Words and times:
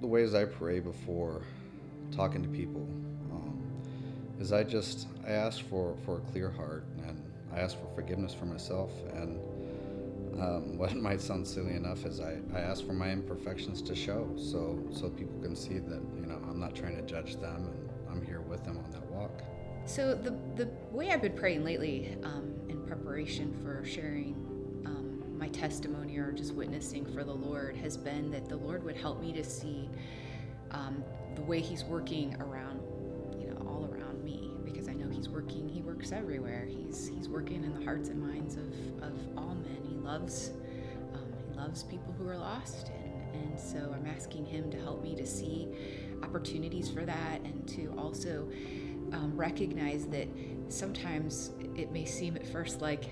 the 0.00 0.06
ways 0.06 0.34
I 0.34 0.44
pray 0.44 0.80
before 0.80 1.42
talking 2.10 2.42
to 2.42 2.48
people 2.48 2.88
um, 3.32 3.62
is 4.38 4.52
I 4.52 4.62
just 4.62 5.08
I 5.26 5.30
ask 5.30 5.64
for 5.68 5.96
for 6.04 6.18
a 6.18 6.20
clear 6.32 6.50
heart 6.50 6.86
and 7.06 7.22
I 7.54 7.60
ask 7.60 7.78
for 7.78 7.88
forgiveness 7.94 8.34
for 8.34 8.46
myself 8.46 8.90
and 9.14 9.40
um, 10.40 10.76
what 10.78 10.94
might 10.94 11.20
sound 11.20 11.46
silly 11.46 11.74
enough 11.74 12.04
is 12.04 12.20
I, 12.20 12.38
I 12.54 12.60
ask 12.60 12.86
for 12.86 12.92
my 12.92 13.10
imperfections 13.10 13.80
to 13.82 13.94
show 13.94 14.30
so 14.36 14.78
so 14.92 15.08
people 15.08 15.40
can 15.40 15.56
see 15.56 15.78
that 15.78 16.02
you 16.20 16.26
know 16.26 16.40
I'm 16.48 16.60
not 16.60 16.74
trying 16.74 16.96
to 16.96 17.02
judge 17.02 17.36
them 17.36 17.68
and 17.68 17.90
I'm 18.10 18.24
here 18.24 18.40
with 18.40 18.64
them 18.64 18.78
on 18.78 18.90
that 18.92 19.04
walk. 19.10 19.42
So 19.86 20.14
the 20.14 20.36
the 20.56 20.68
way 20.90 21.10
I've 21.10 21.22
been 21.22 21.36
praying 21.36 21.64
lately 21.64 22.16
um, 22.22 22.52
in 22.68 22.84
preparation 22.86 23.56
for 23.62 23.84
sharing 23.84 24.45
my 25.38 25.48
testimony 25.48 26.16
or 26.18 26.32
just 26.32 26.54
witnessing 26.54 27.04
for 27.06 27.24
the 27.24 27.32
Lord 27.32 27.76
has 27.76 27.96
been 27.96 28.30
that 28.30 28.48
the 28.48 28.56
Lord 28.56 28.82
would 28.84 28.96
help 28.96 29.20
me 29.20 29.32
to 29.32 29.44
see 29.44 29.88
um, 30.70 31.02
the 31.34 31.42
way 31.42 31.60
He's 31.60 31.84
working 31.84 32.36
around, 32.40 32.80
you 33.40 33.48
know, 33.48 33.66
all 33.66 33.88
around 33.92 34.22
me 34.24 34.50
because 34.64 34.88
I 34.88 34.92
know 34.92 35.08
He's 35.08 35.28
working. 35.28 35.68
He 35.68 35.82
works 35.82 36.12
everywhere. 36.12 36.66
He's 36.66 37.08
He's 37.08 37.28
working 37.28 37.64
in 37.64 37.78
the 37.78 37.84
hearts 37.84 38.08
and 38.08 38.20
minds 38.20 38.56
of 38.56 38.72
of 39.02 39.12
all 39.36 39.54
men. 39.54 39.78
He 39.88 39.96
loves 39.96 40.50
um, 41.14 41.32
He 41.50 41.56
loves 41.56 41.82
people 41.82 42.14
who 42.18 42.28
are 42.28 42.38
lost, 42.38 42.88
and 42.88 43.16
and 43.42 43.58
so 43.58 43.94
I'm 43.94 44.06
asking 44.06 44.46
Him 44.46 44.70
to 44.70 44.78
help 44.78 45.02
me 45.02 45.14
to 45.16 45.26
see 45.26 45.68
opportunities 46.22 46.90
for 46.90 47.04
that 47.04 47.40
and 47.42 47.66
to 47.68 47.92
also 47.98 48.48
um, 49.12 49.32
recognize 49.36 50.06
that 50.06 50.28
sometimes 50.68 51.52
it 51.76 51.92
may 51.92 52.04
seem 52.04 52.36
at 52.36 52.46
first 52.46 52.80
like 52.80 53.04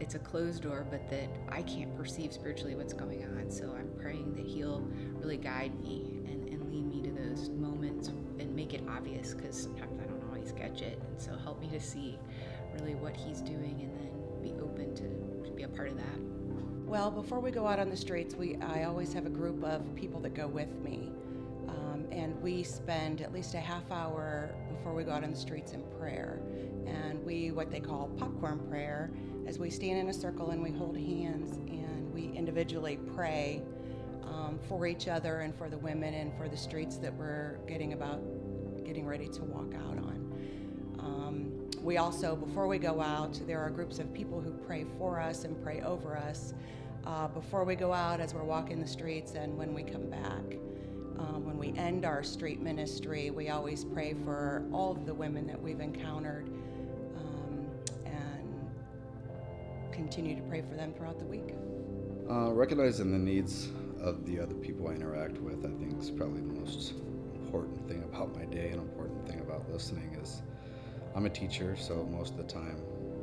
it's 0.00 0.14
a 0.14 0.18
closed 0.18 0.62
door, 0.62 0.86
but 0.90 1.08
that 1.10 1.28
I 1.48 1.62
can't 1.62 1.94
perceive 1.96 2.32
spiritually 2.32 2.74
what's 2.74 2.94
going 2.94 3.22
on. 3.24 3.50
So 3.50 3.74
I'm 3.78 3.90
praying 4.00 4.34
that 4.34 4.46
He'll 4.46 4.80
really 5.18 5.36
guide 5.36 5.78
me 5.80 6.22
and, 6.26 6.48
and 6.48 6.72
lead 6.72 6.86
me 6.86 7.02
to 7.02 7.10
those 7.10 7.50
moments 7.50 8.08
and 8.08 8.56
make 8.56 8.72
it 8.74 8.82
obvious 8.88 9.34
because 9.34 9.60
sometimes 9.62 10.00
I 10.00 10.06
don't 10.06 10.24
always 10.28 10.52
catch 10.52 10.80
it. 10.82 11.00
And 11.06 11.20
so 11.20 11.36
help 11.36 11.60
me 11.60 11.68
to 11.68 11.80
see 11.80 12.18
really 12.78 12.94
what 12.94 13.16
He's 13.16 13.40
doing 13.40 13.80
and 13.80 13.94
then 13.96 14.42
be 14.42 14.60
open 14.60 14.94
to, 14.96 15.48
to 15.48 15.54
be 15.54 15.64
a 15.64 15.68
part 15.68 15.88
of 15.88 15.96
that. 15.96 16.30
Well, 16.86 17.10
before 17.10 17.38
we 17.38 17.50
go 17.50 17.68
out 17.68 17.78
on 17.78 17.88
the 17.88 17.96
streets, 17.96 18.34
we 18.34 18.56
I 18.56 18.84
always 18.84 19.12
have 19.12 19.26
a 19.26 19.30
group 19.30 19.62
of 19.62 19.94
people 19.94 20.18
that 20.20 20.34
go 20.34 20.48
with 20.48 20.74
me. 20.82 21.12
Um, 21.68 22.06
and 22.10 22.40
we 22.42 22.64
spend 22.64 23.20
at 23.20 23.32
least 23.32 23.54
a 23.54 23.60
half 23.60 23.88
hour 23.92 24.50
before 24.68 24.94
we 24.94 25.04
go 25.04 25.12
out 25.12 25.22
on 25.22 25.30
the 25.30 25.36
streets 25.36 25.72
in 25.72 25.84
prayer. 26.00 26.40
And 26.86 27.24
we, 27.24 27.52
what 27.52 27.70
they 27.70 27.78
call 27.78 28.08
popcorn 28.18 28.58
prayer, 28.68 29.10
as 29.46 29.58
we 29.58 29.70
stand 29.70 29.98
in 29.98 30.08
a 30.08 30.12
circle 30.12 30.50
and 30.50 30.62
we 30.62 30.70
hold 30.70 30.96
hands 30.96 31.56
and 31.68 32.12
we 32.12 32.36
individually 32.36 32.98
pray 33.14 33.62
um, 34.24 34.58
for 34.68 34.86
each 34.86 35.08
other 35.08 35.40
and 35.40 35.54
for 35.54 35.68
the 35.68 35.78
women 35.78 36.14
and 36.14 36.36
for 36.36 36.48
the 36.48 36.56
streets 36.56 36.96
that 36.96 37.12
we're 37.14 37.58
getting 37.66 37.92
about 37.92 38.20
getting 38.84 39.06
ready 39.06 39.28
to 39.28 39.42
walk 39.44 39.74
out 39.74 39.98
on. 39.98 40.96
Um, 40.98 41.70
we 41.82 41.96
also, 41.96 42.36
before 42.36 42.66
we 42.66 42.78
go 42.78 43.00
out, 43.00 43.38
there 43.46 43.60
are 43.60 43.70
groups 43.70 43.98
of 43.98 44.12
people 44.12 44.40
who 44.40 44.52
pray 44.52 44.84
for 44.98 45.20
us 45.20 45.44
and 45.44 45.62
pray 45.62 45.80
over 45.80 46.16
us 46.16 46.54
uh, 47.06 47.28
before 47.28 47.64
we 47.64 47.74
go 47.74 47.92
out 47.92 48.20
as 48.20 48.34
we're 48.34 48.44
walking 48.44 48.80
the 48.80 48.88
streets 48.88 49.34
and 49.34 49.56
when 49.56 49.74
we 49.74 49.82
come 49.82 50.10
back. 50.10 50.58
Um, 51.18 51.44
when 51.44 51.58
we 51.58 51.76
end 51.78 52.04
our 52.04 52.22
street 52.22 52.60
ministry, 52.60 53.30
we 53.30 53.50
always 53.50 53.84
pray 53.84 54.14
for 54.24 54.64
all 54.72 54.92
of 54.92 55.06
the 55.06 55.12
women 55.12 55.46
that 55.46 55.60
we've 55.60 55.80
encountered 55.80 56.50
continue 60.00 60.34
to 60.34 60.42
pray 60.42 60.62
for 60.62 60.74
them 60.76 60.94
throughout 60.94 61.18
the 61.18 61.24
week. 61.26 61.54
Uh, 62.30 62.50
recognizing 62.52 63.12
the 63.12 63.18
needs 63.18 63.68
of 64.00 64.24
the 64.24 64.40
other 64.40 64.54
people 64.54 64.88
I 64.88 64.92
interact 64.92 65.36
with, 65.38 65.58
I 65.58 65.78
think, 65.78 66.00
is 66.00 66.10
probably 66.10 66.40
the 66.40 66.58
most 66.58 66.94
important 67.34 67.86
thing 67.86 68.02
about 68.04 68.34
my 68.34 68.46
day. 68.46 68.70
An 68.70 68.78
important 68.78 69.28
thing 69.28 69.40
about 69.40 69.70
listening 69.70 70.16
is 70.22 70.40
I'm 71.14 71.26
a 71.26 71.30
teacher, 71.30 71.76
so 71.76 72.08
most 72.10 72.32
of 72.32 72.38
the 72.38 72.44
time, 72.44 72.80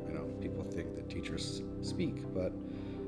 you 0.07 0.13
know, 0.13 0.25
people 0.39 0.63
think 0.65 0.93
that 0.95 1.09
teachers 1.09 1.63
speak, 1.81 2.31
but 2.31 2.51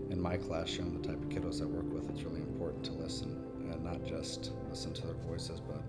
in 0.09 0.19
my 0.19 0.35
classroom, 0.35 0.99
the 0.99 1.07
type 1.07 1.21
of 1.21 1.29
kiddos 1.29 1.61
I 1.61 1.65
work 1.65 1.93
with, 1.93 2.09
it's 2.09 2.23
really 2.23 2.41
important 2.41 2.83
to 2.85 2.93
listen 2.93 3.45
and 3.71 3.83
not 3.83 4.03
just 4.03 4.51
listen 4.71 4.93
to 4.93 5.05
their 5.05 5.15
voices, 5.27 5.59
but 5.59 5.83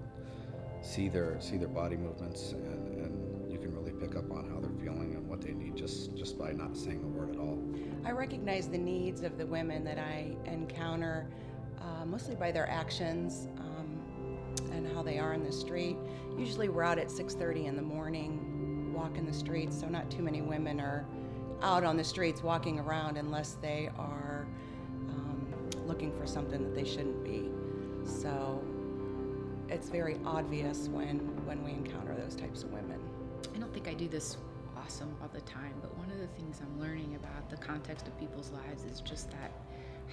see 0.83 1.09
their 1.09 1.41
see 1.41 1.57
their 1.57 1.69
body 1.69 1.97
movements, 1.97 2.53
and, 2.53 3.05
and 3.05 3.51
you 3.51 3.59
can 3.59 3.75
really 3.75 3.93
pick 3.93 4.17
up 4.17 4.31
on 4.31 4.49
how 4.51 4.61
they're 4.61 4.85
feeling 4.85 5.15
and 5.15 5.27
what 5.29 5.41
they 5.41 5.53
need 5.53 5.77
just 5.77 6.15
just 6.15 6.39
by 6.39 6.53
not 6.53 6.77
saying 6.77 7.03
a 7.03 7.07
word 7.07 7.31
at 7.31 7.39
all. 7.39 7.59
I 8.05 8.13
recognize 8.13 8.69
the 8.69 8.79
needs 8.79 9.23
of 9.23 9.37
the 9.37 9.47
women 9.47 9.85
that 9.85 9.99
I 9.99 10.37
encounter, 10.47 11.27
uh, 11.81 12.05
mostly 12.07 12.35
by 12.35 12.51
their 12.51 12.69
actions 12.69 13.47
um, 13.59 14.39
and 14.73 14.87
how 14.95 15.03
they 15.03 15.19
are 15.19 15.35
in 15.35 15.45
the 15.45 15.53
street. 15.53 15.97
Usually, 16.39 16.69
we're 16.69 16.83
out 16.83 16.99
at 16.99 17.11
6:30 17.11 17.67
in 17.67 17.77
the 17.77 17.83
morning, 17.83 18.93
walking 18.95 19.27
the 19.27 19.33
streets, 19.33 19.79
so 19.79 19.87
not 19.87 20.11
too 20.11 20.23
many 20.23 20.41
women 20.41 20.81
are 20.81 21.05
out 21.63 21.85
on 21.85 21.97
the 21.97 22.05
streets 22.05 22.43
walking 22.43 22.79
around 22.79 23.19
unless 23.19 23.53
they 23.61 23.91
are 23.99 24.47
um, 25.11 25.47
looking 25.87 26.11
for 26.19 26.27
something 26.27 26.63
that 26.63 26.75
they 26.75 26.89
shouldn't 26.89 27.23
be. 27.23 27.51
So 28.05 28.63
it's 29.69 29.91
very 29.91 30.19
obvious 30.25 30.89
when 30.89 31.19
when 31.45 31.63
we 31.63 31.73
encounter 31.73 32.15
those 32.15 32.35
types 32.35 32.63
of 32.63 32.73
women. 32.73 32.99
I 33.55 33.59
don't 33.59 33.73
think 33.75 33.89
I 33.89 33.95
do 33.95 34.09
this 34.09 34.39
awesome 34.77 35.15
all 35.23 35.29
the 35.33 35.43
time, 35.43 35.75
but 35.83 35.97
one 35.99 36.10
things 36.37 36.61
I'm 36.63 36.81
learning 36.81 37.17
about 37.17 37.49
the 37.51 37.57
context 37.57 38.07
of 38.07 38.19
people's 38.19 38.51
lives 38.51 38.85
is 38.85 39.01
just 39.01 39.31
that 39.31 39.51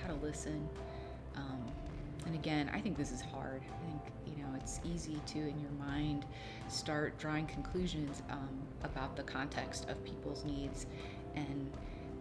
how 0.01 0.07
to 0.07 0.15
listen. 0.15 0.67
Um, 1.35 1.65
and 2.25 2.35
again, 2.35 2.69
I 2.73 2.81
think 2.81 2.97
this 2.97 3.11
is 3.11 3.21
hard. 3.21 3.61
I 3.61 3.89
think 3.89 4.01
you 4.25 4.43
know 4.43 4.49
it's 4.55 4.79
easy 4.83 5.19
to, 5.27 5.39
in 5.39 5.59
your 5.59 5.71
mind, 5.79 6.25
start 6.67 7.17
drawing 7.17 7.45
conclusions 7.47 8.21
um, 8.29 8.49
about 8.83 9.15
the 9.15 9.23
context 9.23 9.89
of 9.89 10.03
people's 10.03 10.43
needs, 10.43 10.85
and 11.35 11.71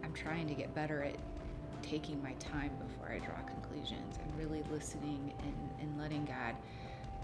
I'm 0.03 0.13
trying 0.13 0.47
to 0.47 0.53
get 0.53 0.73
better 0.73 1.03
at 1.03 1.15
taking 1.81 2.21
my 2.21 2.33
time 2.33 2.71
before 2.87 3.11
I 3.11 3.19
draw 3.19 3.35
conclusions 3.45 4.17
and 4.21 4.37
really 4.37 4.63
listening 4.71 5.33
and, 5.39 5.69
and 5.81 5.99
letting 5.99 6.25
God 6.25 6.55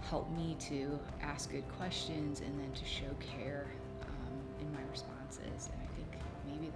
help 0.08 0.30
me 0.36 0.56
to 0.60 0.98
ask 1.22 1.50
good 1.50 1.66
questions 1.76 2.40
and 2.40 2.58
then 2.60 2.70
to 2.72 2.84
show 2.84 3.10
care 3.20 3.66
um, 4.02 4.38
in 4.60 4.72
my 4.72 4.80
responses. 4.90 5.68
And 5.72 5.82
I 5.82 5.93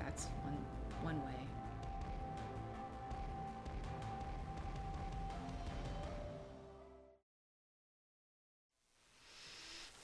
that's 0.09 0.29
one 0.43 0.57
one 1.03 1.23
way. 1.27 1.33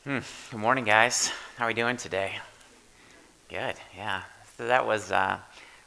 Hmm. 0.04 0.18
Good 0.50 0.60
morning, 0.60 0.84
guys. 0.84 1.32
How 1.56 1.64
are 1.64 1.68
we 1.68 1.74
doing 1.74 1.96
today? 1.96 2.34
Good. 3.48 3.76
Yeah. 3.96 4.24
So 4.58 4.66
that 4.66 4.86
was 4.86 5.10
uh, 5.10 5.38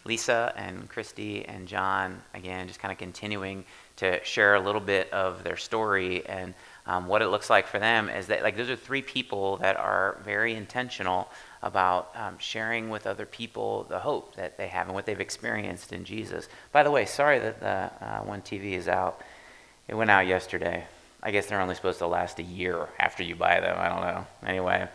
Lisa 0.03 0.51
and 0.57 0.89
Christy 0.89 1.45
and 1.45 1.67
John 1.67 2.19
again, 2.33 2.67
just 2.67 2.79
kind 2.79 2.91
of 2.91 2.97
continuing 2.97 3.65
to 3.97 4.23
share 4.23 4.55
a 4.55 4.59
little 4.59 4.81
bit 4.81 5.13
of 5.13 5.43
their 5.43 5.57
story 5.57 6.25
and 6.25 6.55
um, 6.87 7.05
what 7.05 7.21
it 7.21 7.27
looks 7.27 7.51
like 7.51 7.67
for 7.67 7.77
them. 7.77 8.09
Is 8.09 8.25
that 8.27 8.41
like 8.41 8.57
those 8.57 8.69
are 8.69 8.75
three 8.75 9.03
people 9.03 9.57
that 9.57 9.77
are 9.77 10.17
very 10.25 10.55
intentional 10.55 11.29
about 11.61 12.11
um, 12.15 12.37
sharing 12.37 12.89
with 12.89 13.07
other 13.07 13.25
people 13.25 13.85
the 13.89 13.99
hope 13.99 14.35
that 14.35 14.57
they 14.57 14.67
have 14.67 14.87
and 14.87 14.95
what 14.95 15.05
they've 15.05 15.19
experienced 15.19 15.91
in 15.91 16.03
Jesus. 16.03 16.47
By 16.71 16.83
the 16.83 16.91
way, 16.91 17.05
sorry 17.05 17.39
that 17.39 17.59
the 17.59 18.05
uh, 18.05 18.19
one 18.21 18.41
TV 18.41 18.73
is 18.73 18.87
out. 18.87 19.21
It 19.87 19.95
went 19.95 20.09
out 20.09 20.27
yesterday. 20.27 20.85
I 21.21 21.31
guess 21.31 21.47
they're 21.47 21.59
only 21.59 21.75
supposed 21.75 21.99
to 21.99 22.07
last 22.07 22.39
a 22.39 22.43
year 22.43 22.87
after 22.99 23.23
you 23.23 23.35
buy 23.35 23.59
them. 23.59 23.75
I 23.79 23.89
don't 23.89 24.01
know. 24.01 24.27
Anyway, 24.45 24.87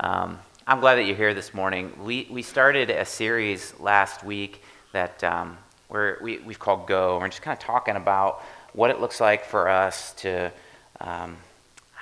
um, 0.00 0.38
I'm 0.66 0.80
glad 0.80 0.96
that 0.96 1.04
you're 1.04 1.16
here 1.16 1.34
this 1.34 1.54
morning. 1.54 1.92
We, 2.04 2.26
we 2.30 2.42
started 2.42 2.90
a 2.90 3.04
series 3.04 3.72
last 3.78 4.24
week 4.24 4.62
that 4.92 5.22
um, 5.22 5.58
where 5.88 6.18
we, 6.22 6.38
we've 6.38 6.58
called 6.58 6.86
Go. 6.86 7.18
We're 7.18 7.28
just 7.28 7.42
kind 7.42 7.56
of 7.56 7.62
talking 7.62 7.96
about 7.96 8.42
what 8.72 8.90
it 8.90 9.00
looks 9.00 9.20
like 9.20 9.44
for 9.44 9.68
us 9.68 10.12
to, 10.14 10.52
um, 11.00 11.36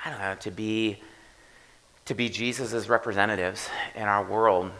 I 0.03 0.09
don't 0.09 0.19
know, 0.19 0.35
to 0.41 0.51
be, 0.51 0.97
to 2.09 2.15
be 2.15 2.27
Jesus' 2.27 2.89
representatives 2.89 3.69
in 3.93 4.01
our 4.01 4.25
world. 4.25 4.71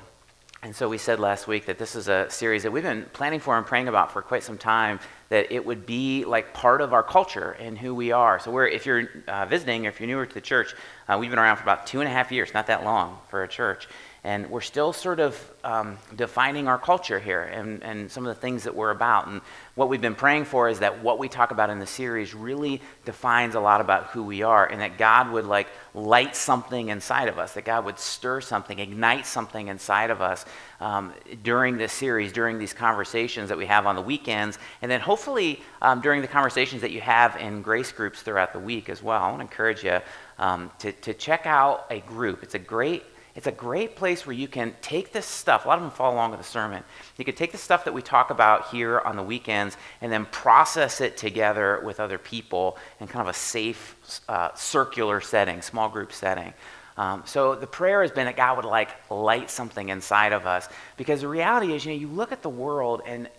And 0.63 0.75
so 0.75 0.89
we 0.89 0.97
said 0.97 1.19
last 1.19 1.47
week 1.47 1.67
that 1.67 1.77
this 1.77 1.95
is 1.95 2.07
a 2.07 2.25
series 2.27 2.63
that 2.63 2.71
we've 2.71 2.81
been 2.81 3.05
planning 3.13 3.39
for 3.39 3.55
and 3.55 3.63
praying 3.63 3.87
about 3.87 4.11
for 4.11 4.23
quite 4.23 4.41
some 4.41 4.57
time, 4.57 4.99
that 5.29 5.53
it 5.53 5.63
would 5.63 5.85
be 5.85 6.25
like 6.25 6.55
part 6.55 6.81
of 6.81 6.91
our 6.91 7.03
culture 7.03 7.51
and 7.51 7.77
who 7.77 7.93
we 7.93 8.11
are. 8.11 8.39
So 8.39 8.49
we're, 8.49 8.65
if 8.65 8.87
you're 8.87 9.09
uh, 9.27 9.45
visiting 9.45 9.85
or 9.85 9.89
if 9.89 9.99
you're 9.99 10.07
newer 10.07 10.25
to 10.25 10.33
the 10.33 10.41
church, 10.41 10.73
uh, 11.09 11.17
we've 11.19 11.31
been 11.31 11.39
around 11.39 11.57
for 11.57 11.63
about 11.63 11.87
two 11.87 12.01
and 12.01 12.07
a 12.07 12.11
half 12.11 12.31
years, 12.31 12.53
not 12.53 12.67
that 12.67 12.83
long 12.83 13.17
for 13.29 13.43
a 13.43 13.47
church. 13.47 13.87
And 14.23 14.49
we're 14.49 14.61
still 14.61 14.91
sort 14.91 15.21
of 15.21 15.51
um, 15.63 15.97
defining 16.15 16.67
our 16.67 16.77
culture 16.77 17.19
here 17.19 17.41
and, 17.41 17.81
and 17.83 18.11
some 18.11 18.27
of 18.27 18.35
the 18.35 18.39
things 18.39 18.65
that 18.65 18.75
we're 18.75 18.91
about. 18.91 19.27
And 19.27 19.39
what 19.75 19.87
we've 19.87 20.01
been 20.01 20.13
praying 20.13 20.43
for 20.43 20.67
is 20.67 20.79
that 20.79 21.01
what 21.01 21.19
we 21.19 21.29
talk 21.29 21.51
about 21.51 21.69
in 21.69 21.79
the 21.79 21.87
series 21.87 22.35
really 22.35 22.81
defines 23.05 23.55
a 23.55 23.61
lot 23.61 23.79
about 23.79 24.07
who 24.07 24.23
we 24.23 24.43
are 24.43 24.65
and 24.65 24.81
that 24.81 24.97
God 24.97 25.31
would 25.31 25.45
like 25.45 25.67
light 25.93 26.35
something 26.35 26.89
inside 26.89 27.29
of 27.29 27.39
us, 27.39 27.53
that 27.53 27.63
God 27.63 27.85
would 27.85 27.97
stir 27.97 28.41
something, 28.41 28.77
ignite 28.77 29.25
something 29.25 29.69
inside 29.69 30.09
of 30.09 30.21
us 30.21 30.45
um, 30.81 31.13
during 31.41 31.77
this 31.77 31.93
series, 31.93 32.33
during 32.33 32.59
these 32.59 32.73
conversations 32.73 33.47
that 33.49 33.57
we 33.57 33.67
have 33.67 33.87
on 33.87 33.95
the 33.95 34.01
weekends, 34.01 34.59
and 34.81 34.91
then 34.91 34.99
hopefully 34.99 35.61
um, 35.81 36.01
during 36.01 36.21
the 36.21 36.27
conversations 36.27 36.81
that 36.81 36.91
you 36.91 37.01
have 37.01 37.37
in 37.37 37.61
grace 37.61 37.91
groups 37.93 38.21
throughout 38.21 38.51
the 38.51 38.59
week 38.59 38.89
as 38.89 39.01
well. 39.01 39.21
I 39.21 39.27
want 39.27 39.39
to 39.39 39.43
encourage 39.43 39.83
you 39.83 39.99
um, 40.39 40.71
to, 40.79 40.91
to 40.91 41.13
check 41.13 41.45
out 41.45 41.85
a 41.91 41.99
group. 41.99 42.41
It's 42.43 42.55
a 42.55 42.59
great 42.59 43.03
it's 43.35 43.47
a 43.47 43.51
great 43.53 43.95
place 43.95 44.25
where 44.25 44.35
you 44.35 44.49
can 44.49 44.75
take 44.81 45.13
this 45.13 45.25
stuff. 45.25 45.63
A 45.63 45.67
lot 45.69 45.77
of 45.77 45.83
them 45.83 45.91
follow 45.91 46.15
along 46.15 46.31
with 46.31 46.41
the 46.41 46.45
sermon. 46.45 46.83
You 47.15 47.23
can 47.23 47.35
take 47.35 47.53
the 47.53 47.57
stuff 47.57 47.85
that 47.85 47.93
we 47.93 48.01
talk 48.01 48.31
about 48.31 48.67
here 48.69 48.99
on 48.99 49.15
the 49.15 49.23
weekends 49.23 49.77
and 50.01 50.11
then 50.11 50.25
process 50.25 50.99
it 50.99 51.15
together 51.15 51.81
with 51.85 52.01
other 52.01 52.17
people 52.17 52.77
in 52.99 53.07
kind 53.07 53.21
of 53.21 53.33
a 53.33 53.37
safe, 53.37 54.21
uh, 54.27 54.53
circular 54.55 55.21
setting, 55.21 55.61
small 55.61 55.87
group 55.87 56.11
setting. 56.11 56.53
Um, 56.97 57.23
so 57.25 57.55
the 57.55 57.67
prayer 57.67 58.01
has 58.01 58.11
been 58.11 58.25
that 58.25 58.35
God 58.35 58.57
would 58.57 58.65
like 58.65 58.89
light 59.09 59.49
something 59.49 59.87
inside 59.87 60.33
of 60.33 60.45
us 60.45 60.67
because 60.97 61.21
the 61.21 61.29
reality 61.29 61.71
is, 61.71 61.85
you 61.85 61.93
know, 61.93 61.97
you 61.97 62.09
look 62.09 62.33
at 62.33 62.41
the 62.41 62.49
world 62.49 63.03
and 63.05 63.29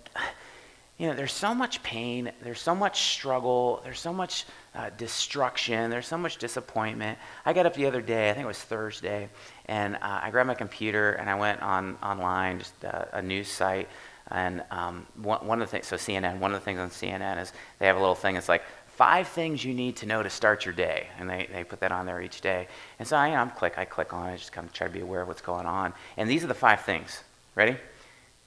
you 1.01 1.07
know, 1.07 1.15
there's 1.15 1.33
so 1.33 1.55
much 1.55 1.83
pain, 1.83 2.31
there's 2.43 2.61
so 2.61 2.75
much 2.75 3.15
struggle, 3.15 3.81
there's 3.85 3.99
so 3.99 4.13
much 4.13 4.45
uh, 4.75 4.91
destruction, 4.99 5.89
there's 5.89 6.07
so 6.07 6.19
much 6.19 6.37
disappointment. 6.37 7.19
I 7.47 7.55
got 7.55 7.65
up 7.65 7.73
the 7.73 7.87
other 7.87 8.03
day, 8.03 8.29
I 8.29 8.35
think 8.35 8.45
it 8.45 8.49
was 8.49 8.59
Thursday, 8.59 9.31
and 9.65 9.97
uh, 9.97 10.21
I 10.23 10.29
grabbed 10.31 10.49
my 10.49 10.55
computer 10.55 11.13
and 11.13 11.31
I 11.31 11.37
went 11.37 11.63
on 11.63 11.97
online, 12.03 12.59
just 12.59 12.85
uh, 12.85 13.07
a 13.15 13.23
news 13.23 13.49
site, 13.49 13.89
and 14.31 14.63
um, 14.71 15.07
one, 15.17 15.47
one, 15.47 15.63
of 15.63 15.69
the 15.69 15.71
things, 15.71 15.87
so 15.87 15.97
CNN, 15.97 16.39
one 16.39 16.53
of 16.53 16.61
the 16.61 16.65
things 16.67 16.79
on 16.79 16.91
CNN 16.91 17.41
is 17.41 17.55
they 17.79 17.87
have 17.87 17.97
a 17.97 18.01
little 18.01 18.15
thing. 18.15 18.37
It's 18.37 18.51
like 18.51 18.65
five 18.89 19.27
things 19.27 19.65
you 19.65 19.73
need 19.73 19.97
to 19.97 20.07
know 20.07 20.23
to 20.23 20.29
start 20.29 20.67
your 20.67 20.75
day, 20.75 21.07
and 21.19 21.31
they, 21.31 21.49
they 21.51 21.65
put 21.65 21.81
that 21.81 21.93
on 21.93 22.05
there 22.05 22.21
each 22.21 22.43
day. 22.43 22.69
And 22.99 23.09
so 23.09 23.17
I, 23.17 23.29
you 23.29 23.33
know, 23.33 23.41
I'm 23.41 23.51
click, 23.53 23.79
I 23.79 23.87
click 23.87 24.13
on 24.13 24.29
it, 24.29 24.37
just 24.37 24.53
kind 24.53 24.67
of 24.67 24.75
try 24.75 24.87
to 24.87 24.93
be 24.93 25.01
aware 25.01 25.23
of 25.23 25.29
what's 25.29 25.41
going 25.41 25.65
on. 25.65 25.95
And 26.19 26.29
these 26.29 26.45
are 26.45 26.49
the 26.49 26.53
five 26.53 26.83
things. 26.83 27.25
Ready? 27.55 27.79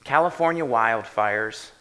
California 0.04 0.64
wildfires 0.64 1.72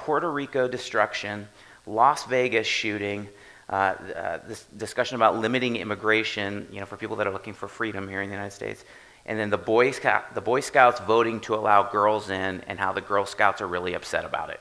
Puerto 0.00 0.30
Rico 0.30 0.66
destruction, 0.66 1.46
Las 1.86 2.24
Vegas 2.26 2.66
shooting, 2.66 3.28
uh, 3.68 3.72
uh, 3.72 4.38
this 4.48 4.64
discussion 4.76 5.16
about 5.16 5.38
limiting 5.38 5.76
immigration, 5.76 6.66
you 6.72 6.80
know, 6.80 6.86
for 6.86 6.96
people 6.96 7.16
that 7.16 7.26
are 7.26 7.32
looking 7.32 7.54
for 7.54 7.68
freedom 7.68 8.08
here 8.08 8.22
in 8.22 8.28
the 8.28 8.34
United 8.34 8.52
States, 8.52 8.84
and 9.26 9.38
then 9.38 9.50
the 9.50 9.58
Boy, 9.58 9.90
Scout, 9.90 10.34
the 10.34 10.40
Boy 10.40 10.60
Scouts 10.60 11.00
voting 11.00 11.38
to 11.40 11.54
allow 11.54 11.82
girls 11.82 12.30
in, 12.30 12.62
and 12.66 12.78
how 12.78 12.92
the 12.92 13.02
Girl 13.02 13.26
Scouts 13.26 13.60
are 13.60 13.68
really 13.68 13.94
upset 13.94 14.24
about 14.24 14.48
it. 14.50 14.60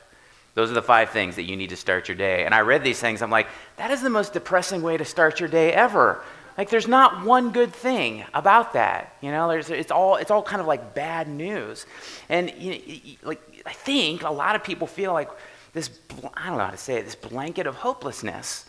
Those 0.56 0.69
are 0.69 0.74
the 0.74 0.81
five 0.81 1.12
things 1.12 1.38
that 1.38 1.44
you 1.44 1.56
need 1.56 1.69
to 1.69 1.77
start 1.77 2.09
your 2.09 2.18
day. 2.18 2.44
And 2.44 2.53
I 2.53 2.59
read 2.59 2.83
these 2.83 3.00
things, 3.00 3.21
I'm 3.21 3.31
like, 3.31 3.47
that 3.77 3.92
is 3.92 4.01
the 4.01 4.09
most 4.09 4.33
depressing 4.33 4.81
way 4.81 4.97
to 4.97 5.06
start 5.06 5.39
your 5.39 5.47
day 5.47 5.71
ever. 5.71 6.21
Like, 6.59 6.69
there's 6.69 6.89
not 6.89 7.23
one 7.23 7.51
good 7.53 7.71
thing 7.71 8.25
about 8.33 8.73
that. 8.73 9.15
You 9.21 9.31
know, 9.31 9.47
there's, 9.47 9.69
it's, 9.69 9.91
all, 9.91 10.17
it's 10.17 10.29
all 10.29 10.44
kind 10.44 10.59
of 10.59 10.67
like 10.67 10.94
bad 10.94 11.29
news. 11.29 11.85
And, 12.27 12.51
you 12.57 12.71
know, 12.73 13.29
like, 13.29 13.63
I 13.65 13.71
think 13.71 14.23
a 14.23 14.29
lot 14.29 14.57
of 14.57 14.63
people 14.65 14.85
feel 14.85 15.13
like 15.13 15.29
this, 15.71 15.89
I 16.33 16.47
don't 16.47 16.57
know 16.57 16.65
how 16.65 16.71
to 16.71 16.75
say 16.75 16.97
it, 16.97 17.06
this 17.06 17.15
blanket 17.15 17.65
of 17.65 17.75
hopelessness 17.75 18.65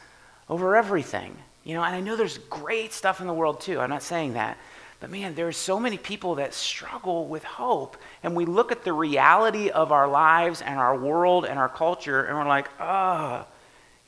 over 0.48 0.76
everything. 0.76 1.37
You 1.64 1.75
know, 1.75 1.82
and 1.82 1.96
I 1.96 2.00
know 2.00 2.14
there's 2.14 2.38
great 2.38 2.92
stuff 2.92 3.20
in 3.20 3.26
the 3.26 3.34
world 3.34 3.60
too. 3.60 3.81
I'm 3.81 3.90
not 3.90 4.04
saying 4.04 4.34
that. 4.34 4.56
But 5.00 5.10
man, 5.10 5.34
there 5.34 5.48
are 5.48 5.52
so 5.52 5.81
many 5.81 5.98
people 5.98 6.37
that 6.37 6.54
struggle 6.54 7.26
with 7.26 7.42
hope. 7.42 7.96
And 8.22 8.37
we 8.37 8.44
look 8.44 8.70
at 8.70 8.84
the 8.84 8.92
reality 8.92 9.69
of 9.69 9.90
our 9.90 10.06
lives 10.06 10.62
and 10.62 10.78
our 10.78 10.96
world 10.96 11.44
and 11.44 11.58
our 11.58 11.69
culture, 11.69 12.22
and 12.22 12.38
we're 12.38 12.46
like, 12.46 12.69
oh, 12.78 13.46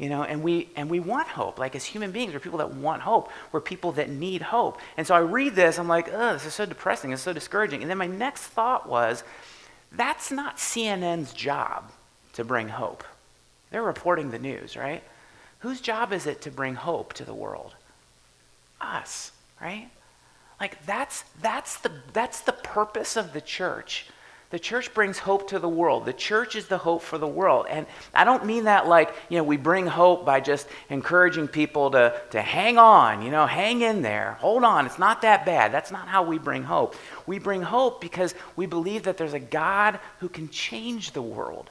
you 0.03 0.09
know, 0.09 0.25
and 0.25 0.43
we 0.43 0.69
and 0.75 0.91
we 0.91 0.99
want 0.99 1.29
hope. 1.29 1.61
Like 1.61 1.77
as 1.77 1.85
human 1.85 2.11
beings, 2.11 2.35
we're 2.35 2.41
people 2.41 2.59
that 2.59 2.75
want 2.75 3.03
hope. 3.03 3.31
We're 3.53 3.61
people 3.61 3.93
that 3.93 4.11
need 4.11 4.43
hope. 4.43 4.81
And 4.97 5.07
so 5.07 5.15
I 5.15 5.21
read 5.21 5.55
this, 5.55 5.79
I'm 5.79 5.87
like, 5.87 6.09
oh, 6.13 6.33
this 6.33 6.45
is 6.45 6.55
so 6.55 6.67
depressing, 6.67 7.13
it's 7.13 7.23
so 7.23 7.33
discouraging. 7.33 7.83
And 7.83 7.89
then 7.89 7.99
my 7.99 8.09
next 8.09 8.43
thought 8.43 8.89
was, 8.89 9.23
that's 9.93 10.33
not 10.33 10.57
CNN's 10.57 11.33
job 11.33 11.93
to 12.33 12.43
bring 12.43 12.71
hope. 12.71 13.05
They're 13.71 13.85
reporting 13.85 14.33
the 14.33 14.41
news, 14.41 14.77
right? 14.77 15.05
Whose 15.61 15.81
job 15.81 16.13
is 16.13 16.27
it 16.27 16.41
to 16.43 16.51
bring 16.51 16.75
hope 16.75 17.13
to 17.13 17.25
the 17.25 17.33
world? 17.33 17.77
Us, 18.81 19.31
right? 19.61 19.89
Like 20.61 20.85
that's 20.85 21.23
that's 21.41 21.77
the 21.77 21.93
that's 22.13 22.41
the 22.41 22.53
purpose 22.53 23.17
of 23.17 23.33
the 23.33 23.41
church. 23.41 24.07
The 24.53 24.59
church 24.59 24.93
brings 24.93 25.19
hope 25.19 25.49
to 25.49 25.59
the 25.59 25.69
world. 25.69 26.05
The 26.05 26.13
church 26.13 26.57
is 26.57 26.67
the 26.67 26.77
hope 26.77 27.01
for 27.01 27.17
the 27.17 27.27
world. 27.27 27.65
And 27.71 27.87
I 28.13 28.25
don't 28.25 28.45
mean 28.45 28.65
that 28.65 28.87
like, 28.87 29.15
you 29.31 29.39
know, 29.39 29.45
we 29.45 29.57
bring 29.57 29.87
hope 29.87 30.27
by 30.27 30.41
just 30.41 30.69
encouraging 30.91 31.49
people 31.49 31.91
to, 31.93 32.21
to 32.33 32.43
hang 32.43 32.77
on, 32.77 33.23
you 33.23 33.31
know, 33.31 33.47
hang 33.47 33.81
in 33.81 34.03
there, 34.03 34.37
hold 34.41 34.63
on, 34.63 34.85
it's 34.85 34.99
not 34.99 35.23
that 35.23 35.47
bad. 35.47 35.73
That's 35.73 35.91
not 35.91 36.07
how 36.07 36.23
we 36.23 36.37
bring 36.37 36.65
hope. 36.65 36.97
We 37.27 37.39
bring 37.39 37.63
hope 37.63 38.03
because 38.03 38.35
we 38.55 38.67
believe 38.67 39.05
that 39.05 39.17
there's 39.17 39.33
a 39.33 39.41
God 39.41 39.99
who 40.21 40.29
can 40.29 40.51
change 40.51 41.13
the 41.13 41.23
world 41.23 41.71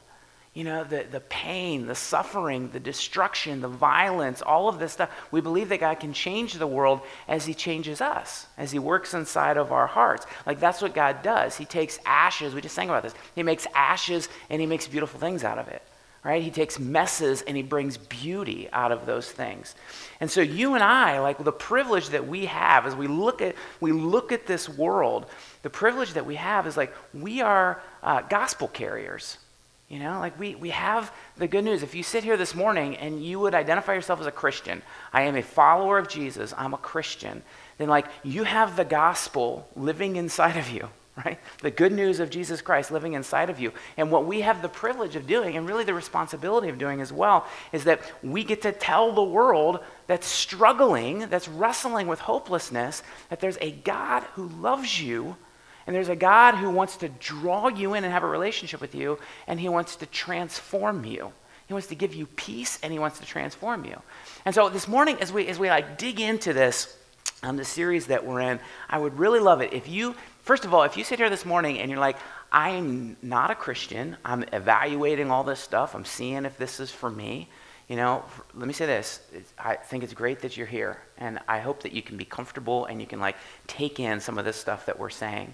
you 0.54 0.66
know, 0.66 0.84
the, 0.84 1.06
the 1.10 1.22
pain, 1.22 1.88
the 1.88 1.96
suffering, 1.96 2.70
the 2.72 2.80
destruction, 2.80 3.62
the 3.62 3.70
violence, 3.70 4.42
all 4.42 4.68
of 4.68 4.80
this 4.80 4.92
stuff. 4.92 5.10
We 5.32 5.40
believe 5.40 5.70
that 5.70 5.80
God 5.80 6.02
can 6.02 6.12
change 6.12 6.56
the 6.56 6.68
world 6.68 7.02
as 7.30 7.46
He 7.46 7.54
changes 7.54 8.02
us, 8.02 8.48
as 8.58 8.72
He 8.72 8.80
works 8.80 9.14
inside 9.14 9.56
of 9.56 9.72
our 9.72 9.88
hearts. 9.88 10.26
Like 10.46 10.60
that's 10.60 10.82
what 10.82 10.94
God 10.94 11.24
does. 11.24 11.56
He 11.56 11.64
takes 11.64 12.00
ashes, 12.06 12.54
we 12.54 12.60
just 12.60 12.76
sang 12.76 12.90
about 12.90 13.04
this. 13.04 13.16
He 13.34 13.44
makes 13.44 13.66
ashes 13.74 14.28
and 14.50 14.60
He 14.60 14.68
makes 14.68 14.88
beautiful 14.88 15.22
things 15.22 15.46
out 15.46 15.58
of 15.58 15.70
it. 15.70 15.82
Right? 16.24 16.44
He 16.44 16.52
takes 16.52 16.78
messes 16.78 17.42
and 17.42 17.58
he 17.58 17.64
brings 17.64 17.98
beauty 17.98 18.70
out 18.72 18.92
of 18.92 19.08
those 19.08 19.32
things. 19.32 19.74
And 20.20 20.30
so 20.30 20.42
you 20.42 20.76
and 20.76 20.84
I, 20.84 21.20
like 21.20 21.44
the 21.44 21.52
privilege 21.52 22.10
that 22.10 22.28
we 22.28 22.46
have 22.46 22.86
as 22.86 22.96
we 22.96 23.08
look 23.08 23.42
at 23.42 23.56
we 23.80 23.92
look 23.92 24.32
at 24.32 24.46
this 24.46 24.70
world, 24.70 25.26
the 25.64 25.72
privilege 25.72 26.14
that 26.14 26.28
we 26.28 26.36
have 26.36 26.68
is 26.68 26.78
like 26.78 26.94
we 27.12 27.42
are 27.42 27.82
uh, 28.04 28.22
gospel 28.22 28.68
carriers. 28.68 29.40
You 29.92 30.00
know, 30.00 30.20
like 30.20 30.40
we, 30.40 30.56
we 30.56 30.70
have 30.70 31.14
the 31.36 31.50
good 31.50 31.66
news. 31.66 31.84
If 31.84 31.96
you 31.96 32.02
sit 32.02 32.24
here 32.24 32.38
this 32.38 32.56
morning 32.56 32.96
and 32.96 33.22
you 33.22 33.42
would 33.42 33.54
identify 33.54 33.94
yourself 33.94 34.22
as 34.22 34.26
a 34.26 34.32
Christian, 34.32 34.82
I 35.12 35.24
am 35.24 35.36
a 35.36 35.42
follower 35.44 35.98
of 35.98 36.08
Jesus, 36.08 36.54
I'm 36.58 36.74
a 36.74 36.78
Christian, 36.78 37.44
then 37.78 37.90
like 37.90 38.06
you 38.24 38.46
have 38.46 38.78
the 38.78 38.86
gospel 38.86 39.68
living 39.76 40.16
inside 40.16 40.56
of 40.56 40.70
you, 40.70 40.88
right? 41.26 41.40
The 41.62 41.72
good 41.72 41.92
news 41.92 42.22
of 42.22 42.30
Jesus 42.30 42.62
Christ 42.62 42.90
living 42.90 43.16
inside 43.16 43.50
of 43.50 43.60
you. 43.60 43.74
And 43.98 44.10
what 44.12 44.26
we 44.26 44.40
have 44.40 44.62
the 44.62 44.70
privilege 44.70 45.18
of 45.18 45.28
doing, 45.28 45.58
and 45.58 45.68
really 45.68 45.84
the 45.84 45.94
responsibility 45.94 46.70
of 46.70 46.78
doing 46.78 47.02
as 47.02 47.12
well, 47.12 47.46
is 47.74 47.84
that 47.84 48.00
we 48.24 48.46
get 48.46 48.62
to 48.62 48.72
tell 48.72 49.12
the 49.12 49.22
world 49.22 49.82
that's 50.08 50.26
struggling, 50.26 51.28
that's 51.28 51.50
wrestling 51.50 52.08
with 52.08 52.22
hopelessness, 52.22 53.04
that 53.28 53.42
there's 53.42 53.58
a 53.60 53.72
God 53.72 54.24
who 54.36 54.48
loves 54.48 55.02
you 55.02 55.36
and 55.88 55.96
there's 55.96 56.10
a 56.10 56.16
God 56.16 56.56
who 56.56 56.70
wants 56.70 56.98
to 56.98 57.10
draw 57.10 57.68
you 57.68 57.94
in 57.94 58.04
and 58.04 58.14
have 58.14 58.24
a 58.24 58.28
relationship 58.28 58.82
with 58.82 58.96
you, 58.96 59.20
and 59.48 59.60
he 59.60 59.70
wants 59.70 59.96
to 59.98 60.06
transform 60.06 61.06
you. 61.06 61.32
He 61.68 61.74
wants 61.74 61.88
to 61.88 61.96
give 61.96 62.14
you 62.14 62.26
peace, 62.26 62.80
and 62.84 62.92
he 62.92 63.00
wants 63.00 63.20
to 63.20 63.26
transform 63.26 63.86
you. 63.86 64.02
And 64.46 64.54
so 64.54 64.70
this 64.70 64.88
morning, 64.88 65.18
as 65.22 65.32
we, 65.32 65.48
as 65.48 65.58
we 65.58 65.70
like 65.70 65.98
dig 65.98 66.20
into 66.20 66.54
this, 66.54 66.98
um, 67.44 67.58
the 67.58 67.66
series 67.66 68.08
that 68.08 68.26
we're 68.26 68.42
in, 68.42 68.60
I 68.90 69.00
would 69.00 69.18
really 69.18 69.40
love 69.40 69.62
it 69.62 69.74
if 69.74 69.88
you, 69.88 70.16
first 70.44 70.66
of 70.66 70.74
all, 70.74 70.84
if 70.84 70.98
you 70.98 71.04
sit 71.04 71.18
here 71.18 71.30
this 71.30 71.46
morning 71.46 71.80
and 71.80 71.90
you're 71.90 72.00
like, 72.00 72.18
I'm 72.52 73.18
not 73.22 73.50
a 73.52 73.56
Christian, 73.56 74.18
I'm 74.26 74.44
evaluating 74.52 75.32
all 75.32 75.44
this 75.44 75.60
stuff, 75.60 75.96
I'm 75.96 76.06
seeing 76.06 76.46
if 76.46 76.58
this 76.58 76.80
is 76.80 76.92
for 76.92 77.10
me. 77.10 77.48
You 77.88 77.98
know, 77.98 78.24
let 78.54 78.68
me 78.68 78.74
say 78.74 78.86
this. 78.86 79.20
I 79.58 79.76
think 79.76 80.04
it's 80.04 80.14
great 80.14 80.40
that 80.42 80.56
you're 80.56 80.68
here, 80.68 81.02
and 81.18 81.40
I 81.48 81.60
hope 81.60 81.84
that 81.84 81.92
you 81.92 82.02
can 82.02 82.16
be 82.16 82.24
comfortable 82.24 82.86
and 82.86 83.02
you 83.02 83.08
can 83.08 83.20
like 83.20 83.36
take 83.68 84.00
in 84.00 84.22
some 84.22 84.38
of 84.38 84.46
this 84.46 84.56
stuff 84.56 84.86
that 84.86 84.98
we're 84.98 85.10
saying 85.10 85.54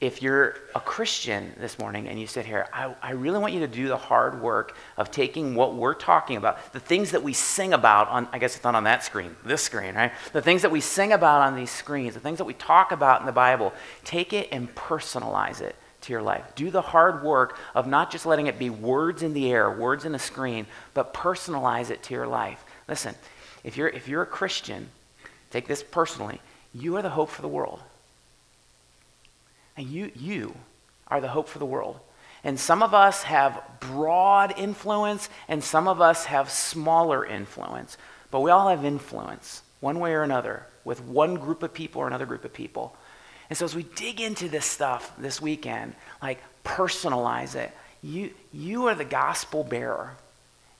if 0.00 0.20
you're 0.20 0.56
a 0.74 0.80
Christian 0.80 1.52
this 1.58 1.78
morning 1.78 2.06
and 2.06 2.20
you 2.20 2.26
sit 2.26 2.44
here, 2.44 2.66
I, 2.70 2.94
I, 3.00 3.12
really 3.12 3.38
want 3.38 3.54
you 3.54 3.60
to 3.60 3.66
do 3.66 3.88
the 3.88 3.96
hard 3.96 4.42
work 4.42 4.76
of 4.98 5.10
taking 5.10 5.54
what 5.54 5.74
we're 5.74 5.94
talking 5.94 6.36
about, 6.36 6.72
the 6.74 6.80
things 6.80 7.12
that 7.12 7.22
we 7.22 7.32
sing 7.32 7.72
about 7.72 8.08
on, 8.08 8.28
I 8.30 8.38
guess 8.38 8.56
it's 8.56 8.64
not 8.64 8.74
on 8.74 8.84
that 8.84 9.04
screen, 9.04 9.34
this 9.42 9.62
screen, 9.62 9.94
right? 9.94 10.12
The 10.34 10.42
things 10.42 10.62
that 10.62 10.70
we 10.70 10.82
sing 10.82 11.12
about 11.12 11.40
on 11.40 11.56
these 11.56 11.70
screens, 11.70 12.12
the 12.12 12.20
things 12.20 12.38
that 12.38 12.44
we 12.44 12.52
talk 12.52 12.92
about 12.92 13.20
in 13.20 13.26
the 13.26 13.32
Bible, 13.32 13.72
take 14.04 14.34
it 14.34 14.48
and 14.52 14.72
personalize 14.74 15.62
it 15.62 15.74
to 16.02 16.12
your 16.12 16.22
life. 16.22 16.44
Do 16.54 16.70
the 16.70 16.82
hard 16.82 17.22
work 17.22 17.58
of 17.74 17.86
not 17.86 18.10
just 18.10 18.26
letting 18.26 18.48
it 18.48 18.58
be 18.58 18.68
words 18.68 19.22
in 19.22 19.32
the 19.32 19.50
air, 19.50 19.70
words 19.70 20.04
in 20.04 20.14
a 20.14 20.18
screen, 20.18 20.66
but 20.92 21.14
personalize 21.14 21.88
it 21.88 22.02
to 22.04 22.14
your 22.14 22.26
life. 22.26 22.62
Listen, 22.86 23.14
if 23.64 23.78
you're, 23.78 23.88
if 23.88 24.08
you're 24.08 24.22
a 24.22 24.26
Christian, 24.26 24.90
take 25.50 25.66
this 25.66 25.82
personally, 25.82 26.42
you 26.74 26.96
are 26.96 27.02
the 27.02 27.08
hope 27.08 27.30
for 27.30 27.40
the 27.40 27.48
world. 27.48 27.80
And 29.76 29.86
you, 29.86 30.10
you 30.14 30.54
are 31.08 31.20
the 31.20 31.28
hope 31.28 31.48
for 31.48 31.58
the 31.58 31.66
world. 31.66 32.00
And 32.44 32.58
some 32.60 32.82
of 32.82 32.94
us 32.94 33.24
have 33.24 33.60
broad 33.80 34.54
influence, 34.56 35.28
and 35.48 35.62
some 35.62 35.88
of 35.88 36.00
us 36.00 36.26
have 36.26 36.50
smaller 36.50 37.26
influence. 37.26 37.98
But 38.30 38.40
we 38.40 38.50
all 38.50 38.68
have 38.68 38.84
influence, 38.84 39.62
one 39.80 39.98
way 39.98 40.12
or 40.12 40.22
another, 40.22 40.64
with 40.84 41.02
one 41.02 41.34
group 41.36 41.62
of 41.62 41.74
people 41.74 42.02
or 42.02 42.06
another 42.06 42.26
group 42.26 42.44
of 42.44 42.52
people. 42.52 42.96
And 43.48 43.58
so 43.58 43.64
as 43.64 43.74
we 43.74 43.82
dig 43.82 44.20
into 44.20 44.48
this 44.48 44.64
stuff 44.64 45.12
this 45.18 45.40
weekend, 45.40 45.94
like 46.22 46.40
personalize 46.64 47.54
it, 47.54 47.72
you, 48.02 48.30
you 48.52 48.86
are 48.86 48.94
the 48.94 49.04
gospel 49.04 49.64
bearer. 49.64 50.12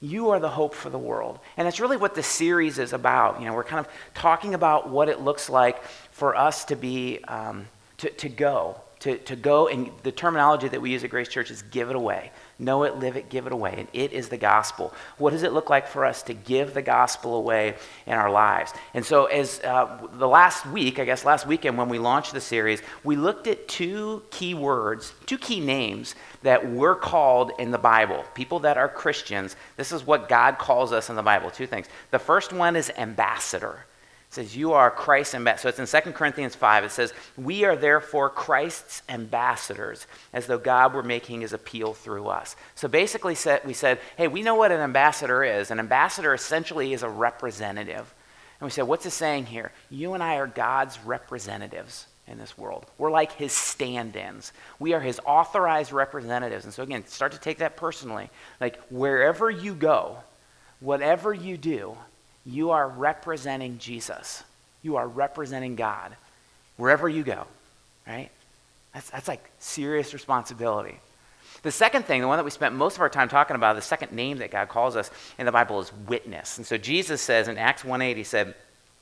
You 0.00 0.31
are 0.31 0.41
the 0.41 0.49
hope 0.49 0.75
for 0.75 0.91
the 0.91 0.99
world. 0.99 1.38
And 1.57 1.67
that's 1.67 1.81
really 1.81 1.97
what 1.97 2.15
this 2.15 2.26
series 2.26 2.79
is 2.79 2.93
about. 2.93 3.41
You 3.41 3.47
know, 3.47 3.55
we're 3.55 3.65
kind 3.65 3.85
of 3.85 3.91
talking 4.15 4.55
about 4.55 4.88
what 4.88 5.09
it 5.09 5.21
looks 5.21 5.49
like 5.49 5.83
for 6.12 6.37
us 6.37 6.67
to 6.67 6.76
be, 6.76 7.25
um, 7.25 7.67
to, 7.99 8.11
to 8.11 8.29
go 8.29 8.81
to, 9.07 9.19
to 9.19 9.37
go 9.37 9.69
and 9.69 9.93
the 10.03 10.11
terminology 10.11 10.67
that 10.67 10.83
we 10.83 10.91
use 10.91 11.05
at 11.05 11.11
Grace 11.11 11.29
Church 11.29 11.53
is 11.53 11.63
give 11.63 11.91
it 11.91 11.97
away. 11.97 12.33
Know 12.59 12.83
it, 12.83 12.97
live 12.97 13.17
it, 13.17 13.31
give 13.31 13.47
it 13.47 13.53
away. 13.53 13.77
And 13.79 13.87
it 13.93 14.13
is 14.13 14.29
the 14.29 14.37
gospel. 14.37 14.93
What 15.17 15.31
does 15.31 15.45
it 15.45 15.53
look 15.53 15.71
like 15.71 15.87
for 15.87 16.05
us 16.05 16.25
to 16.25 16.35
give 16.35 16.75
the 16.75 16.83
gospel 16.83 17.37
away 17.37 17.77
in 18.07 18.15
our 18.15 18.29
lives? 18.29 18.73
And 18.95 19.05
so, 19.05 19.27
as 19.27 19.61
uh, 19.61 20.09
the 20.15 20.27
last 20.27 20.67
week, 20.67 20.99
I 20.99 21.05
guess 21.05 21.25
last 21.25 21.47
weekend 21.47 21.79
when 21.79 21.89
we 21.89 22.01
launched 22.01 22.33
the 22.33 22.41
series, 22.41 22.83
we 23.05 23.15
looked 23.15 23.47
at 23.47 23.69
two 23.69 24.25
key 24.31 24.55
words, 24.55 25.13
two 25.25 25.39
key 25.39 25.61
names 25.61 26.17
that 26.43 26.69
we're 26.69 26.97
called 26.97 27.53
in 27.61 27.71
the 27.71 27.79
Bible. 27.79 28.25
People 28.35 28.59
that 28.61 28.77
are 28.77 28.89
Christians, 28.89 29.55
this 29.77 29.93
is 29.93 30.05
what 30.05 30.29
God 30.29 30.59
calls 30.59 30.91
us 30.91 31.11
in 31.11 31.15
the 31.15 31.23
Bible. 31.23 31.53
Two 31.53 31.69
things. 31.69 31.87
The 32.11 32.19
first 32.19 32.53
one 32.53 32.75
is 32.75 32.91
ambassador. 32.99 33.85
Says, 34.28 34.56
You 34.56 34.73
are 34.73 34.90
Christ's 34.90 35.35
ambassador. 35.35 35.73
So 35.73 35.83
it's 35.83 35.95
in 35.95 36.02
2 36.02 36.12
Corinthians 36.12 36.54
5. 36.54 36.85
It 36.85 36.90
says, 36.90 37.14
We 37.37 37.64
are 37.64 37.76
therefore 37.76 38.28
Christ's 38.28 39.02
ambassadors, 39.09 40.06
as 40.33 40.47
though 40.47 40.59
God 40.59 40.95
were 40.95 41.02
making 41.02 41.40
his 41.40 41.52
appeal 41.52 41.95
through 41.95 42.28
us. 42.28 42.56
So 42.75 42.88
basically, 42.88 43.37
we 43.64 43.73
said, 43.73 44.00
Hey, 44.16 44.28
we 44.28 44.42
know 44.42 44.56
what 44.56 44.73
an 44.73 44.80
ambassador 44.80 45.45
is. 45.45 45.71
An 45.71 45.78
ambassador 45.78 46.35
essentially 46.35 46.92
is 46.92 47.02
a 47.02 47.09
representative. 47.09 48.12
And 48.61 48.66
we 48.66 48.71
said, 48.71 48.87
What's 48.87 49.06
it 49.06 49.11
saying 49.11 49.47
here? 49.47 49.73
You 49.90 50.14
and 50.14 50.23
I 50.23 50.37
are 50.37 50.47
God's 50.47 50.99
representatives 51.04 52.06
in 52.26 52.38
this 52.38 52.59
world. 52.59 52.87
We're 52.99 53.11
like 53.11 53.33
his 53.33 53.52
stand 53.52 54.16
ins. 54.16 54.52
We 54.78 54.92
are 54.95 55.00
his 55.00 55.21
authorized 55.25 55.92
representatives. 55.92 56.64
And 56.64 56.75
so, 56.75 56.83
again, 56.83 57.06
start 57.06 57.33
to 57.33 57.38
take 57.38 57.59
that 57.59 57.76
personally. 57.76 58.30
Like, 58.61 58.80
wherever 58.90 59.50
you 59.50 59.75
go, 59.75 60.18
whatever 60.80 61.33
you 61.33 61.56
do, 61.56 61.97
you 62.47 62.71
are 62.71 62.88
representing 62.88 63.79
Jesus. 63.79 64.45
You 64.83 64.97
are 64.97 65.09
representing 65.09 65.75
God 65.75 66.15
wherever 66.76 67.09
you 67.09 67.25
go, 67.25 67.45
right? 68.07 68.31
That's, 68.95 69.11
that's 69.11 69.29
like 69.29 69.50
serious 69.59 70.15
responsibility. 70.15 71.00
The 71.62 71.73
second 71.73 72.05
thing, 72.05 72.21
the 72.21 72.29
one 72.29 72.38
that 72.38 72.45
we 72.45 72.50
spent 72.50 72.75
most 72.75 72.95
of 72.95 73.00
our 73.00 73.09
time 73.09 73.29
talking 73.29 73.57
about, 73.57 73.75
the 73.75 73.83
second 73.83 74.12
name 74.12 74.38
that 74.38 74.50
God 74.50 74.69
calls 74.69 74.95
us 74.95 75.11
in 75.38 75.47
the 75.47 75.53
Bible 75.53 75.81
is 75.81 75.93
witness. 76.07 76.59
And 76.59 76.67
so 76.67 76.76
Jesus 76.76 77.21
says 77.21 77.49
in 77.49 77.59
Acts 77.59 77.83
1:8, 77.83 78.17
he 78.17 78.25
said, 78.25 78.55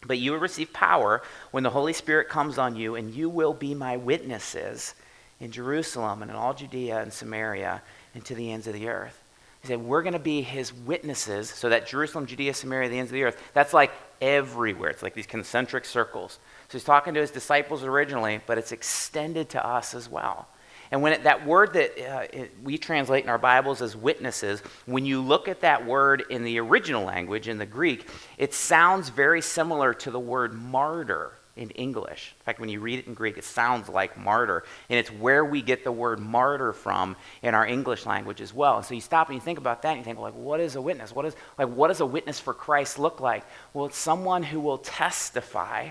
But 0.07 0.19
you 0.19 0.33
will 0.33 0.39
receive 0.39 0.73
power 0.73 1.23
when 1.51 1.63
the 1.63 1.71
Holy 1.71 1.93
Spirit 1.93 2.29
comes 2.29 2.57
on 2.57 2.77
you, 2.77 2.95
and 2.95 3.13
you 3.13 3.29
will 3.29 3.53
be 3.53 3.75
my 3.75 3.97
witnesses 3.97 4.95
in 5.41 5.51
Jerusalem 5.51 6.23
and 6.23 6.31
in 6.31 6.37
all 6.37 6.55
Judea 6.55 7.03
and 7.03 7.13
Samaria 7.13 7.83
and 8.15 8.25
to 8.25 8.35
the 8.35 8.53
ends 8.53 8.67
of 8.67 8.73
the 8.73 8.89
earth. 8.89 9.24
He 9.65 9.69
said, 9.69 9.81
We're 9.83 10.03
going 10.03 10.13
to 10.13 10.19
be 10.19 10.43
his 10.43 10.75
witnesses. 10.75 11.49
So 11.49 11.71
that 11.71 11.87
Jerusalem, 11.87 12.27
Judea, 12.27 12.53
Samaria, 12.53 12.91
the 12.91 12.99
ends 12.99 13.11
of 13.11 13.15
the 13.15 13.23
earth, 13.23 13.43
that's 13.55 13.73
like 13.73 13.93
everywhere. 14.21 14.91
It's 14.91 15.03
like 15.03 15.15
these 15.15 15.27
concentric 15.27 15.87
circles. 15.87 16.39
So 16.69 16.77
he's 16.77 16.85
talking 16.85 17.15
to 17.15 17.21
his 17.21 17.31
disciples 17.31 17.83
originally, 17.83 18.41
but 18.47 18.59
it's 18.59 18.73
extended 18.73 19.49
to 19.51 19.67
us 19.67 19.95
as 19.95 20.07
well. 20.07 20.49
And 20.91 21.01
when 21.01 21.15
it, 21.15 21.25
that 21.25 21.47
word 21.47 21.73
that 21.73 21.99
uh, 21.99 22.27
it, 22.31 22.53
we 22.63 22.77
translate 22.77 23.25
in 23.25 23.31
our 23.31 23.39
Bibles 23.39 23.81
as 23.81 23.97
witnesses, 23.97 24.61
when 24.85 25.07
you 25.07 25.23
look 25.23 25.49
at 25.49 25.63
that 25.63 25.87
word 25.87 26.25
in 26.29 26.45
the 26.45 26.61
original 26.61 27.03
language, 27.03 27.49
in 27.49 27.57
the 27.57 27.65
Greek, 27.65 28.07
it 28.37 28.53
sounds 28.53 29.09
very 29.09 29.41
similar 29.41 29.95
to 29.95 30.11
the 30.11 30.21
word 30.21 30.53
martyr 30.53 31.33
in 31.57 31.71
English. 31.71 32.35
In 32.41 32.45
fact, 32.45 32.59
when 32.59 32.69
you 32.69 32.81
read 32.81 32.99
it 32.99 33.07
in 33.07 33.15
Greek, 33.15 33.39
it 33.39 33.45
sounds 33.45 33.89
like 33.89 34.19
martyr. 34.19 34.65
And 34.91 34.99
it's 34.99 35.11
where 35.11 35.45
we 35.45 35.63
get 35.63 35.85
the 35.85 35.93
word 35.93 36.19
martyr 36.19 36.73
from 36.73 37.17
in 37.43 37.55
our 37.55 37.67
English 37.67 38.07
language 38.07 38.41
as 38.41 38.53
well. 38.53 38.79
And 38.79 38.85
so 38.85 38.95
you 38.95 39.01
stop 39.01 39.29
and 39.29 39.37
you 39.37 39.41
think 39.41 39.59
about 39.59 39.83
that 39.83 39.91
and 39.91 39.99
you 39.99 40.05
think, 40.05 40.19
well, 40.19 40.31
like, 40.31 40.35
what 40.35 40.61
is 40.61 40.75
a 40.75 40.83
witness? 40.83 41.15
What 41.15 41.27
is, 41.27 41.37
like, 41.57 41.69
what 41.69 41.89
does 41.89 42.01
a 42.01 42.07
witness 42.07 42.41
for 42.41 42.55
Christ 42.55 42.99
look 42.99 43.21
like? 43.21 43.45
Well, 43.73 43.87
it's 43.87 43.97
someone 43.97 44.43
who 44.43 44.59
will 44.59 44.79
testify 44.79 45.91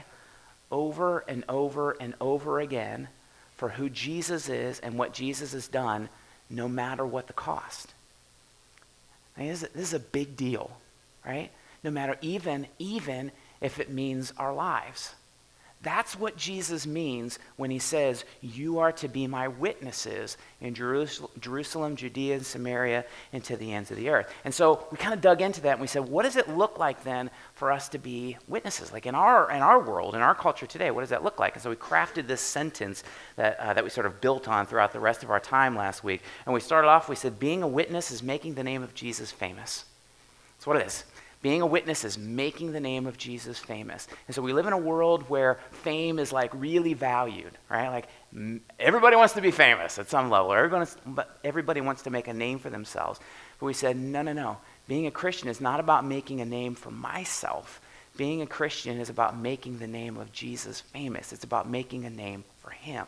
over 0.70 1.20
and 1.28 1.46
over 1.48 1.92
and 1.92 2.14
over 2.20 2.60
again 2.60 3.08
for 3.56 3.70
who 3.70 3.90
Jesus 3.90 4.50
is 4.50 4.80
and 4.80 4.98
what 4.98 5.14
Jesus 5.14 5.54
has 5.54 5.68
done, 5.70 6.10
no 6.50 6.68
matter 6.68 7.06
what 7.06 7.28
the 7.28 7.34
cost. 7.34 7.94
I 9.38 9.42
mean, 9.42 9.50
this, 9.50 9.64
is 9.64 9.70
a, 9.70 9.74
this 9.74 9.88
is 9.88 9.94
a 9.94 10.00
big 10.00 10.36
deal, 10.36 10.72
right? 11.26 11.52
No 11.84 11.92
matter 11.92 12.18
even, 12.22 12.68
even 12.80 13.32
if 13.62 13.80
it 13.80 13.90
means 13.90 14.34
our 14.38 14.54
lives. 14.54 15.16
That's 15.84 16.18
what 16.18 16.38
Jesus 16.38 16.88
means 16.88 17.40
when 17.58 17.70
he 17.70 17.78
says, 17.78 18.24
You 18.40 18.80
are 18.80 18.94
to 18.94 19.10
be 19.10 19.28
my 19.28 19.50
witnesses 19.50 20.38
in 20.62 20.74
Jerusalem, 20.74 21.98
Judea, 21.98 22.36
and 22.36 22.46
Samaria, 22.46 23.04
and 23.34 23.44
to 23.44 23.58
the 23.58 23.74
ends 23.74 23.92
of 23.92 23.98
the 23.98 24.08
earth. 24.08 24.34
And 24.46 24.54
so 24.54 24.88
we 24.92 24.98
kind 24.98 25.14
of 25.14 25.20
dug 25.20 25.42
into 25.42 25.60
that 25.62 25.74
and 25.74 25.82
we 25.82 25.88
said, 25.88 26.08
What 26.08 26.24
does 26.24 26.38
it 26.38 26.48
look 26.48 26.80
like 26.80 27.04
then 27.04 27.30
for 27.56 27.70
us 27.70 27.90
to 27.90 27.98
be 27.98 28.38
witnesses? 28.48 28.94
Like 28.94 29.06
in 29.06 29.14
our, 29.14 29.52
in 29.52 29.62
our 29.62 29.82
world, 29.84 30.16
in 30.16 30.22
our 30.22 30.34
culture 30.34 30.66
today, 30.66 30.90
what 30.90 31.02
does 31.02 31.10
that 31.10 31.24
look 31.24 31.38
like? 31.38 31.56
And 31.56 31.62
so 31.62 31.70
we 31.70 31.76
crafted 31.76 32.28
this 32.28 32.42
sentence 32.42 33.04
that, 33.36 33.60
uh, 33.60 33.74
that 33.74 33.84
we 33.84 33.90
sort 33.90 34.06
of 34.06 34.22
built 34.22 34.48
on 34.48 34.66
throughout 34.66 34.94
the 34.94 35.02
rest 35.02 35.22
of 35.22 35.30
our 35.30 35.42
time 35.42 35.76
last 35.76 36.02
week. 36.02 36.22
And 36.46 36.54
we 36.54 36.62
started 36.62 36.88
off, 36.88 37.10
we 37.10 37.18
said, 37.18 37.40
Being 37.40 37.62
a 37.62 37.68
witness 37.68 38.10
is 38.10 38.24
making 38.24 38.54
the 38.54 38.64
name 38.64 38.84
of 38.84 38.94
Jesus 38.94 39.34
famous. 39.34 39.84
That's 40.56 40.66
what 40.66 40.78
it 40.78 40.88
is. 40.88 41.04
Being 41.44 41.62
a 41.62 41.68
witness 41.68 42.06
is 42.06 42.18
making 42.18 42.72
the 42.72 42.80
name 42.80 43.06
of 43.06 43.18
Jesus 43.18 43.60
famous. 43.60 44.08
And 44.28 44.34
so 44.34 44.42
we 44.42 44.54
live 44.54 44.66
in 44.66 44.72
a 44.72 44.78
world 44.78 45.30
where 45.30 45.60
fame 45.72 46.18
is 46.18 46.32
like 46.32 46.52
really 46.56 46.94
valued, 46.94 47.52
right? 47.70 47.90
Like 47.90 48.08
everybody 48.80 49.18
wants 49.18 49.34
to 49.34 49.42
be 49.42 49.52
famous 49.52 50.00
at 50.00 50.10
some 50.10 50.30
level. 50.30 50.54
Everybody 50.54 51.82
wants, 51.82 52.02
to 52.04 52.10
make 52.10 52.30
a 52.30 52.34
name 52.34 52.60
for 52.60 52.70
themselves. 52.70 53.20
But 53.60 53.66
we 53.66 53.74
said, 53.74 53.98
no, 53.98 54.22
no, 54.22 54.32
no. 54.32 54.58
Being 54.88 55.06
a 55.06 55.12
Christian 55.12 55.50
is 55.50 55.60
not 55.60 55.82
about 55.82 56.06
making 56.06 56.40
a 56.40 56.46
name 56.46 56.76
for 56.76 56.92
myself. 56.92 57.82
Being 58.16 58.42
a 58.42 58.48
Christian 58.48 59.02
is 59.02 59.10
about 59.10 59.38
making 59.38 59.80
the 59.80 59.88
name 59.88 60.16
of 60.16 60.32
Jesus 60.32 60.80
famous. 60.80 61.34
It's 61.34 61.44
about 61.44 61.70
making 61.70 62.06
a 62.06 62.10
name 62.10 62.46
for 62.62 62.70
him, 62.70 63.06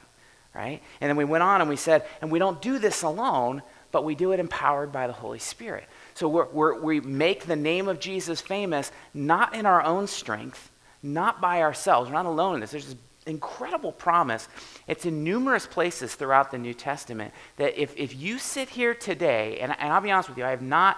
right? 0.54 0.82
And 1.00 1.10
then 1.10 1.15
we 1.15 1.24
went 1.24 1.44
on 1.44 1.62
and 1.62 1.70
we 1.70 1.77
said, 1.77 2.06
and 2.22 2.30
we 2.30 2.39
don't 2.39 2.62
do 2.62 2.80
this 2.80 3.01
alone, 3.01 3.62
but 3.94 4.04
we 4.04 4.13
do 4.13 4.34
it 4.34 4.42
empowered 4.42 4.92
by 4.92 5.08
the 5.08 5.13
Holy 5.13 5.39
Spirit. 5.39 5.86
So 6.16 6.30
we're, 6.30 6.80
we 6.80 7.02
make 7.02 7.46
the 7.46 7.58
name 7.58 7.88
of 7.90 8.00
Jesus 8.00 8.40
famous 8.42 8.92
not 9.14 9.54
in 9.54 9.66
our 9.66 9.84
own 9.84 10.08
strength, 10.08 10.72
not 11.04 11.42
by 11.42 11.62
ourselves. 11.62 12.10
We're 12.10 12.16
not 12.16 12.26
alone 12.26 12.56
in 12.56 12.62
this. 12.62 12.72
There's 12.72 12.86
this 12.86 12.96
incredible 13.26 13.92
promise. 13.92 14.48
It's 14.88 15.06
in 15.06 15.24
numerous 15.26 15.68
places 15.68 16.16
throughout 16.16 16.52
the 16.52 16.58
New 16.58 16.74
Testament 16.74 17.34
that 17.58 17.80
if, 17.80 17.96
if 17.98 18.16
you 18.16 18.40
sit 18.40 18.70
here 18.70 18.94
today, 18.94 19.60
and, 19.60 19.76
and 19.78 19.92
I'll 19.92 20.02
be 20.02 20.12
honest 20.12 20.30
with 20.30 20.38
you, 20.38 20.46
I 20.46 20.52
have 20.52 20.62
not, 20.62 20.98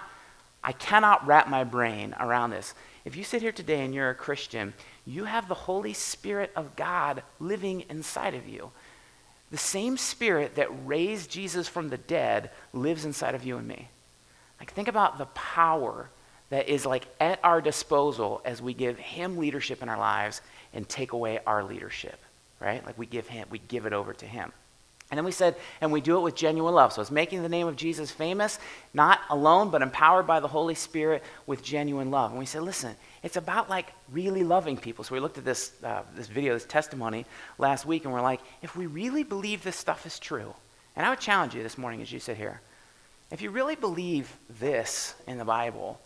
I 0.62 0.72
cannot 0.72 1.26
wrap 1.26 1.48
my 1.48 1.64
brain 1.64 2.14
around 2.20 2.50
this. 2.50 2.74
If 3.04 3.16
you 3.16 3.24
sit 3.24 3.42
here 3.42 3.52
today 3.52 3.84
and 3.84 3.92
you're 3.92 4.10
a 4.10 4.14
Christian, 4.14 4.72
you 5.04 5.24
have 5.24 5.48
the 5.48 5.54
Holy 5.54 5.94
Spirit 5.94 6.52
of 6.54 6.76
God 6.76 7.24
living 7.40 7.84
inside 7.88 8.34
of 8.34 8.46
you. 8.46 8.70
The 9.50 9.56
same 9.56 9.96
Spirit 9.96 10.56
that 10.56 10.68
raised 10.86 11.30
Jesus 11.30 11.66
from 11.66 11.88
the 11.88 11.98
dead 11.98 12.50
lives 12.72 13.04
inside 13.04 13.34
of 13.34 13.44
you 13.44 13.56
and 13.56 13.66
me. 13.66 13.88
Like, 14.60 14.72
think 14.72 14.88
about 14.88 15.18
the 15.18 15.26
power 15.26 16.08
that 16.50 16.68
is 16.68 16.86
like 16.86 17.06
at 17.20 17.40
our 17.44 17.60
disposal 17.60 18.40
as 18.44 18.62
we 18.62 18.74
give 18.74 18.98
him 18.98 19.36
leadership 19.36 19.82
in 19.82 19.88
our 19.88 19.98
lives 19.98 20.40
and 20.72 20.88
take 20.88 21.12
away 21.12 21.40
our 21.46 21.62
leadership, 21.62 22.18
right? 22.60 22.84
Like 22.84 22.98
we 22.98 23.06
give 23.06 23.28
him, 23.28 23.46
we 23.50 23.58
give 23.58 23.86
it 23.86 23.92
over 23.92 24.12
to 24.14 24.26
him. 24.26 24.52
And 25.10 25.16
then 25.16 25.24
we 25.24 25.32
said, 25.32 25.56
and 25.80 25.90
we 25.90 26.02
do 26.02 26.18
it 26.18 26.20
with 26.20 26.34
genuine 26.34 26.74
love. 26.74 26.92
So 26.92 27.00
it's 27.00 27.10
making 27.10 27.42
the 27.42 27.48
name 27.48 27.66
of 27.66 27.76
Jesus 27.76 28.10
famous, 28.10 28.58
not 28.92 29.20
alone, 29.30 29.70
but 29.70 29.80
empowered 29.80 30.26
by 30.26 30.38
the 30.38 30.48
Holy 30.48 30.74
Spirit 30.74 31.22
with 31.46 31.62
genuine 31.62 32.10
love. 32.10 32.30
And 32.30 32.38
we 32.38 32.44
said, 32.44 32.62
listen, 32.62 32.94
it's 33.22 33.38
about 33.38 33.70
like 33.70 33.92
really 34.12 34.44
loving 34.44 34.76
people. 34.76 35.04
So 35.04 35.14
we 35.14 35.20
looked 35.20 35.38
at 35.38 35.46
this, 35.46 35.72
uh, 35.82 36.02
this 36.14 36.26
video, 36.26 36.52
this 36.52 36.66
testimony 36.66 37.24
last 37.56 37.86
week, 37.86 38.04
and 38.04 38.12
we're 38.12 38.20
like, 38.20 38.40
if 38.60 38.76
we 38.76 38.84
really 38.84 39.22
believe 39.22 39.62
this 39.62 39.76
stuff 39.76 40.04
is 40.04 40.18
true, 40.18 40.54
and 40.94 41.06
I 41.06 41.10
would 41.10 41.20
challenge 41.20 41.54
you 41.54 41.62
this 41.62 41.78
morning 41.78 42.02
as 42.02 42.12
you 42.12 42.20
sit 42.20 42.36
here, 42.36 42.60
if 43.30 43.42
you 43.42 43.50
really 43.50 43.76
believe 43.76 44.34
this 44.58 45.14
in 45.26 45.38
the 45.38 45.44
Bible, 45.44 46.00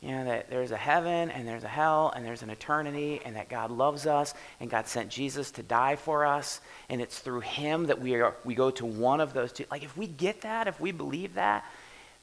you 0.00 0.10
know, 0.10 0.24
that 0.24 0.50
there's 0.50 0.70
a 0.70 0.76
heaven 0.76 1.30
and 1.30 1.46
there's 1.48 1.64
a 1.64 1.68
hell 1.68 2.12
and 2.14 2.26
there's 2.26 2.42
an 2.42 2.50
eternity 2.50 3.20
and 3.24 3.36
that 3.36 3.48
God 3.48 3.70
loves 3.70 4.06
us 4.06 4.34
and 4.60 4.68
God 4.68 4.86
sent 4.86 5.08
Jesus 5.08 5.50
to 5.52 5.62
die 5.62 5.96
for 5.96 6.26
us 6.26 6.60
and 6.90 7.00
it's 7.00 7.20
through 7.20 7.40
him 7.40 7.86
that 7.86 8.00
we, 8.00 8.14
are, 8.16 8.34
we 8.44 8.54
go 8.54 8.70
to 8.72 8.84
one 8.84 9.20
of 9.20 9.32
those 9.32 9.52
two. 9.52 9.64
Like, 9.70 9.82
if 9.82 9.96
we 9.96 10.06
get 10.06 10.42
that, 10.42 10.68
if 10.68 10.78
we 10.80 10.92
believe 10.92 11.34
that, 11.34 11.64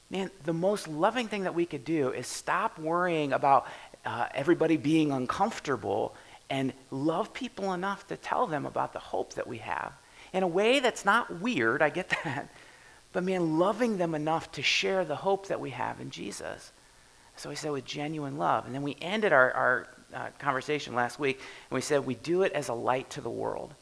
man, 0.10 0.29
the 0.43 0.53
most 0.53 0.88
loving 0.88 1.27
thing 1.27 1.43
that 1.43 1.55
we 1.55 1.65
could 1.65 1.86
do 1.86 2.12
is 2.12 2.27
stop 2.27 2.77
worrying 2.77 3.34
about 3.34 3.65
uh, 4.05 4.27
everybody 4.36 4.77
being 4.77 5.12
uncomfortable 5.12 6.13
and 6.50 6.74
love 6.91 7.34
people 7.34 7.74
enough 7.74 8.05
to 8.08 8.17
tell 8.17 8.46
them 8.46 8.65
about 8.65 8.93
the 8.93 9.00
hope 9.00 9.34
that 9.34 9.48
we 9.48 9.58
have 9.58 9.93
in 10.34 10.43
a 10.43 10.48
way 10.48 10.79
that's 10.79 11.05
not 11.05 11.41
weird, 11.41 11.81
I 11.81 11.89
get 11.89 12.10
that, 12.24 12.50
but 13.13 13.24
man, 13.24 13.60
loving 13.60 13.98
them 13.98 14.15
enough 14.15 14.51
to 14.53 14.62
share 14.62 15.03
the 15.06 15.15
hope 15.15 15.48
that 15.48 15.60
we 15.60 15.72
have 15.72 16.00
in 16.00 16.12
Jesus. 16.12 16.72
So 17.36 17.50
we 17.50 17.56
said 17.56 17.72
with 17.72 17.86
genuine 17.86 18.38
love. 18.38 18.65
And 18.65 18.75
then 18.75 18.84
we 18.84 18.96
ended 19.01 19.34
our, 19.34 19.51
our 19.51 19.88
uh, 20.13 20.27
conversation 20.39 20.96
last 20.96 21.20
week 21.20 21.39
and 21.70 21.75
we 21.75 21.82
said 21.82 22.06
we 22.06 22.15
do 22.15 22.44
it 22.44 22.51
as 22.53 22.70
a 22.70 22.74
light 22.74 23.10
to 23.12 23.22
the 23.22 23.30
world. 23.30 23.74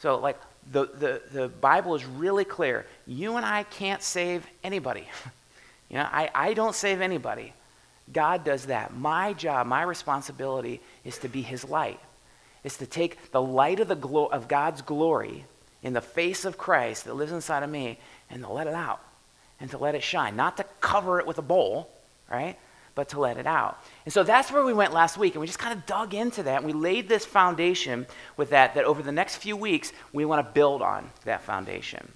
So, 0.00 0.18
like, 0.18 0.38
the, 0.70 0.86
the, 0.86 1.22
the 1.32 1.48
Bible 1.48 1.94
is 1.94 2.04
really 2.04 2.44
clear. 2.44 2.86
You 3.06 3.36
and 3.36 3.44
I 3.44 3.64
can't 3.64 4.02
save 4.02 4.46
anybody. 4.62 5.08
you 5.88 5.96
know, 5.96 6.06
I, 6.10 6.30
I 6.34 6.54
don't 6.54 6.74
save 6.74 7.00
anybody. 7.00 7.52
God 8.12 8.44
does 8.44 8.66
that. 8.66 8.94
My 8.94 9.32
job, 9.32 9.66
my 9.66 9.82
responsibility 9.82 10.80
is 11.04 11.18
to 11.18 11.28
be 11.28 11.42
his 11.42 11.64
light. 11.64 12.00
Is 12.64 12.76
to 12.78 12.86
take 12.86 13.30
the 13.32 13.42
light 13.42 13.80
of, 13.80 13.88
the 13.88 13.96
glo- 13.96 14.26
of 14.26 14.48
God's 14.48 14.82
glory 14.82 15.44
in 15.82 15.92
the 15.92 16.00
face 16.00 16.44
of 16.44 16.58
Christ 16.58 17.04
that 17.04 17.14
lives 17.14 17.32
inside 17.32 17.62
of 17.62 17.70
me 17.70 17.98
and 18.30 18.42
to 18.42 18.52
let 18.52 18.66
it 18.66 18.74
out 18.74 19.00
and 19.60 19.70
to 19.70 19.78
let 19.78 19.94
it 19.94 20.02
shine. 20.02 20.36
Not 20.36 20.56
to 20.58 20.64
cover 20.80 21.18
it 21.20 21.26
with 21.26 21.38
a 21.38 21.42
bowl, 21.42 21.90
right? 22.30 22.56
But 22.94 23.10
to 23.10 23.20
let 23.20 23.36
it 23.36 23.46
out. 23.46 23.78
And 24.04 24.12
so 24.12 24.22
that's 24.22 24.50
where 24.50 24.64
we 24.64 24.72
went 24.72 24.92
last 24.92 25.16
week. 25.16 25.34
And 25.34 25.40
we 25.40 25.46
just 25.46 25.58
kind 25.58 25.76
of 25.76 25.86
dug 25.86 26.14
into 26.14 26.42
that. 26.44 26.58
And 26.58 26.66
we 26.66 26.72
laid 26.72 27.08
this 27.08 27.24
foundation 27.24 28.06
with 28.36 28.50
that, 28.50 28.74
that 28.74 28.84
over 28.84 29.02
the 29.02 29.12
next 29.12 29.36
few 29.36 29.56
weeks, 29.56 29.92
we 30.12 30.24
want 30.24 30.46
to 30.46 30.52
build 30.52 30.82
on 30.82 31.10
that 31.24 31.42
foundation. 31.42 32.12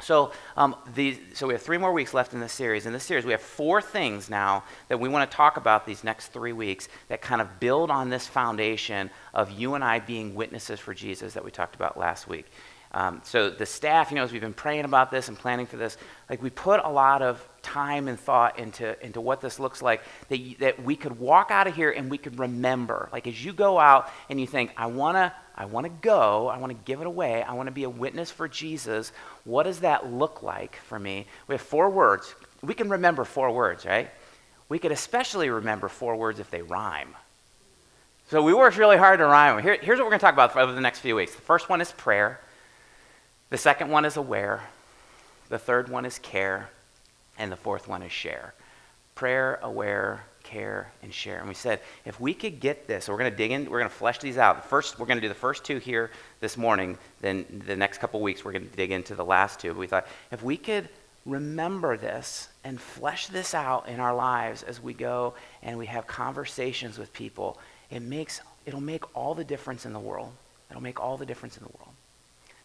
So, 0.00 0.32
um, 0.58 0.76
the, 0.94 1.18
so 1.32 1.46
we 1.46 1.54
have 1.54 1.62
three 1.62 1.78
more 1.78 1.92
weeks 1.92 2.12
left 2.12 2.34
in 2.34 2.40
this 2.40 2.52
series. 2.52 2.84
In 2.84 2.92
this 2.92 3.04
series, 3.04 3.24
we 3.24 3.32
have 3.32 3.40
four 3.40 3.80
things 3.80 4.28
now 4.28 4.62
that 4.88 5.00
we 5.00 5.08
want 5.08 5.30
to 5.30 5.36
talk 5.36 5.56
about 5.56 5.86
these 5.86 6.04
next 6.04 6.28
three 6.28 6.52
weeks 6.52 6.88
that 7.08 7.22
kind 7.22 7.40
of 7.40 7.58
build 7.60 7.90
on 7.90 8.10
this 8.10 8.26
foundation 8.26 9.10
of 9.32 9.50
you 9.50 9.74
and 9.74 9.82
I 9.82 10.00
being 10.00 10.34
witnesses 10.34 10.80
for 10.80 10.92
Jesus 10.92 11.32
that 11.32 11.44
we 11.44 11.50
talked 11.50 11.74
about 11.74 11.98
last 11.98 12.28
week. 12.28 12.46
Um, 12.96 13.20
so 13.24 13.50
the 13.50 13.66
staff, 13.66 14.10
you 14.10 14.14
know, 14.14 14.22
as 14.22 14.32
we've 14.32 14.40
been 14.40 14.54
praying 14.54 14.86
about 14.86 15.10
this 15.10 15.28
and 15.28 15.38
planning 15.38 15.66
for 15.66 15.76
this, 15.76 15.98
like 16.30 16.42
we 16.42 16.48
put 16.48 16.80
a 16.82 16.88
lot 16.88 17.20
of 17.20 17.46
time 17.60 18.08
and 18.08 18.18
thought 18.18 18.58
into, 18.58 18.98
into 19.04 19.20
what 19.20 19.42
this 19.42 19.60
looks 19.60 19.82
like, 19.82 20.00
that, 20.30 20.38
you, 20.38 20.56
that 20.60 20.82
we 20.82 20.96
could 20.96 21.20
walk 21.20 21.50
out 21.50 21.66
of 21.66 21.76
here 21.76 21.90
and 21.90 22.10
we 22.10 22.16
could 22.16 22.38
remember. 22.38 23.10
Like 23.12 23.26
as 23.26 23.44
you 23.44 23.52
go 23.52 23.78
out 23.78 24.10
and 24.30 24.40
you 24.40 24.46
think, 24.46 24.72
I 24.78 24.86
want 24.86 25.16
to 25.18 25.32
I 25.58 25.66
want 25.66 25.84
to 25.84 25.92
go, 26.00 26.48
I 26.48 26.56
want 26.58 26.72
to 26.72 26.78
give 26.84 27.02
it 27.02 27.06
away, 27.06 27.42
I 27.42 27.52
want 27.52 27.66
to 27.66 27.72
be 27.72 27.84
a 27.84 27.90
witness 27.90 28.30
for 28.30 28.48
Jesus. 28.48 29.12
What 29.44 29.64
does 29.64 29.80
that 29.80 30.10
look 30.10 30.42
like 30.42 30.76
for 30.76 30.98
me? 30.98 31.26
We 31.48 31.54
have 31.54 31.62
four 31.62 31.90
words. 31.90 32.34
We 32.62 32.72
can 32.74 32.88
remember 32.88 33.24
four 33.24 33.50
words, 33.50 33.84
right? 33.84 34.10
We 34.70 34.78
could 34.78 34.92
especially 34.92 35.50
remember 35.50 35.88
four 35.88 36.16
words 36.16 36.40
if 36.40 36.50
they 36.50 36.62
rhyme. 36.62 37.14
So 38.30 38.42
we 38.42 38.52
worked 38.52 38.76
really 38.76 38.96
hard 38.98 39.18
to 39.18 39.26
rhyme. 39.26 39.62
Here, 39.62 39.78
here's 39.80 39.98
what 39.98 40.04
we're 40.04 40.10
going 40.10 40.20
to 40.20 40.24
talk 40.26 40.34
about 40.34 40.56
over 40.56 40.72
the 40.72 40.80
next 40.80 41.00
few 41.00 41.14
weeks. 41.14 41.34
The 41.34 41.42
first 41.42 41.68
one 41.68 41.80
is 41.80 41.92
prayer. 41.92 42.40
The 43.50 43.58
second 43.58 43.90
one 43.90 44.04
is 44.04 44.16
aware. 44.16 44.62
The 45.48 45.58
third 45.58 45.88
one 45.88 46.04
is 46.04 46.18
care. 46.18 46.70
And 47.38 47.52
the 47.52 47.56
fourth 47.56 47.86
one 47.86 48.02
is 48.02 48.12
share. 48.12 48.54
Prayer, 49.14 49.58
aware, 49.62 50.24
care, 50.42 50.90
and 51.02 51.12
share. 51.12 51.38
And 51.38 51.48
we 51.48 51.54
said, 51.54 51.80
if 52.04 52.20
we 52.20 52.32
could 52.32 52.60
get 52.60 52.86
this, 52.86 53.04
so 53.04 53.12
we're 53.12 53.18
going 53.18 53.30
to 53.30 53.36
dig 53.36 53.50
in, 53.50 53.70
we're 53.70 53.78
going 53.78 53.90
to 53.90 53.96
flesh 53.96 54.18
these 54.18 54.38
out. 54.38 54.64
First, 54.68 54.98
we're 54.98 55.06
going 55.06 55.18
to 55.18 55.22
do 55.22 55.28
the 55.28 55.34
first 55.34 55.64
two 55.64 55.78
here 55.78 56.10
this 56.40 56.56
morning. 56.56 56.96
Then 57.20 57.62
the 57.66 57.76
next 57.76 57.98
couple 57.98 58.20
weeks, 58.20 58.44
we're 58.44 58.52
going 58.52 58.68
to 58.68 58.76
dig 58.76 58.90
into 58.90 59.14
the 59.14 59.24
last 59.24 59.60
two. 59.60 59.68
But 59.68 59.78
we 59.78 59.86
thought, 59.86 60.06
if 60.30 60.42
we 60.42 60.56
could 60.56 60.88
remember 61.26 61.96
this 61.96 62.48
and 62.64 62.80
flesh 62.80 63.26
this 63.26 63.52
out 63.52 63.88
in 63.88 64.00
our 64.00 64.14
lives 64.14 64.62
as 64.62 64.80
we 64.80 64.94
go 64.94 65.34
and 65.62 65.76
we 65.76 65.86
have 65.86 66.06
conversations 66.06 66.98
with 66.98 67.12
people, 67.12 67.58
it 67.90 68.00
makes, 68.00 68.40
it'll 68.64 68.80
make 68.80 69.16
all 69.16 69.34
the 69.34 69.44
difference 69.44 69.84
in 69.84 69.92
the 69.92 70.00
world. 70.00 70.32
It'll 70.70 70.82
make 70.82 71.00
all 71.00 71.16
the 71.16 71.26
difference 71.26 71.56
in 71.56 71.64
the 71.64 71.70
world. 71.78 71.92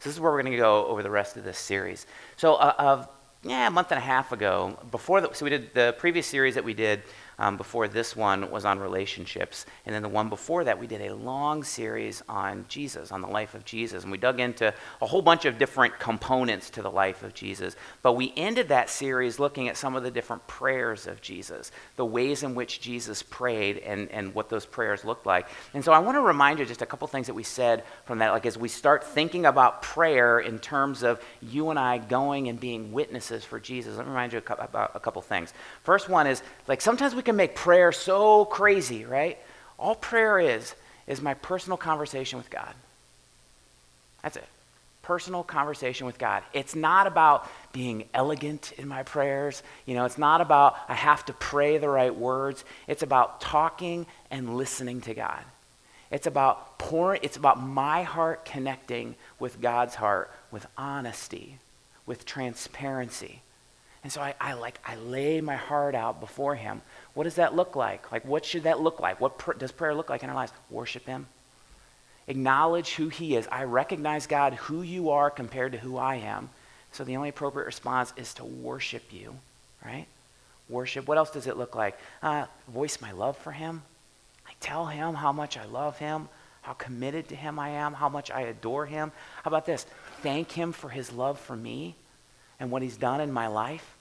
So 0.01 0.09
this 0.09 0.15
is 0.15 0.19
where 0.19 0.31
we're 0.31 0.41
going 0.41 0.51
to 0.51 0.57
go 0.57 0.87
over 0.87 1.03
the 1.03 1.11
rest 1.11 1.37
of 1.37 1.43
this 1.43 1.59
series. 1.59 2.07
So, 2.35 2.55
uh, 2.55 3.05
yeah, 3.43 3.67
a 3.67 3.69
month 3.69 3.91
and 3.91 3.99
a 3.99 4.01
half 4.01 4.31
ago, 4.31 4.79
before 4.89 5.21
the, 5.21 5.31
so 5.33 5.45
we 5.45 5.51
did 5.51 5.75
the 5.75 5.95
previous 5.99 6.25
series 6.25 6.55
that 6.55 6.63
we 6.63 6.73
did 6.73 7.03
um, 7.41 7.57
before 7.57 7.87
this 7.87 8.15
one 8.15 8.51
was 8.51 8.65
on 8.65 8.77
relationships. 8.77 9.65
And 9.87 9.95
then 9.95 10.03
the 10.03 10.09
one 10.09 10.29
before 10.29 10.63
that, 10.65 10.77
we 10.77 10.85
did 10.85 11.01
a 11.01 11.15
long 11.15 11.63
series 11.63 12.21
on 12.29 12.65
Jesus, 12.67 13.11
on 13.11 13.21
the 13.21 13.27
life 13.27 13.55
of 13.55 13.65
Jesus. 13.65 14.03
And 14.03 14.11
we 14.11 14.19
dug 14.19 14.39
into 14.39 14.71
a 15.01 15.07
whole 15.07 15.23
bunch 15.23 15.45
of 15.45 15.57
different 15.57 15.97
components 15.97 16.69
to 16.69 16.83
the 16.83 16.91
life 16.91 17.23
of 17.23 17.33
Jesus. 17.33 17.75
But 18.03 18.13
we 18.13 18.31
ended 18.37 18.69
that 18.69 18.91
series 18.91 19.39
looking 19.39 19.69
at 19.69 19.75
some 19.75 19.95
of 19.95 20.03
the 20.03 20.11
different 20.11 20.45
prayers 20.45 21.07
of 21.07 21.19
Jesus, 21.19 21.71
the 21.95 22.05
ways 22.05 22.43
in 22.43 22.53
which 22.53 22.79
Jesus 22.79 23.23
prayed 23.23 23.79
and, 23.79 24.11
and 24.11 24.35
what 24.35 24.49
those 24.49 24.67
prayers 24.67 25.03
looked 25.03 25.25
like. 25.25 25.47
And 25.73 25.83
so 25.83 25.93
I 25.93 25.97
want 25.97 26.17
to 26.17 26.21
remind 26.21 26.59
you 26.59 26.65
just 26.65 26.83
a 26.83 26.85
couple 26.85 27.07
things 27.07 27.25
that 27.25 27.33
we 27.33 27.41
said 27.41 27.85
from 28.05 28.19
that. 28.19 28.33
Like 28.33 28.45
as 28.45 28.55
we 28.55 28.67
start 28.67 29.03
thinking 29.03 29.47
about 29.47 29.81
prayer 29.81 30.39
in 30.39 30.59
terms 30.59 31.01
of 31.01 31.19
you 31.41 31.71
and 31.71 31.79
I 31.79 31.97
going 31.97 32.49
and 32.49 32.59
being 32.59 32.91
witnesses 32.91 33.43
for 33.43 33.59
Jesus, 33.59 33.97
let 33.97 34.05
me 34.05 34.11
remind 34.11 34.33
you 34.33 34.43
about 34.47 34.91
a 34.93 34.99
couple 34.99 35.23
things. 35.23 35.55
First 35.81 36.07
one 36.07 36.27
is 36.27 36.43
like 36.67 36.81
sometimes 36.81 37.15
we 37.15 37.23
can 37.23 37.30
can 37.31 37.37
make 37.37 37.55
prayer 37.55 37.93
so 37.93 38.43
crazy, 38.43 39.05
right? 39.05 39.37
All 39.79 39.95
prayer 39.95 40.37
is, 40.37 40.75
is 41.07 41.21
my 41.21 41.33
personal 41.33 41.77
conversation 41.77 42.37
with 42.37 42.49
God. 42.49 42.73
That's 44.21 44.35
it. 44.35 44.47
Personal 45.01 45.41
conversation 45.41 46.05
with 46.05 46.19
God. 46.19 46.43
It's 46.51 46.75
not 46.75 47.07
about 47.07 47.49
being 47.71 48.03
elegant 48.13 48.73
in 48.73 48.87
my 48.87 49.03
prayers. 49.03 49.63
You 49.85 49.95
know, 49.95 50.03
it's 50.03 50.17
not 50.17 50.41
about 50.41 50.75
I 50.89 50.93
have 50.93 51.25
to 51.27 51.33
pray 51.33 51.77
the 51.77 51.87
right 51.87 52.13
words. 52.13 52.65
It's 52.85 53.01
about 53.01 53.39
talking 53.39 54.05
and 54.29 54.57
listening 54.57 54.99
to 55.01 55.13
God. 55.13 55.43
It's 56.11 56.27
about 56.27 56.77
pouring, 56.77 57.21
it's 57.23 57.37
about 57.37 57.63
my 57.63 58.03
heart 58.03 58.43
connecting 58.43 59.15
with 59.39 59.61
God's 59.61 59.95
heart 59.95 60.29
with 60.51 60.67
honesty, 60.77 61.59
with 62.05 62.25
transparency. 62.25 63.41
And 64.03 64.11
so 64.11 64.21
I, 64.21 64.33
I 64.39 64.53
like 64.53 64.79
I 64.85 64.95
lay 64.97 65.39
my 65.39 65.55
heart 65.55 65.95
out 65.95 66.19
before 66.19 66.55
him 66.55 66.81
what 67.13 67.25
does 67.25 67.35
that 67.35 67.55
look 67.55 67.75
like? 67.75 68.11
Like, 68.11 68.25
what 68.25 68.45
should 68.45 68.63
that 68.63 68.79
look 68.79 68.99
like? 68.99 69.19
What 69.19 69.37
pr- 69.37 69.53
does 69.53 69.71
prayer 69.71 69.93
look 69.93 70.09
like 70.09 70.23
in 70.23 70.29
our 70.29 70.35
lives? 70.35 70.53
Worship 70.69 71.05
Him. 71.05 71.27
Acknowledge 72.27 72.93
who 72.93 73.09
He 73.09 73.35
is. 73.35 73.47
I 73.51 73.63
recognize, 73.63 74.27
God, 74.27 74.53
who 74.53 74.81
you 74.81 75.09
are 75.09 75.29
compared 75.29 75.73
to 75.73 75.77
who 75.77 75.97
I 75.97 76.15
am. 76.15 76.49
So 76.93 77.03
the 77.03 77.17
only 77.17 77.29
appropriate 77.29 77.65
response 77.65 78.13
is 78.15 78.33
to 78.35 78.45
worship 78.45 79.11
you, 79.11 79.35
right? 79.85 80.05
Worship. 80.69 81.07
What 81.07 81.17
else 81.17 81.31
does 81.31 81.47
it 81.47 81.57
look 81.57 81.75
like? 81.75 81.97
Uh, 82.21 82.45
voice 82.67 83.01
my 83.01 83.11
love 83.11 83.37
for 83.37 83.51
Him. 83.51 83.83
I 84.47 84.51
tell 84.59 84.85
Him 84.85 85.15
how 85.15 85.33
much 85.33 85.57
I 85.57 85.65
love 85.65 85.97
Him, 85.97 86.29
how 86.61 86.73
committed 86.73 87.27
to 87.29 87.35
Him 87.35 87.59
I 87.59 87.69
am, 87.69 87.93
how 87.93 88.07
much 88.07 88.31
I 88.31 88.41
adore 88.41 88.85
Him. 88.85 89.11
How 89.43 89.49
about 89.49 89.65
this? 89.65 89.85
Thank 90.21 90.51
Him 90.51 90.71
for 90.71 90.89
His 90.89 91.11
love 91.11 91.39
for 91.39 91.55
me 91.55 91.95
and 92.59 92.71
what 92.71 92.81
He's 92.81 92.97
done 92.97 93.19
in 93.19 93.33
my 93.33 93.47
life. 93.47 93.95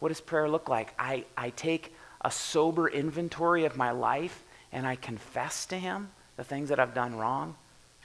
What 0.00 0.08
does 0.08 0.20
prayer 0.20 0.48
look 0.48 0.68
like? 0.68 0.92
I, 0.98 1.24
I 1.36 1.50
take 1.50 1.94
a 2.26 2.30
sober 2.30 2.88
inventory 2.88 3.66
of 3.66 3.76
my 3.76 3.92
life 3.92 4.42
and 4.72 4.84
I 4.84 4.96
confess 4.96 5.64
to 5.66 5.78
Him 5.78 6.10
the 6.36 6.42
things 6.42 6.70
that 6.70 6.80
I've 6.80 6.92
done 6.92 7.14
wrong. 7.14 7.54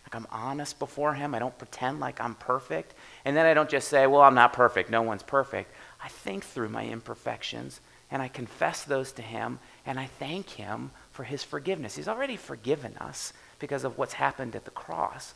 Like 0.06 0.14
I'm 0.14 0.28
honest 0.30 0.78
before 0.78 1.16
Him. 1.16 1.34
I 1.34 1.40
don't 1.40 1.58
pretend 1.58 2.00
like 2.00 2.22
I'm 2.22 2.36
perfect. 2.36 2.94
And 3.26 3.36
then 3.36 3.48
I 3.48 3.56
don't 3.56 3.70
just 3.70 3.88
say, 3.88 4.06
well, 4.06 4.22
I'm 4.22 4.36
not 4.36 4.54
perfect. 4.54 4.92
No 4.92 5.02
one's 5.02 5.24
perfect. 5.24 5.74
I 6.04 6.08
think 6.08 6.44
through 6.44 6.70
my 6.70 6.86
imperfections 6.86 7.82
and 8.12 8.22
I 8.22 8.28
confess 8.28 8.84
those 8.84 9.12
to 9.14 9.24
Him 9.24 9.58
and 9.88 10.00
I 10.00 10.06
thank 10.06 10.50
Him 10.52 10.92
for 11.10 11.24
His 11.24 11.44
forgiveness. 11.44 11.96
He's 11.96 12.08
already 12.08 12.36
forgiven 12.36 12.96
us 12.98 13.34
because 13.58 13.84
of 13.84 13.98
what's 13.98 14.14
happened 14.14 14.56
at 14.56 14.66
the 14.66 14.72
cross. 14.72 15.34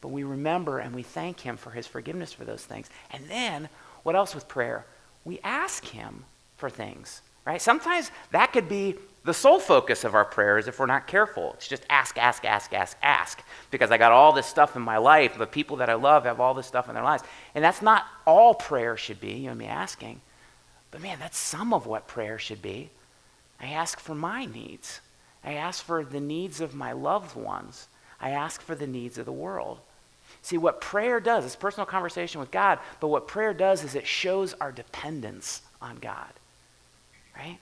But 0.00 0.08
we 0.08 0.24
remember 0.24 0.80
and 0.80 0.92
we 0.92 1.04
thank 1.04 1.38
Him 1.38 1.56
for 1.56 1.70
His 1.70 1.86
forgiveness 1.86 2.32
for 2.32 2.44
those 2.44 2.64
things. 2.64 2.90
And 3.12 3.28
then, 3.28 3.68
what 4.02 4.16
else 4.16 4.34
with 4.34 4.48
prayer? 4.48 4.86
We 5.24 5.38
ask 5.44 5.84
Him 5.84 6.24
for 6.56 6.68
things 6.68 7.22
right? 7.44 7.60
Sometimes 7.60 8.10
that 8.30 8.52
could 8.52 8.68
be 8.68 8.96
the 9.24 9.34
sole 9.34 9.58
focus 9.58 10.04
of 10.04 10.14
our 10.14 10.24
prayers 10.24 10.68
if 10.68 10.78
we're 10.78 10.86
not 10.86 11.06
careful. 11.06 11.52
It's 11.54 11.66
just 11.66 11.84
ask, 11.88 12.18
ask, 12.18 12.44
ask, 12.44 12.72
ask, 12.74 12.96
ask. 13.02 13.42
Because 13.70 13.90
I 13.90 13.96
got 13.96 14.12
all 14.12 14.32
this 14.32 14.46
stuff 14.46 14.76
in 14.76 14.82
my 14.82 14.98
life. 14.98 15.38
The 15.38 15.46
people 15.46 15.78
that 15.78 15.88
I 15.88 15.94
love 15.94 16.24
have 16.24 16.40
all 16.40 16.52
this 16.52 16.66
stuff 16.66 16.88
in 16.88 16.94
their 16.94 17.04
lives. 17.04 17.22
And 17.54 17.64
that's 17.64 17.80
not 17.80 18.04
all 18.26 18.54
prayer 18.54 18.98
should 18.98 19.20
be, 19.20 19.32
you 19.32 19.48
know, 19.48 19.54
me 19.54 19.66
asking. 19.66 20.20
But 20.90 21.00
man, 21.00 21.18
that's 21.18 21.38
some 21.38 21.72
of 21.72 21.86
what 21.86 22.06
prayer 22.06 22.38
should 22.38 22.60
be. 22.60 22.90
I 23.58 23.68
ask 23.68 23.98
for 23.98 24.14
my 24.14 24.44
needs. 24.44 25.00
I 25.42 25.54
ask 25.54 25.82
for 25.82 26.04
the 26.04 26.20
needs 26.20 26.60
of 26.60 26.74
my 26.74 26.92
loved 26.92 27.34
ones. 27.34 27.88
I 28.20 28.30
ask 28.30 28.60
for 28.60 28.74
the 28.74 28.86
needs 28.86 29.16
of 29.16 29.24
the 29.24 29.32
world. 29.32 29.78
See, 30.42 30.58
what 30.58 30.82
prayer 30.82 31.18
does 31.18 31.46
is 31.46 31.56
personal 31.56 31.86
conversation 31.86 32.40
with 32.40 32.50
God, 32.50 32.78
but 33.00 33.08
what 33.08 33.26
prayer 33.26 33.54
does 33.54 33.84
is 33.84 33.94
it 33.94 34.06
shows 34.06 34.52
our 34.54 34.72
dependence 34.72 35.62
on 35.80 35.96
God 35.96 36.32
right? 37.36 37.58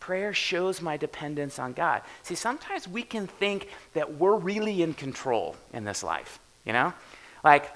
Prayer 0.00 0.34
shows 0.34 0.82
my 0.82 0.96
dependence 0.96 1.58
on 1.58 1.72
God. 1.72 2.02
See, 2.22 2.34
sometimes 2.34 2.86
we 2.86 3.02
can 3.02 3.26
think 3.26 3.68
that 3.94 4.14
we're 4.14 4.36
really 4.36 4.82
in 4.82 4.94
control 4.94 5.56
in 5.72 5.84
this 5.84 6.02
life, 6.02 6.38
you 6.66 6.72
know? 6.72 6.92
Like, 7.42 7.70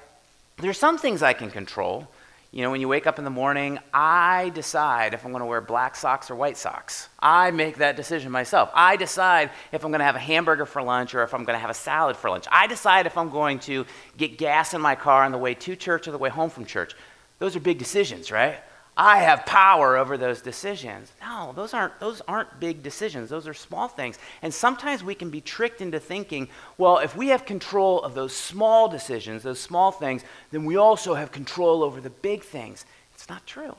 there's 0.59 0.79
some 0.79 0.99
things 0.99 1.23
I 1.23 1.33
can 1.33 1.51
control. 1.51 2.09
You 2.51 2.63
know, 2.63 2.71
when 2.71 2.81
you 2.81 2.89
wake 2.89 3.07
up 3.07 3.19
in 3.19 3.25
the 3.25 3.31
morning, 3.31 3.79
I 3.93 4.51
decide 4.55 5.13
if 5.13 5.25
I'm 5.25 5.33
going 5.33 5.43
to 5.43 5.47
wear 5.47 5.61
black 5.61 5.95
socks 5.95 6.31
or 6.31 6.35
white 6.35 6.57
socks. 6.57 7.09
I 7.21 7.51
make 7.51 7.77
that 7.77 7.95
decision 7.95 8.33
myself. 8.33 8.71
I 8.75 8.97
decide 8.97 9.51
if 9.71 9.85
I'm 9.85 9.91
going 9.91 9.99
to 10.01 10.07
have 10.07 10.17
a 10.17 10.21
hamburger 10.21 10.65
for 10.65 10.83
lunch 10.83 11.15
or 11.15 11.23
if 11.23 11.35
I'm 11.35 11.45
going 11.45 11.57
to 11.57 11.61
have 11.61 11.71
a 11.71 11.75
salad 11.75 12.17
for 12.17 12.31
lunch. 12.31 12.47
I 12.51 12.67
decide 12.67 13.05
if 13.07 13.19
I'm 13.19 13.29
going 13.29 13.59
to 13.61 13.85
get 14.17 14.39
gas 14.39 14.73
in 14.73 14.81
my 14.81 14.95
car 14.95 15.25
on 15.25 15.33
the 15.33 15.39
way 15.39 15.55
to 15.55 15.77
church 15.77 16.09
or 16.09 16.11
the 16.11 16.19
way 16.19 16.31
home 16.31 16.49
from 16.49 16.65
church. 16.65 16.95
Those 17.39 17.55
are 17.55 17.61
big 17.61 17.79
decisions, 17.79 18.33
right? 18.33 18.59
I 19.01 19.19
have 19.19 19.47
power 19.47 19.97
over 19.97 20.19
those 20.19 20.43
decisions. 20.43 21.13
No, 21.21 21.53
those 21.55 21.73
aren't, 21.73 22.01
those 22.01 22.21
aren't 22.27 22.59
big 22.59 22.83
decisions. 22.83 23.31
Those 23.31 23.47
are 23.47 23.55
small 23.55 23.87
things. 23.87 24.19
And 24.43 24.53
sometimes 24.53 25.05
we 25.05 25.15
can 25.15 25.31
be 25.31 25.41
tricked 25.41 25.81
into 25.81 26.01
thinking, 26.01 26.49
well, 26.79 26.99
if 26.99 27.15
we 27.15 27.29
have 27.29 27.47
control 27.47 28.03
of 28.03 28.15
those 28.15 28.35
small 28.35 28.89
decisions, 28.89 29.45
those 29.45 29.61
small 29.61 29.93
things, 29.93 30.25
then 30.51 30.65
we 30.65 30.75
also 30.77 31.15
have 31.15 31.31
control 31.31 31.85
over 31.85 32.01
the 32.01 32.11
big 32.11 32.43
things. 32.43 32.85
It's 33.15 33.29
not 33.29 33.47
true. 33.47 33.77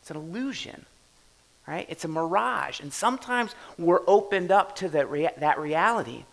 It's 0.00 0.10
an 0.10 0.16
illusion, 0.16 0.86
right? 1.68 1.84
It's 1.90 2.06
a 2.06 2.08
mirage. 2.08 2.80
And 2.80 2.94
sometimes 2.94 3.54
we're 3.76 4.00
opened 4.06 4.50
up 4.50 4.74
to 4.76 4.88
that, 4.88 5.10
rea- 5.10 5.34
that 5.36 5.58
reality. 5.58 6.24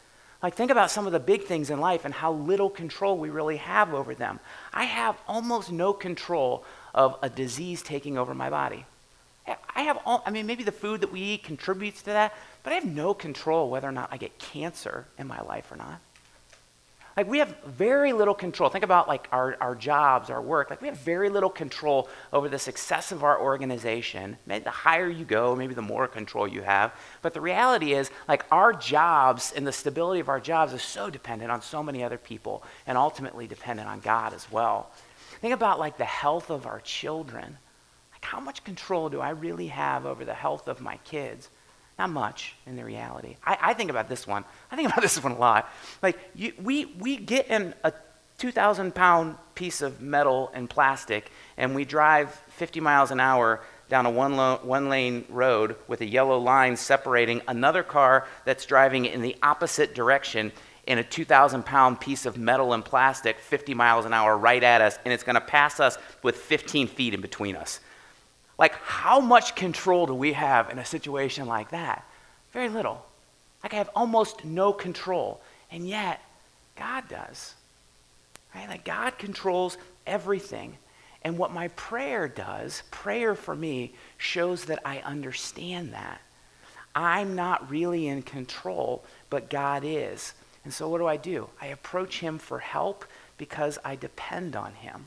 Like, 0.41 0.55
think 0.55 0.71
about 0.71 0.91
some 0.91 1.07
of 1.07 1.11
the 1.11 1.19
big 1.19 1.43
things 1.43 1.69
in 1.69 1.81
life 1.81 2.05
and 2.05 2.13
how 2.13 2.31
little 2.31 2.69
control 2.69 3.17
we 3.17 3.29
really 3.29 3.57
have 3.57 3.93
over 3.93 4.15
them. 4.15 4.39
I 4.73 4.85
have 4.85 5.17
almost 5.27 5.71
no 5.71 5.93
control 5.93 6.63
of 6.93 7.17
a 7.21 7.29
disease 7.29 7.81
taking 7.81 8.17
over 8.17 8.33
my 8.33 8.49
body. 8.49 8.85
I 9.75 9.81
have 9.81 9.99
all, 10.05 10.23
I 10.25 10.31
mean, 10.31 10.45
maybe 10.45 10.63
the 10.63 10.71
food 10.71 11.01
that 11.01 11.11
we 11.11 11.21
eat 11.21 11.43
contributes 11.43 12.01
to 12.01 12.11
that, 12.11 12.33
but 12.63 12.73
I 12.73 12.75
have 12.75 12.85
no 12.85 13.13
control 13.13 13.69
whether 13.69 13.87
or 13.87 13.93
not 13.93 14.09
I 14.11 14.17
get 14.17 14.37
cancer 14.39 15.05
in 15.17 15.27
my 15.27 15.41
life 15.41 15.71
or 15.71 15.77
not. 15.77 16.01
Like 17.17 17.27
we 17.27 17.39
have 17.39 17.57
very 17.65 18.13
little 18.13 18.35
control. 18.35 18.69
Think 18.69 18.83
about 18.83 19.07
like 19.07 19.27
our, 19.31 19.57
our 19.59 19.73
jobs, 19.73 20.29
our 20.29 20.41
work. 20.41 20.69
Like 20.69 20.83
we 20.83 20.87
have 20.87 20.99
very 20.99 21.29
little 21.29 21.49
control 21.49 22.09
over 22.31 22.47
the 22.47 22.59
success 22.59 23.11
of 23.11 23.23
our 23.23 23.41
organization. 23.41 24.37
Maybe 24.45 24.63
the 24.63 24.69
higher 24.69 25.09
you 25.09 25.25
go, 25.25 25.55
maybe 25.55 25.73
the 25.73 25.81
more 25.81 26.07
control 26.07 26.47
you 26.47 26.61
have. 26.61 26.93
But 27.23 27.33
the 27.33 27.41
reality 27.41 27.93
is 27.93 28.11
like 28.27 28.45
our 28.51 28.71
jobs 28.71 29.51
and 29.55 29.65
the 29.65 29.71
stability 29.71 30.19
of 30.19 30.29
our 30.29 30.39
jobs 30.39 30.73
is 30.73 30.83
so 30.83 31.09
dependent 31.09 31.49
on 31.49 31.63
so 31.63 31.81
many 31.81 32.03
other 32.03 32.19
people 32.19 32.63
and 32.85 32.99
ultimately 32.99 33.47
dependent 33.47 33.89
on 33.89 33.99
God 33.99 34.35
as 34.35 34.51
well. 34.51 34.91
Think 35.41 35.55
about 35.55 35.79
like 35.79 35.97
the 35.97 36.05
health 36.05 36.51
of 36.51 36.67
our 36.67 36.81
children. 36.81 37.57
Like 38.13 38.25
how 38.25 38.39
much 38.39 38.63
control 38.63 39.09
do 39.09 39.21
I 39.21 39.31
really 39.31 39.67
have 39.67 40.05
over 40.05 40.23
the 40.23 40.35
health 40.35 40.67
of 40.67 40.81
my 40.81 40.97
kids? 40.97 41.49
Not 41.97 42.09
much 42.11 42.55
in 42.65 42.75
the 42.75 42.85
reality. 42.85 43.37
I, 43.43 43.57
I 43.61 43.73
think 43.73 43.89
about 43.89 44.07
this 44.09 44.27
one. 44.27 44.45
I 44.71 44.75
think 44.75 44.89
about 44.91 45.01
this 45.01 45.21
one 45.21 45.33
a 45.33 45.37
lot. 45.37 45.71
Like, 46.01 46.19
you, 46.35 46.53
we, 46.61 46.85
we 46.85 47.17
get 47.17 47.47
in 47.47 47.73
a 47.83 47.93
2,000 48.37 48.93
pound 48.93 49.35
piece 49.55 49.81
of 49.81 49.99
metal 49.99 50.51
and 50.53 50.69
plastic, 50.69 51.31
and 51.57 51.73
we 51.73 51.85
drive 51.85 52.31
50 52.49 52.79
miles 52.79 53.11
an 53.11 53.19
hour 53.19 53.61
down 53.89 54.05
a 54.05 54.09
one, 54.09 54.35
lo- 54.35 54.59
one 54.63 54.89
lane 54.89 55.25
road 55.29 55.75
with 55.87 56.01
a 56.01 56.05
yellow 56.05 56.37
line 56.37 56.75
separating 56.75 57.41
another 57.47 57.83
car 57.83 58.27
that's 58.45 58.65
driving 58.65 59.05
in 59.05 59.21
the 59.21 59.35
opposite 59.41 59.95
direction 59.95 60.51
in 60.85 60.99
a 60.99 61.03
2,000 61.03 61.63
pound 61.65 61.99
piece 61.99 62.25
of 62.25 62.37
metal 62.37 62.73
and 62.73 62.83
plastic 62.83 63.39
50 63.39 63.73
miles 63.73 64.05
an 64.05 64.13
hour 64.13 64.37
right 64.37 64.63
at 64.63 64.81
us, 64.81 64.99
and 65.03 65.13
it's 65.13 65.23
going 65.23 65.35
to 65.35 65.41
pass 65.41 65.79
us 65.79 65.97
with 66.23 66.35
15 66.35 66.87
feet 66.87 67.13
in 67.13 67.21
between 67.21 67.55
us. 67.55 67.79
Like, 68.57 68.75
how 68.75 69.19
much 69.19 69.55
control 69.55 70.07
do 70.07 70.13
we 70.13 70.33
have 70.33 70.69
in 70.69 70.79
a 70.79 70.85
situation 70.85 71.47
like 71.47 71.69
that? 71.71 72.05
Very 72.53 72.69
little. 72.69 73.05
Like, 73.63 73.73
I 73.73 73.77
have 73.77 73.89
almost 73.95 74.45
no 74.45 74.73
control. 74.73 75.41
And 75.71 75.87
yet, 75.87 76.21
God 76.75 77.07
does. 77.07 77.53
Right? 78.55 78.67
Like, 78.67 78.83
God 78.83 79.17
controls 79.17 79.77
everything. 80.05 80.77
And 81.23 81.37
what 81.37 81.53
my 81.53 81.67
prayer 81.69 82.27
does, 82.27 82.83
prayer 82.89 83.35
for 83.35 83.55
me, 83.55 83.93
shows 84.17 84.65
that 84.65 84.79
I 84.85 84.99
understand 84.99 85.93
that. 85.93 86.21
I'm 86.95 87.35
not 87.35 87.69
really 87.69 88.07
in 88.07 88.23
control, 88.23 89.03
but 89.29 89.49
God 89.49 89.83
is. 89.85 90.33
And 90.63 90.73
so, 90.73 90.89
what 90.89 90.97
do 90.97 91.05
I 91.05 91.17
do? 91.17 91.49
I 91.61 91.67
approach 91.67 92.19
Him 92.19 92.39
for 92.39 92.59
help 92.59 93.05
because 93.37 93.77
I 93.85 93.95
depend 93.95 94.55
on 94.55 94.73
Him. 94.73 95.05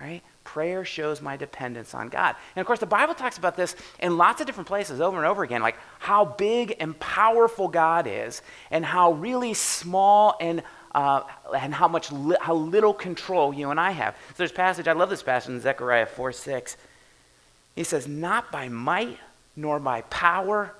Right? 0.00 0.22
Prayer 0.46 0.84
shows 0.84 1.20
my 1.20 1.36
dependence 1.36 1.92
on 1.92 2.08
God. 2.08 2.36
And 2.54 2.60
of 2.60 2.66
course, 2.68 2.78
the 2.78 2.86
Bible 2.86 3.14
talks 3.14 3.36
about 3.36 3.56
this 3.56 3.74
in 3.98 4.16
lots 4.16 4.40
of 4.40 4.46
different 4.46 4.68
places 4.68 5.00
over 5.00 5.16
and 5.16 5.26
over 5.26 5.42
again, 5.42 5.60
like 5.60 5.76
how 5.98 6.24
big 6.24 6.76
and 6.78 6.98
powerful 7.00 7.66
God 7.66 8.06
is, 8.06 8.42
and 8.70 8.84
how 8.84 9.12
really 9.12 9.54
small 9.54 10.36
and 10.40 10.62
uh, 10.94 11.24
and 11.54 11.74
how 11.74 11.88
much 11.88 12.12
li- 12.12 12.38
how 12.40 12.54
little 12.54 12.94
control 12.94 13.52
you 13.52 13.70
and 13.70 13.80
I 13.80 13.90
have. 13.90 14.14
So 14.28 14.34
there's 14.38 14.52
passage. 14.52 14.86
I 14.86 14.92
love 14.92 15.10
this 15.10 15.22
passage 15.22 15.50
in 15.50 15.60
Zechariah 15.60 16.06
4 16.06 16.30
6. 16.30 16.76
He 17.74 17.82
says, 17.82 18.06
"Not 18.06 18.52
by 18.52 18.68
might 18.68 19.18
nor 19.56 19.80
by 19.80 20.02
power, 20.02 20.74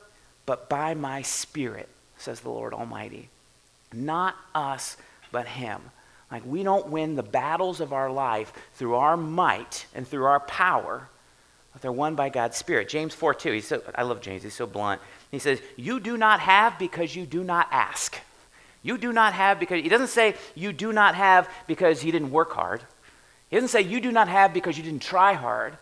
but 0.46 0.70
by 0.70 0.94
my 0.94 1.22
Spirit," 1.22 1.88
says 2.16 2.40
the 2.40 2.50
Lord 2.50 2.72
Almighty. 2.72 3.30
Not 3.92 4.36
us, 4.54 4.96
but 5.32 5.48
Him. 5.48 5.90
Like, 6.36 6.44
we 6.44 6.62
don't 6.62 6.88
win 6.88 7.14
the 7.14 7.22
battles 7.22 7.80
of 7.80 7.94
our 7.94 8.10
life 8.10 8.52
through 8.74 8.96
our 8.96 9.16
might 9.16 9.86
and 9.94 10.06
through 10.06 10.26
our 10.26 10.40
power, 10.40 11.08
but 11.72 11.80
they're 11.80 11.90
won 11.90 12.14
by 12.14 12.28
God's 12.28 12.58
Spirit. 12.58 12.90
James 12.90 13.14
4 13.14 13.32
2, 13.32 13.52
he's 13.52 13.66
so, 13.68 13.82
I 13.94 14.02
love 14.02 14.20
James, 14.20 14.42
he's 14.42 14.52
so 14.52 14.66
blunt. 14.66 15.00
He 15.30 15.38
says, 15.38 15.62
You 15.76 15.98
do 15.98 16.18
not 16.18 16.40
have 16.40 16.78
because 16.78 17.16
you 17.16 17.24
do 17.24 17.42
not 17.42 17.68
ask. 17.70 18.18
You 18.82 18.98
do 18.98 19.14
not 19.14 19.32
have 19.32 19.58
because, 19.58 19.82
he 19.82 19.88
doesn't 19.88 20.08
say 20.08 20.34
you 20.54 20.74
do 20.74 20.92
not 20.92 21.14
have 21.14 21.48
because 21.66 22.04
you 22.04 22.12
didn't 22.12 22.30
work 22.30 22.52
hard. 22.52 22.82
He 23.48 23.56
doesn't 23.56 23.70
say 23.70 23.80
you 23.80 24.02
do 24.02 24.12
not 24.12 24.28
have 24.28 24.52
because 24.52 24.76
you 24.76 24.84
didn't 24.84 25.00
try 25.00 25.32
hard. 25.32 25.78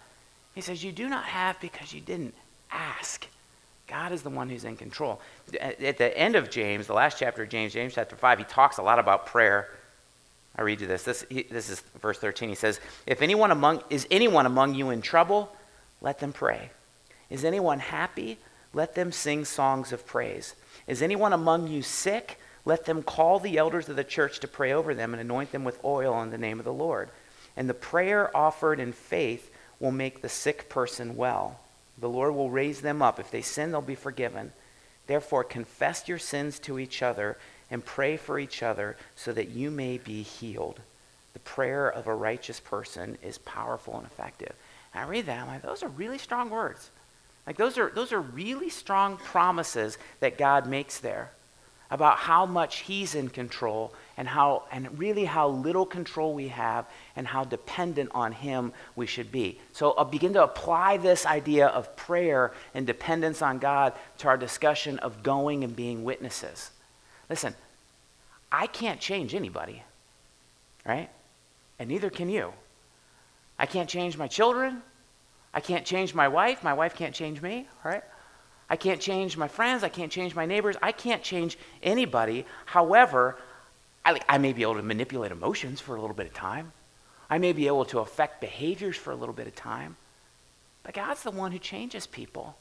He 0.54 0.60
says 0.60 0.84
you 0.84 0.92
do 0.92 1.08
not 1.08 1.24
have 1.24 1.60
because 1.60 1.92
you 1.92 2.00
didn't 2.00 2.36
ask. 2.70 3.26
God 3.88 4.12
is 4.12 4.22
the 4.22 4.30
one 4.30 4.48
who's 4.48 4.62
in 4.62 4.76
control. 4.76 5.20
At 5.60 5.98
the 5.98 6.16
end 6.16 6.36
of 6.36 6.48
James, 6.48 6.86
the 6.86 6.94
last 6.94 7.18
chapter 7.18 7.42
of 7.42 7.48
James, 7.48 7.72
James 7.72 7.94
chapter 7.94 8.14
5, 8.14 8.38
he 8.38 8.44
talks 8.44 8.78
a 8.78 8.82
lot 8.82 9.00
about 9.00 9.26
prayer. 9.26 9.68
I 10.56 10.62
read 10.62 10.80
you 10.80 10.86
this. 10.86 11.02
This, 11.02 11.24
he, 11.28 11.42
this 11.42 11.68
is 11.68 11.80
verse 12.00 12.18
13. 12.18 12.48
He 12.48 12.54
says, 12.54 12.80
If 13.06 13.22
anyone 13.22 13.50
among, 13.50 13.82
is 13.90 14.06
anyone 14.10 14.46
among 14.46 14.74
you 14.74 14.90
in 14.90 15.02
trouble, 15.02 15.54
let 16.00 16.20
them 16.20 16.32
pray. 16.32 16.70
Is 17.30 17.44
anyone 17.44 17.80
happy? 17.80 18.38
Let 18.72 18.94
them 18.94 19.12
sing 19.12 19.44
songs 19.44 19.92
of 19.92 20.06
praise. 20.06 20.54
Is 20.86 21.02
anyone 21.02 21.32
among 21.32 21.68
you 21.68 21.82
sick? 21.82 22.38
Let 22.64 22.84
them 22.84 23.02
call 23.02 23.40
the 23.40 23.58
elders 23.58 23.88
of 23.88 23.96
the 23.96 24.04
church 24.04 24.40
to 24.40 24.48
pray 24.48 24.72
over 24.72 24.94
them 24.94 25.12
and 25.12 25.20
anoint 25.20 25.52
them 25.52 25.64
with 25.64 25.84
oil 25.84 26.20
in 26.22 26.30
the 26.30 26.38
name 26.38 26.58
of 26.58 26.64
the 26.64 26.72
Lord. 26.72 27.10
And 27.56 27.68
the 27.68 27.74
prayer 27.74 28.34
offered 28.36 28.80
in 28.80 28.92
faith 28.92 29.50
will 29.80 29.92
make 29.92 30.22
the 30.22 30.28
sick 30.28 30.68
person 30.68 31.16
well. 31.16 31.60
The 31.98 32.08
Lord 32.08 32.34
will 32.34 32.50
raise 32.50 32.80
them 32.80 33.02
up. 33.02 33.20
If 33.20 33.30
they 33.30 33.42
sin, 33.42 33.70
they'll 33.70 33.80
be 33.80 33.94
forgiven. 33.94 34.52
Therefore, 35.06 35.44
confess 35.44 36.08
your 36.08 36.18
sins 36.18 36.58
to 36.60 36.78
each 36.78 37.02
other 37.02 37.36
and 37.70 37.84
pray 37.84 38.16
for 38.16 38.38
each 38.38 38.62
other 38.62 38.96
so 39.16 39.32
that 39.32 39.48
you 39.48 39.70
may 39.70 39.98
be 39.98 40.22
healed. 40.22 40.80
The 41.32 41.40
prayer 41.40 41.88
of 41.88 42.06
a 42.06 42.14
righteous 42.14 42.60
person 42.60 43.18
is 43.22 43.38
powerful 43.38 43.96
and 43.96 44.06
effective. 44.06 44.54
And 44.92 45.04
I 45.04 45.08
read 45.08 45.26
that, 45.26 45.42
I'm 45.42 45.48
like, 45.48 45.62
those 45.62 45.82
are 45.82 45.88
really 45.88 46.18
strong 46.18 46.50
words. 46.50 46.90
Like 47.46 47.56
those 47.56 47.76
are 47.78 47.90
those 47.94 48.12
are 48.12 48.20
really 48.20 48.70
strong 48.70 49.16
promises 49.16 49.98
that 50.20 50.38
God 50.38 50.66
makes 50.66 50.98
there 50.98 51.30
about 51.90 52.16
how 52.16 52.46
much 52.46 52.78
he's 52.80 53.14
in 53.14 53.28
control 53.28 53.92
and 54.16 54.26
how 54.26 54.64
and 54.72 54.98
really 54.98 55.26
how 55.26 55.48
little 55.48 55.84
control 55.84 56.32
we 56.32 56.48
have 56.48 56.86
and 57.14 57.26
how 57.26 57.44
dependent 57.44 58.10
on 58.14 58.32
him 58.32 58.72
we 58.96 59.06
should 59.06 59.30
be. 59.30 59.60
So 59.72 59.92
I'll 59.92 60.06
begin 60.06 60.32
to 60.32 60.42
apply 60.42 60.96
this 60.96 61.26
idea 61.26 61.66
of 61.66 61.94
prayer 61.96 62.52
and 62.72 62.86
dependence 62.86 63.42
on 63.42 63.58
God 63.58 63.92
to 64.18 64.28
our 64.28 64.38
discussion 64.38 64.98
of 65.00 65.22
going 65.22 65.62
and 65.62 65.76
being 65.76 66.02
witnesses. 66.02 66.70
Listen, 67.28 67.54
I 68.50 68.66
can't 68.66 69.00
change 69.00 69.34
anybody, 69.34 69.82
right? 70.86 71.10
And 71.78 71.88
neither 71.88 72.10
can 72.10 72.28
you. 72.28 72.52
I 73.58 73.66
can't 73.66 73.88
change 73.88 74.16
my 74.16 74.28
children. 74.28 74.82
I 75.52 75.60
can't 75.60 75.84
change 75.84 76.14
my 76.14 76.28
wife. 76.28 76.62
My 76.62 76.74
wife 76.74 76.94
can't 76.94 77.14
change 77.14 77.40
me, 77.40 77.66
right? 77.84 78.02
I 78.68 78.76
can't 78.76 79.00
change 79.00 79.36
my 79.36 79.48
friends. 79.48 79.84
I 79.84 79.88
can't 79.88 80.10
change 80.10 80.34
my 80.34 80.46
neighbors. 80.46 80.76
I 80.82 80.92
can't 80.92 81.22
change 81.22 81.58
anybody. 81.82 82.46
However, 82.66 83.38
I, 84.04 84.20
I 84.28 84.38
may 84.38 84.52
be 84.52 84.62
able 84.62 84.76
to 84.76 84.82
manipulate 84.82 85.32
emotions 85.32 85.80
for 85.80 85.96
a 85.96 86.00
little 86.00 86.16
bit 86.16 86.26
of 86.26 86.34
time. 86.34 86.72
I 87.30 87.38
may 87.38 87.52
be 87.52 87.66
able 87.66 87.84
to 87.86 88.00
affect 88.00 88.40
behaviors 88.40 88.96
for 88.96 89.12
a 89.12 89.16
little 89.16 89.34
bit 89.34 89.46
of 89.46 89.54
time. 89.54 89.96
But 90.82 90.94
God's 90.94 91.22
the 91.22 91.30
one 91.30 91.52
who 91.52 91.58
changes 91.58 92.06
people. 92.06 92.56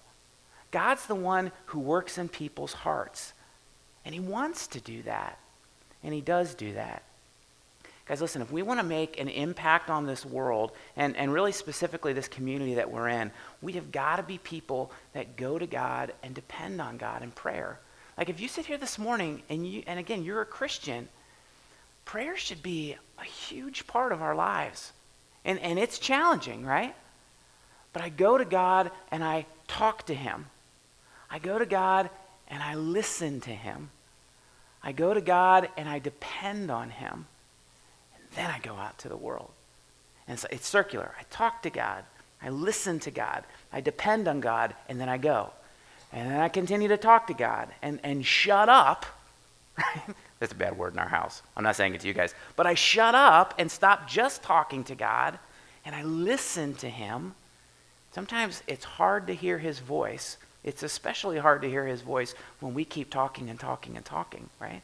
God's 0.71 1.06
the 1.06 1.15
one 1.15 1.52
who 1.67 1.80
works 1.80 2.17
in 2.17 2.30
people's 2.30 2.73
hearts. 2.73 3.34
And 4.05 4.13
He 4.13 4.19
wants 4.19 4.67
to 4.67 4.79
do 4.79 5.01
that. 5.03 5.37
And 6.03 6.13
He 6.13 6.21
does 6.21 6.55
do 6.55 6.73
that. 6.73 7.03
Guys, 8.05 8.19
listen, 8.19 8.41
if 8.41 8.51
we 8.51 8.63
want 8.63 8.81
to 8.81 8.85
make 8.85 9.17
an 9.17 9.29
impact 9.29 9.89
on 9.89 10.05
this 10.05 10.25
world, 10.25 10.73
and, 10.97 11.15
and 11.15 11.31
really 11.31 11.53
specifically 11.53 12.11
this 12.11 12.27
community 12.27 12.73
that 12.73 12.91
we're 12.91 13.07
in, 13.07 13.31
we 13.61 13.73
have 13.73 13.93
got 13.93 14.17
to 14.17 14.23
be 14.23 14.37
people 14.37 14.91
that 15.13 15.37
go 15.37 15.57
to 15.57 15.65
God 15.65 16.11
and 16.21 16.35
depend 16.35 16.81
on 16.81 16.97
God 16.97 17.23
in 17.23 17.31
prayer. 17.31 17.79
Like 18.17 18.29
if 18.29 18.41
you 18.41 18.47
sit 18.47 18.65
here 18.65 18.77
this 18.77 18.99
morning 18.99 19.41
and 19.49 19.65
you 19.65 19.83
and 19.87 19.99
again 19.99 20.23
you're 20.23 20.41
a 20.41 20.45
Christian, 20.45 21.07
prayer 22.05 22.37
should 22.37 22.61
be 22.61 22.95
a 23.17 23.23
huge 23.23 23.87
part 23.87 24.11
of 24.11 24.21
our 24.21 24.35
lives. 24.35 24.91
And 25.45 25.57
and 25.59 25.79
it's 25.79 25.97
challenging, 25.97 26.65
right? 26.65 26.93
But 27.93 28.01
I 28.01 28.09
go 28.09 28.37
to 28.37 28.45
God 28.45 28.91
and 29.11 29.23
I 29.23 29.45
talk 29.67 30.05
to 30.07 30.13
him. 30.13 30.47
I 31.29 31.39
go 31.39 31.57
to 31.57 31.65
God 31.65 32.09
and 32.53 32.61
I 32.61 32.75
listen 32.75 33.41
to 33.41 33.49
him. 33.49 33.89
I 34.83 34.91
go 34.91 35.11
to 35.11 35.21
God 35.21 35.69
and 35.75 35.89
I 35.89 35.97
depend 35.97 36.69
on 36.69 36.91
him. 36.91 37.25
And 38.15 38.23
then 38.35 38.51
I 38.51 38.59
go 38.59 38.75
out 38.75 38.99
to 38.99 39.09
the 39.09 39.17
world. 39.17 39.49
And 40.27 40.37
so 40.37 40.47
it's 40.51 40.67
circular. 40.67 41.15
I 41.19 41.23
talk 41.31 41.63
to 41.63 41.71
God. 41.71 42.03
I 42.43 42.49
listen 42.49 42.99
to 43.01 43.11
God. 43.11 43.43
I 43.71 43.81
depend 43.81 44.27
on 44.27 44.39
God. 44.39 44.75
And 44.87 45.01
then 45.01 45.09
I 45.09 45.17
go. 45.17 45.49
And 46.11 46.29
then 46.29 46.39
I 46.39 46.47
continue 46.47 46.89
to 46.89 46.97
talk 46.97 47.25
to 47.27 47.33
God 47.33 47.69
and, 47.81 47.99
and 48.03 48.23
shut 48.23 48.69
up. 48.69 49.07
That's 50.39 50.51
a 50.51 50.55
bad 50.55 50.77
word 50.77 50.93
in 50.93 50.99
our 50.99 51.09
house. 51.09 51.41
I'm 51.57 51.63
not 51.63 51.75
saying 51.75 51.95
it 51.95 52.01
to 52.01 52.07
you 52.07 52.13
guys. 52.13 52.35
But 52.55 52.67
I 52.67 52.75
shut 52.75 53.15
up 53.15 53.55
and 53.57 53.71
stop 53.71 54.07
just 54.07 54.43
talking 54.43 54.83
to 54.83 54.93
God 54.93 55.39
and 55.85 55.95
I 55.95 56.03
listen 56.03 56.75
to 56.75 56.87
Him. 56.87 57.33
Sometimes 58.11 58.61
it's 58.67 58.85
hard 58.85 59.25
to 59.25 59.33
hear 59.33 59.57
His 59.57 59.79
voice 59.79 60.37
it's 60.63 60.84
especially 60.84 61.38
hard 61.38 61.62
to 61.62 61.69
hear 61.69 61.86
his 61.86 62.02
voice 62.02 62.36
when 62.60 62.73
we 62.73 62.86
keep 62.86 63.10
talking 63.10 63.49
and 63.49 63.60
talking 63.60 63.97
and 63.97 64.06
talking, 64.06 64.49
right? 64.60 64.82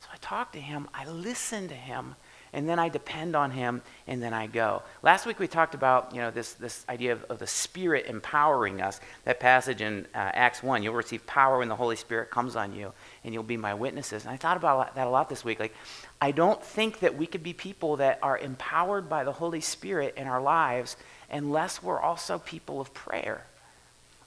So 0.00 0.08
I 0.12 0.16
talk 0.20 0.52
to 0.52 0.60
him, 0.60 0.88
I 0.92 1.06
listen 1.06 1.68
to 1.68 1.74
him, 1.74 2.16
and 2.52 2.68
then 2.68 2.78
I 2.78 2.88
depend 2.88 3.34
on 3.34 3.50
him, 3.50 3.82
and 4.06 4.22
then 4.22 4.34
I 4.34 4.46
go. 4.46 4.82
Last 5.02 5.26
week 5.26 5.38
we 5.38 5.46
talked 5.46 5.74
about 5.74 6.14
you 6.14 6.20
know 6.20 6.30
this 6.30 6.52
this 6.54 6.84
idea 6.88 7.12
of, 7.12 7.24
of 7.24 7.38
the 7.38 7.46
Spirit 7.46 8.06
empowering 8.06 8.82
us. 8.82 9.00
That 9.24 9.40
passage 9.40 9.80
in 9.80 10.06
uh, 10.14 10.18
Acts 10.34 10.62
one, 10.62 10.82
you'll 10.82 10.94
receive 10.94 11.26
power 11.26 11.58
when 11.58 11.68
the 11.68 11.76
Holy 11.76 11.96
Spirit 11.96 12.30
comes 12.30 12.56
on 12.56 12.74
you, 12.74 12.92
and 13.24 13.32
you'll 13.32 13.42
be 13.42 13.56
my 13.56 13.74
witnesses. 13.74 14.24
And 14.24 14.34
I 14.34 14.36
thought 14.36 14.56
about 14.56 14.94
that 14.94 15.06
a 15.06 15.10
lot 15.10 15.28
this 15.28 15.44
week. 15.44 15.60
Like, 15.60 15.74
I 16.20 16.30
don't 16.30 16.62
think 16.62 17.00
that 17.00 17.16
we 17.16 17.26
could 17.26 17.42
be 17.42 17.52
people 17.52 17.96
that 17.96 18.18
are 18.22 18.36
empowered 18.36 19.08
by 19.08 19.24
the 19.24 19.32
Holy 19.32 19.60
Spirit 19.60 20.14
in 20.16 20.26
our 20.26 20.42
lives 20.42 20.96
unless 21.30 21.82
we're 21.82 22.00
also 22.00 22.38
people 22.38 22.80
of 22.80 22.92
prayer. 22.92 23.46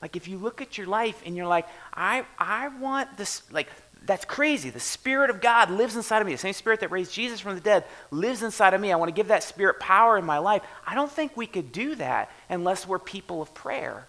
Like 0.01 0.15
if 0.15 0.27
you 0.27 0.37
look 0.37 0.61
at 0.61 0.77
your 0.77 0.87
life 0.87 1.21
and 1.25 1.35
you're 1.35 1.47
like, 1.47 1.67
I, 1.93 2.25
I 2.37 2.67
want 2.67 3.17
this, 3.17 3.41
like 3.51 3.69
that's 4.05 4.25
crazy. 4.25 4.69
The 4.69 4.79
Spirit 4.79 5.29
of 5.29 5.41
God 5.41 5.71
lives 5.71 5.95
inside 5.95 6.21
of 6.21 6.27
me. 6.27 6.33
The 6.33 6.39
same 6.39 6.53
Spirit 6.53 6.79
that 6.81 6.91
raised 6.91 7.11
Jesus 7.11 7.39
from 7.39 7.55
the 7.55 7.61
dead 7.61 7.85
lives 8.11 8.43
inside 8.43 8.73
of 8.73 8.81
me. 8.81 8.91
I 8.91 8.97
want 8.97 9.09
to 9.09 9.15
give 9.15 9.29
that 9.29 9.43
Spirit 9.43 9.79
power 9.79 10.17
in 10.17 10.25
my 10.25 10.37
life. 10.37 10.61
I 10.85 10.95
don't 10.95 11.11
think 11.11 11.35
we 11.35 11.47
could 11.47 11.71
do 11.71 11.95
that 11.95 12.31
unless 12.49 12.87
we're 12.87 12.99
people 12.99 13.41
of 13.41 13.53
prayer, 13.53 14.05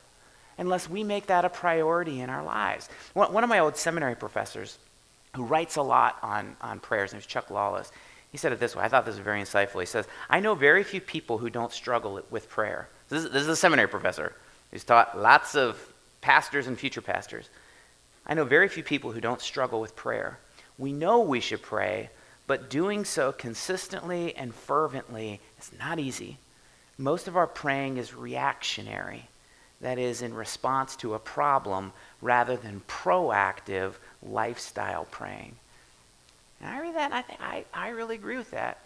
unless 0.59 0.89
we 0.89 1.03
make 1.03 1.27
that 1.27 1.45
a 1.45 1.49
priority 1.49 2.21
in 2.21 2.31
our 2.31 2.45
lives. 2.45 2.89
One, 3.15 3.33
one 3.33 3.45
of 3.45 3.51
my 3.51 3.61
old 3.61 3.77
seminary 3.77 4.17
professors, 4.17 4.79
who 5.35 5.45
writes 5.45 5.77
a 5.77 5.83
lot 5.83 6.19
on, 6.23 6.57
on 6.61 6.81
prayers, 6.81 7.13
and 7.13 7.27
Chuck 7.27 7.51
Lawless, 7.51 7.91
he 8.33 8.39
said 8.39 8.53
it 8.53 8.61
this 8.61 8.77
way. 8.77 8.83
I 8.83 8.89
thought 8.89 9.07
this 9.07 9.17
was 9.17 9.25
very 9.25 9.41
insightful. 9.41 9.81
He 9.81 9.87
says, 9.87 10.07
I 10.29 10.41
know 10.41 10.55
very 10.55 10.85
few 10.85 11.01
people 11.01 11.39
who 11.39 11.49
don't 11.49 11.73
struggle 11.73 12.21
with 12.31 12.51
prayer. 12.51 12.89
This 13.09 13.25
is, 13.25 13.31
this 13.31 13.43
is 13.43 13.49
a 13.49 13.57
seminary 13.57 13.89
professor. 13.89 14.35
He's 14.71 14.85
taught 14.85 15.19
lots 15.19 15.55
of 15.55 15.79
pastors 16.21 16.67
and 16.67 16.79
future 16.79 17.01
pastors. 17.01 17.49
I 18.27 18.35
know 18.35 18.45
very 18.45 18.69
few 18.69 18.83
people 18.83 19.13
who 19.13 19.21
don't 19.21 19.41
struggle 19.41 19.81
with 19.81 19.97
prayer. 19.97 20.39
We 20.79 20.93
know 20.93 21.21
we 21.21 21.41
should 21.41 21.63
pray, 21.63 22.11
but 22.47 22.71
doing 22.71 23.05
so 23.05 23.33
consistently 23.33 24.35
and 24.37 24.55
fervently 24.55 25.41
is 25.61 25.71
not 25.79 25.99
easy. 25.99 26.39
Most 26.99 27.29
of 27.29 27.37
our 27.37 27.47
praying 27.47 27.99
is 27.99 28.15
reactionary, 28.15 29.29
that 29.81 29.99
is, 29.99 30.23
in 30.23 30.35
response 30.35 30.97
to 30.97 31.15
a 31.15 31.19
problem 31.19 31.93
rather 32.21 32.57
than 32.57 32.83
proactive 32.89 33.93
lifestyle 34.23 35.07
praying. 35.11 35.55
And 36.61 36.71
I 36.71 36.81
read 36.81 36.95
that 36.95 37.13
and 37.13 37.15
I 37.15 37.23
think 37.23 37.41
I, 37.41 37.65
I 37.73 37.89
really 37.91 38.15
agree 38.15 38.39
with 38.39 38.51
that. 38.53 38.79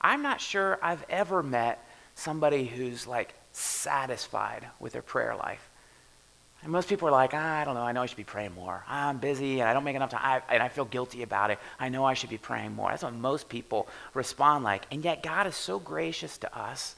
I'm 0.00 0.22
not 0.22 0.40
sure 0.40 0.78
I've 0.82 1.04
ever 1.08 1.42
met 1.42 1.82
somebody 2.14 2.66
who's 2.66 3.06
like 3.06 3.34
satisfied 3.56 4.66
with 4.80 4.92
their 4.92 5.02
prayer 5.02 5.36
life. 5.36 5.70
And 6.62 6.72
most 6.72 6.88
people 6.88 7.08
are 7.08 7.12
like, 7.12 7.32
ah, 7.34 7.60
I 7.60 7.64
don't 7.64 7.74
know, 7.74 7.82
I 7.82 7.92
know 7.92 8.02
I 8.02 8.06
should 8.06 8.16
be 8.16 8.24
praying 8.24 8.54
more. 8.54 8.82
I'm 8.88 9.18
busy 9.18 9.60
and 9.60 9.68
I 9.68 9.74
don't 9.74 9.84
make 9.84 9.96
enough 9.96 10.10
time, 10.10 10.42
I, 10.48 10.54
and 10.54 10.62
I 10.62 10.68
feel 10.68 10.86
guilty 10.86 11.22
about 11.22 11.50
it. 11.50 11.58
I 11.78 11.90
know 11.90 12.06
I 12.06 12.14
should 12.14 12.30
be 12.30 12.38
praying 12.38 12.74
more. 12.74 12.88
That's 12.88 13.02
what 13.02 13.12
most 13.12 13.50
people 13.50 13.86
respond 14.14 14.64
like. 14.64 14.86
And 14.90 15.04
yet, 15.04 15.22
God 15.22 15.46
is 15.46 15.54
so 15.54 15.78
gracious 15.78 16.38
to 16.38 16.58
us. 16.58 16.96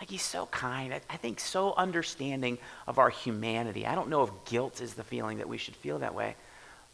Like, 0.00 0.08
He's 0.08 0.22
so 0.22 0.46
kind. 0.46 0.94
I, 0.94 1.00
I 1.10 1.16
think 1.16 1.40
so 1.40 1.74
understanding 1.76 2.58
of 2.86 3.00
our 3.00 3.10
humanity. 3.10 3.86
I 3.86 3.96
don't 3.96 4.08
know 4.08 4.22
if 4.22 4.30
guilt 4.44 4.80
is 4.80 4.94
the 4.94 5.02
feeling 5.02 5.38
that 5.38 5.48
we 5.48 5.58
should 5.58 5.74
feel 5.74 5.98
that 5.98 6.14
way. 6.14 6.36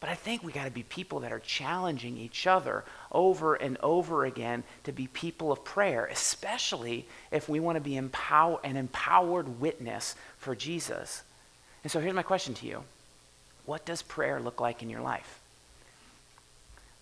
But 0.04 0.10
I 0.10 0.16
think 0.16 0.44
we 0.44 0.52
got 0.52 0.66
to 0.66 0.70
be 0.70 0.82
people 0.82 1.20
that 1.20 1.32
are 1.32 1.38
challenging 1.38 2.18
each 2.18 2.46
other 2.46 2.84
over 3.10 3.54
and 3.54 3.78
over 3.82 4.26
again 4.26 4.62
to 4.82 4.92
be 4.92 5.06
people 5.06 5.50
of 5.50 5.64
prayer, 5.64 6.04
especially 6.04 7.08
if 7.30 7.48
we 7.48 7.58
want 7.58 7.76
to 7.76 7.80
be 7.80 7.96
empower, 7.96 8.60
an 8.64 8.76
empowered 8.76 9.62
witness 9.62 10.14
for 10.36 10.54
Jesus. 10.54 11.22
And 11.82 11.90
so 11.90 12.00
here's 12.00 12.12
my 12.12 12.22
question 12.22 12.52
to 12.52 12.66
you 12.66 12.84
What 13.64 13.86
does 13.86 14.02
prayer 14.02 14.40
look 14.40 14.60
like 14.60 14.82
in 14.82 14.90
your 14.90 15.00
life? 15.00 15.40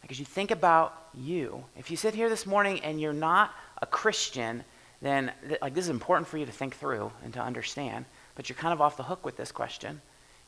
Like, 0.04 0.12
as 0.12 0.20
you 0.20 0.24
think 0.24 0.52
about 0.52 0.94
you, 1.12 1.64
if 1.76 1.90
you 1.90 1.96
sit 1.96 2.14
here 2.14 2.28
this 2.28 2.46
morning 2.46 2.78
and 2.84 3.00
you're 3.00 3.12
not 3.12 3.50
a 3.78 3.86
Christian, 3.86 4.62
then 5.00 5.32
th- 5.48 5.60
like 5.60 5.74
this 5.74 5.86
is 5.86 5.90
important 5.90 6.28
for 6.28 6.38
you 6.38 6.46
to 6.46 6.52
think 6.52 6.76
through 6.76 7.10
and 7.24 7.34
to 7.34 7.40
understand, 7.40 8.04
but 8.36 8.48
you're 8.48 8.54
kind 8.54 8.72
of 8.72 8.80
off 8.80 8.96
the 8.96 9.02
hook 9.02 9.24
with 9.24 9.36
this 9.36 9.50
question. 9.50 10.00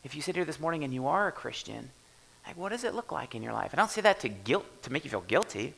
If 0.05 0.15
you 0.15 0.23
sit 0.23 0.37
here 0.37 0.45
this 0.45 0.61
morning 0.61 0.85
and 0.85 0.95
you 0.95 1.09
are 1.09 1.27
a 1.27 1.33
Christian, 1.33 1.91
like 2.47 2.57
what 2.57 2.71
does 2.71 2.85
it 2.85 2.95
look 2.95 3.13
like 3.13 3.35
in 3.35 3.43
your 3.43 3.53
life? 3.53 3.71
I 3.73 3.77
don't 3.77 3.91
say 3.91 4.01
that 4.03 4.21
to 4.21 4.29
guilt 4.29 4.67
to 4.83 4.93
make 4.93 5.05
you 5.05 5.11
feel 5.11 5.23
guilty, 5.23 5.75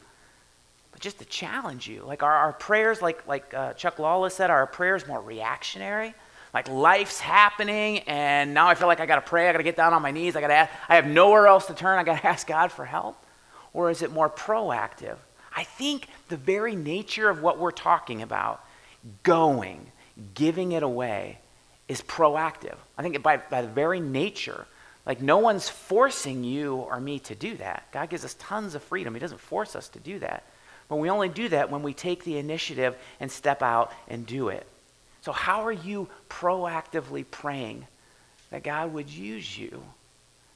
but 0.93 1.01
just 1.01 1.19
to 1.19 1.25
challenge 1.25 1.87
you. 1.89 2.03
Like 2.03 2.23
our, 2.23 2.33
our 2.33 2.53
prayers, 2.53 3.03
like 3.03 3.27
like 3.27 3.53
uh, 3.55 3.73
Chuck 3.75 3.99
Lawless 3.99 4.35
said, 4.35 4.51
are 4.51 4.59
our 4.59 4.67
prayers 4.67 5.07
more 5.07 5.21
reactionary? 5.21 6.15
like 6.57 6.71
life's 6.71 7.21
happening 7.21 7.99
and 8.07 8.55
now 8.55 8.67
I 8.67 8.75
feel 8.75 8.89
like 8.89 8.99
I 8.99 9.05
got 9.05 9.17
to 9.17 9.21
pray, 9.21 9.47
I 9.47 9.53
got 9.53 9.59
to 9.59 9.65
get 9.65 9.77
down 9.77 9.93
on 9.93 10.01
my 10.01 10.11
knees, 10.11 10.37
I 10.37 10.41
got 10.41 10.47
to 10.47 10.71
I 10.89 10.95
have 10.95 11.07
nowhere 11.07 11.47
else 11.47 11.67
to 11.67 11.75
turn, 11.75 11.99
I 11.99 12.03
got 12.03 12.23
to 12.23 12.27
ask 12.33 12.47
God 12.47 12.73
for 12.73 12.87
help? 12.87 13.23
Or 13.75 13.91
is 13.91 14.01
it 14.01 14.11
more 14.11 14.31
proactive? 14.31 15.17
I 15.55 15.65
think 15.65 16.09
the 16.29 16.39
very 16.39 16.75
nature 16.75 17.29
of 17.29 17.43
what 17.43 17.59
we're 17.59 17.73
talking 17.73 18.23
about, 18.23 18.65
going, 19.23 19.93
giving 20.35 20.73
it 20.73 20.83
away, 20.83 21.41
is 21.89 22.01
proactive. 22.01 22.77
I 22.97 23.03
think 23.03 23.23
by, 23.23 23.37
by 23.37 23.61
the 23.61 23.69
very 23.69 24.01
nature, 24.01 24.67
like 25.07 25.23
no 25.23 25.39
one's 25.39 25.69
forcing 25.69 26.43
you 26.43 26.75
or 26.75 27.01
me 27.01 27.21
to 27.21 27.35
do 27.35 27.57
that. 27.59 27.85
God 27.93 28.11
gives 28.11 28.25
us 28.25 28.35
tons 28.39 28.75
of 28.75 28.83
freedom. 28.83 29.15
He 29.15 29.21
doesn't 29.21 29.41
force 29.41 29.77
us 29.77 29.89
to 29.91 30.01
do 30.01 30.19
that. 30.19 30.43
But 30.89 30.97
we 30.97 31.09
only 31.09 31.29
do 31.29 31.49
that 31.49 31.71
when 31.71 31.83
we 31.83 31.95
take 31.95 32.25
the 32.25 32.39
initiative 32.39 32.97
and 33.21 33.31
step 33.31 33.63
out 33.63 33.93
and 34.09 34.27
do 34.27 34.49
it. 34.49 34.67
So, 35.23 35.33
how 35.33 35.67
are 35.67 35.73
you 35.73 36.09
proactively 36.29 37.25
praying 37.29 37.87
that 38.51 38.63
God 38.63 38.93
would 38.93 39.11
use 39.11 39.59
you 39.59 39.83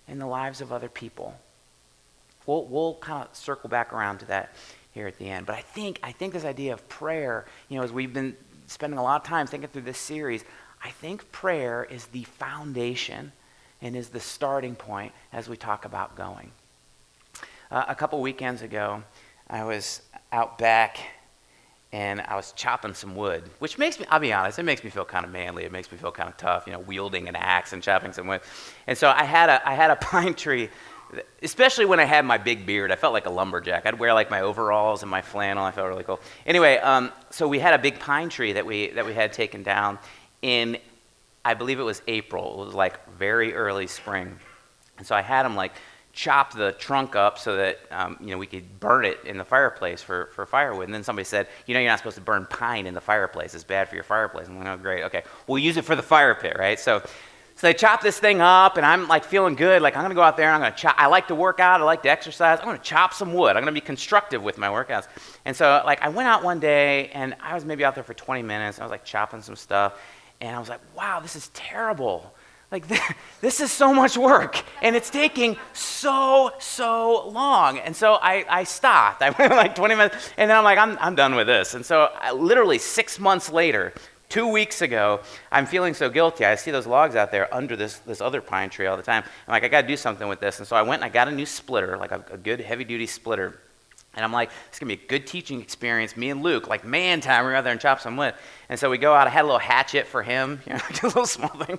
in 0.07 0.19
the 0.19 0.27
lives 0.27 0.61
of 0.61 0.73
other 0.73 0.89
people? 0.89 1.35
We'll, 2.47 2.65
we'll 2.65 2.95
kind 2.95 3.27
of 3.29 3.35
circle 3.35 3.69
back 3.69 3.93
around 3.93 4.19
to 4.19 4.27
that 4.27 4.53
here 4.93 5.07
at 5.07 5.19
the 5.19 5.29
end. 5.29 5.47
But 5.47 5.57
I 5.57 5.61
think, 5.61 5.99
I 6.03 6.13
think 6.13 6.33
this 6.33 6.45
idea 6.45 6.73
of 6.73 6.89
prayer, 6.89 7.47
you 7.69 7.77
know, 7.77 7.85
as 7.85 7.93
we've 7.93 8.13
been 8.13 8.37
spending 8.67 8.99
a 8.99 9.03
lot 9.03 9.21
of 9.21 9.27
time 9.27 9.47
thinking 9.47 9.69
through 9.69 9.83
this 9.83 9.99
series, 9.99 10.45
I 10.83 10.91
think 10.91 11.31
prayer 11.33 11.85
is 11.85 12.07
the 12.07 12.25
foundation 12.25 13.33
and 13.83 13.97
is 13.97 14.09
the 14.09 14.21
starting 14.21 14.75
point 14.75 15.13
as 15.33 15.49
we 15.49 15.57
talk 15.57 15.85
about 15.85 16.17
going. 16.17 16.51
Uh, 17.71 17.85
a 17.89 17.95
couple 17.95 18.21
weekends 18.21 18.63
ago, 18.63 19.03
I 19.49 19.65
was 19.65 20.03
out 20.33 20.59
back 20.59 20.99
and 21.93 22.21
I 22.21 22.37
was 22.37 22.53
chopping 22.53 22.95
some 22.95 23.17
wood, 23.17 23.43
which 23.59 23.77
makes 23.77 23.99
me, 23.99 24.07
I'll 24.11 24.21
be 24.21 24.33
honest, 24.33 24.59
it 24.59 24.63
makes 24.63 24.85
me 24.85 24.91
feel 24.91 25.05
kind 25.05 25.25
of 25.25 25.33
manly. 25.33 25.65
It 25.65 25.73
makes 25.73 25.91
me 25.91 25.99
feel 25.99 26.13
kind 26.13 26.29
of 26.29 26.37
tough, 26.37 26.67
you 26.67 26.73
know, 26.73 26.79
wielding 26.79 27.29
an 27.29 27.35
axe 27.35 27.73
and 27.73 27.83
chopping 27.83 28.13
some 28.13 28.29
wood. 28.29 28.43
And 28.87 28.97
so 28.97 29.09
I 29.09 29.25
had 29.25 29.49
a, 29.49 29.69
I 29.69 29.75
had 29.75 29.91
a 29.91 29.97
pine 30.01 30.35
tree, 30.35 30.69
especially 31.43 31.87
when 31.87 31.99
I 31.99 32.05
had 32.05 32.25
my 32.25 32.39
big 32.39 32.65
beard. 32.65 32.93
I 32.93 32.97
felt 32.97 33.13
like 33.13 33.27
a 33.27 33.31
lumberjack. 33.31 33.87
I'd 33.87 33.99
wear 33.99 34.15
like 34.15 34.31
my 34.31 34.43
overalls 34.43 35.03
and 35.03 35.11
my 35.11 35.21
flannel. 35.21 35.65
I 35.65 35.73
felt 35.73 35.89
really 35.89 36.05
cool. 36.05 36.21
Anyway, 36.47 36.79
um, 36.79 37.11
so 37.31 37.49
we 37.49 37.59
had 37.59 37.75
a 37.75 37.79
big 37.79 37.99
pine 37.99 38.29
tree 38.29 38.53
that 38.53 38.65
we, 38.65 38.91
that 38.91 39.05
we 39.05 39.15
had 39.15 39.33
taken 39.33 39.65
down 39.65 39.99
in, 40.43 40.79
I 41.45 41.55
believe 41.55 41.81
it 41.81 41.85
was 41.85 42.03
April. 42.07 42.63
It 42.63 42.67
was 42.67 42.75
like 42.75 43.09
very 43.15 43.55
early 43.55 43.87
spring. 43.87 44.39
And 44.99 45.07
so 45.07 45.15
I 45.15 45.23
had 45.23 45.45
them 45.45 45.57
like 45.57 45.73
chop 46.13 46.53
the 46.53 46.73
trunk 46.73 47.15
up 47.15 47.39
so 47.39 47.57
that 47.57 47.79
um, 47.91 48.17
you 48.21 48.29
know 48.29 48.39
we 48.39 48.47
could 48.47 48.81
burn 48.81 49.05
it 49.05 49.19
in 49.25 49.39
the 49.39 49.45
fireplace 49.45 50.03
for, 50.03 50.27
for 50.35 50.45
firewood. 50.45 50.85
And 50.85 50.95
then 50.95 51.05
somebody 51.05 51.25
said, 51.25 51.49
you 51.67 51.75
know, 51.75 51.81
you're 51.81 51.91
not 51.91 51.99
supposed 51.99 52.17
to 52.17 52.23
burn 52.23 52.47
pine 52.51 52.87
in 52.87 52.95
the 52.95 53.01
fireplace. 53.01 53.55
It's 53.55 53.65
bad 53.65 53.89
for 53.89 53.95
your 53.95 54.05
fireplace. 54.05 54.49
I'm 54.49 54.59
like, 54.59 54.67
oh, 54.67 54.77
great, 54.77 55.05
okay. 55.05 55.23
We'll 55.47 55.59
use 55.59 55.77
it 55.77 55.85
for 55.85 55.97
the 55.97 56.03
fire 56.03 56.35
pit, 56.35 56.57
right? 56.59 56.79
So, 56.79 57.01
so 57.61 57.67
they 57.67 57.75
chop 57.75 58.01
this 58.01 58.19
thing 58.19 58.41
up, 58.41 58.79
and 58.79 58.87
I'm 58.87 59.07
like 59.07 59.23
feeling 59.23 59.55
good. 59.55 59.83
Like 59.83 59.95
I'm 59.95 60.03
gonna 60.03 60.15
go 60.15 60.23
out 60.23 60.37
there 60.37 60.47
and 60.47 60.55
I'm 60.57 60.61
gonna 60.63 60.75
chop. 60.77 60.95
I 60.99 61.07
like 61.07 61.29
to 61.29 61.35
work 61.35 61.61
out. 61.61 61.81
I 61.81 61.85
like 61.85 62.03
to 62.05 62.11
exercise. 62.11 62.59
I'm 62.59 62.65
gonna 62.65 62.79
chop 62.79 63.13
some 63.13 63.35
wood. 63.35 63.57
I'm 63.57 63.63
gonna 63.63 63.73
be 63.73 63.83
constructive 63.83 64.43
with 64.43 64.57
my 64.57 64.69
workouts. 64.69 65.09
And 65.45 65.55
so 65.55 65.83
like 65.85 66.03
I 66.03 66.09
went 66.09 66.27
out 66.27 66.43
one 66.43 66.59
day, 66.59 67.09
and 67.09 67.37
I 67.41 67.55
was 67.55 67.65
maybe 67.65 67.85
out 67.85 67.95
there 67.95 68.05
for 68.05 68.15
20 68.15 68.43
minutes. 68.43 68.79
I 68.79 68.83
was 68.83 68.91
like 68.91 69.05
chopping 69.05 69.43
some 69.43 69.57
stuff, 69.57 70.01
and 70.41 70.55
I 70.55 70.59
was 70.59 70.69
like, 70.69 70.81
wow, 70.97 71.21
this 71.21 71.37
is 71.37 71.49
terrible 71.55 72.35
like, 72.71 72.85
this 73.41 73.61
is 73.61 73.73
so 73.73 73.93
much 73.93 74.17
work, 74.17 74.63
and 74.83 74.95
it's 74.95 75.11
taking 75.11 75.57
so, 75.73 76.53
so 76.59 77.29
long. 77.29 77.79
And 77.79 77.95
so 77.95 78.15
I, 78.15 78.45
I 78.49 78.65
stopped. 78.65 79.23
I 79.23 79.31
went 79.31 79.53
like 79.53 79.75
20 79.75 79.95
minutes, 79.95 80.31
and 80.37 80.51
then 80.51 80.57
I'm 80.57 80.65
like, 80.65 80.79
I'm, 80.79 80.97
I'm 81.01 81.15
done 81.15 81.35
with 81.35 81.47
this. 81.47 81.75
And 81.75 81.85
so, 81.85 82.11
I, 82.21 82.33
literally 82.33 82.79
six 82.79 83.19
months 83.19 83.51
later, 83.51 83.93
two 84.29 84.47
weeks 84.47 84.83
ago, 84.83 85.21
I'm 85.51 85.67
feeling 85.67 85.95
so 85.95 86.09
guilty. 86.09 86.45
I 86.45 86.55
see 86.55 86.71
those 86.71 86.87
logs 86.87 87.17
out 87.17 87.33
there 87.33 87.53
under 87.53 87.75
this, 87.75 87.99
this 87.99 88.21
other 88.21 88.41
pine 88.41 88.71
tree 88.71 88.87
all 88.87 88.97
the 88.97 89.03
time. 89.03 89.25
I'm 89.49 89.53
like, 89.53 89.65
I 89.65 89.69
got 89.69 89.83
to 89.83 89.89
do 89.89 89.97
something 89.97 90.29
with 90.29 90.41
this. 90.41 90.59
And 90.59 90.69
so 90.69 90.77
I 90.77 90.83
went 90.83 91.03
and 91.03 91.05
I 91.05 91.09
got 91.09 91.27
a 91.27 91.33
new 91.33 91.47
splitter, 91.47 91.97
like 91.97 92.13
a, 92.13 92.25
a 92.31 92.37
good 92.37 92.61
heavy 92.61 92.85
duty 92.85 93.07
splitter. 93.07 93.59
And 94.15 94.25
I'm 94.25 94.33
like, 94.33 94.51
it's 94.69 94.79
gonna 94.79 94.95
be 94.95 95.03
a 95.03 95.07
good 95.09 95.27
teaching 95.27 95.61
experience. 95.61 96.17
Me 96.17 96.31
and 96.31 96.43
Luke, 96.43 96.69
like 96.69 96.85
man 96.85 97.21
time, 97.21 97.45
we 97.45 97.53
go 97.53 97.59
out 97.59 97.65
there 97.65 97.73
and 97.73 97.81
chop 97.81 98.01
some 98.01 98.17
wood. 98.17 98.35
And 98.69 98.79
so 98.79 98.91
we 98.91 98.99
go 98.99 99.15
out. 99.15 99.27
I 99.27 99.31
had 99.31 99.43
a 99.43 99.47
little 99.47 99.59
hatchet 99.59 100.07
for 100.07 100.23
him, 100.23 100.61
you 100.67 100.75
know, 100.75 100.81
a 101.03 101.07
little 101.07 101.27
small 101.27 101.49
thing 101.49 101.79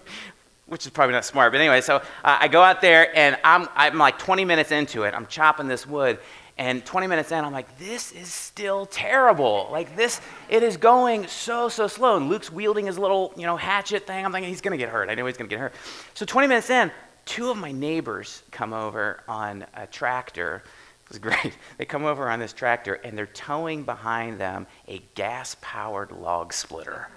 which 0.71 0.85
is 0.85 0.91
probably 0.93 1.11
not 1.11 1.25
smart. 1.25 1.51
But 1.51 1.59
anyway, 1.59 1.81
so 1.81 1.97
uh, 1.97 2.01
I 2.23 2.47
go 2.47 2.61
out 2.61 2.79
there 2.79 3.13
and 3.13 3.37
I'm, 3.43 3.67
I'm 3.75 3.97
like 3.97 4.17
20 4.17 4.45
minutes 4.45 4.71
into 4.71 5.03
it. 5.03 5.13
I'm 5.13 5.25
chopping 5.27 5.67
this 5.67 5.85
wood. 5.85 6.17
And 6.57 6.85
20 6.85 7.07
minutes 7.07 7.33
in, 7.33 7.43
I'm 7.43 7.51
like, 7.51 7.77
this 7.77 8.13
is 8.13 8.33
still 8.33 8.85
terrible. 8.85 9.67
Like 9.69 9.97
this, 9.97 10.21
it 10.47 10.63
is 10.63 10.77
going 10.77 11.27
so, 11.27 11.67
so 11.67 11.87
slow. 11.87 12.15
And 12.15 12.29
Luke's 12.29 12.49
wielding 12.49 12.85
his 12.85 12.97
little, 12.97 13.33
you 13.35 13.45
know, 13.45 13.57
hatchet 13.57 14.07
thing. 14.07 14.23
I'm 14.23 14.31
thinking 14.31 14.49
he's 14.49 14.61
to 14.61 14.77
get 14.77 14.87
hurt. 14.87 15.09
I 15.09 15.15
know 15.15 15.25
he's 15.25 15.35
to 15.35 15.43
get 15.45 15.59
hurt. 15.59 15.73
So 16.13 16.25
20 16.25 16.47
minutes 16.47 16.69
in, 16.69 16.89
two 17.25 17.49
of 17.49 17.57
my 17.57 17.73
neighbors 17.73 18.43
come 18.51 18.71
over 18.71 19.23
on 19.27 19.65
a 19.73 19.85
tractor 19.87 20.63
was 21.11 21.19
great. 21.19 21.57
They 21.77 21.85
come 21.85 22.05
over 22.05 22.29
on 22.29 22.39
this 22.39 22.53
tractor 22.53 22.93
and 22.93 23.17
they're 23.17 23.25
towing 23.25 23.83
behind 23.83 24.39
them 24.39 24.67
a 24.87 25.01
gas 25.15 25.57
powered 25.61 26.11
log 26.11 26.53
splitter. 26.53 27.09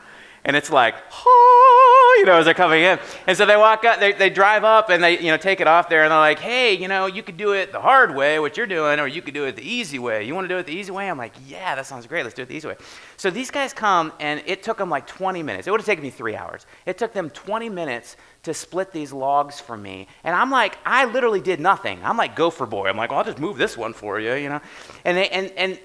And 0.47 0.55
it's 0.57 0.71
like, 0.71 0.95
oh, 1.25 2.17
you 2.19 2.27
know, 2.27 2.35
as 2.35 2.45
they're 2.45 2.53
coming 2.53 2.83
in. 2.83 2.99
And 3.27 3.37
so 3.37 3.47
they 3.47 3.57
walk 3.57 3.85
up, 3.87 3.99
they, 3.99 4.13
they 4.13 4.29
drive 4.29 4.63
up 4.63 4.91
and 4.91 5.03
they, 5.03 5.19
you 5.19 5.31
know, 5.31 5.39
take 5.39 5.61
it 5.61 5.67
off 5.67 5.89
there 5.89 6.03
and 6.03 6.11
they're 6.11 6.19
like, 6.19 6.39
hey, 6.39 6.75
you 6.75 6.87
know, 6.87 7.07
you 7.07 7.23
could 7.23 7.39
do 7.39 7.53
it 7.53 7.73
the 7.73 7.81
hard 7.81 8.15
way, 8.15 8.39
what 8.39 8.57
you're 8.59 8.67
doing, 8.67 9.01
or 9.01 9.07
you 9.07 9.23
could 9.23 9.33
do 9.33 9.45
it 9.45 9.57
the 9.57 9.67
easy 9.67 9.99
way. 9.99 10.25
You 10.25 10.35
want 10.35 10.45
to 10.45 10.55
do 10.55 10.59
it 10.59 10.67
the 10.67 10.75
easy 10.75 10.93
way? 10.93 11.09
I'm 11.09 11.17
like, 11.17 11.33
yeah, 11.47 11.75
that 11.75 11.87
sounds 11.87 12.07
great. 12.07 12.25
Let's 12.25 12.35
do 12.35 12.43
it 12.43 12.49
the 12.49 12.57
easy 12.57 12.69
way. 12.69 12.77
So 13.17 13.31
these 13.31 13.51
guys 13.51 13.73
come 13.73 14.13
and 14.21 14.43
it 14.45 14.63
took 14.63 14.77
them 14.77 14.91
like 14.91 15.07
20 15.07 15.43
minutes. 15.43 15.67
It 15.67 15.71
would 15.71 15.81
have 15.81 15.87
taken 15.87 16.05
me 16.05 16.11
three 16.11 16.37
hours. 16.37 16.67
It 16.85 16.99
took 16.99 17.15
them 17.15 17.31
20 17.31 17.71
minutes 17.71 18.19
to 18.43 18.53
split 18.53 18.93
these 18.93 19.13
logs 19.15 19.61
for 19.61 19.79
me. 19.79 20.09
And 20.25 20.37
I'm 20.37 20.51
like, 20.51 20.77
I 20.85 21.07
literally 21.07 21.41
did 21.41 21.59
nothing. 21.59 22.01
I'm 22.05 22.19
like 22.19 22.37
gopher 22.37 22.67
boy. 22.67 22.89
I'm 22.89 22.99
like, 22.99 23.11
well, 23.11 23.21
I'll 23.21 23.25
just 23.25 23.39
move 23.39 23.57
this 23.57 23.79
one 23.79 23.95
for 23.95 24.21
you, 24.21 24.35
you 24.35 24.51
know? 24.51 24.61
And, 25.07 25.17
they, 25.17 25.29
and, 25.31 25.51
and 25.57 25.79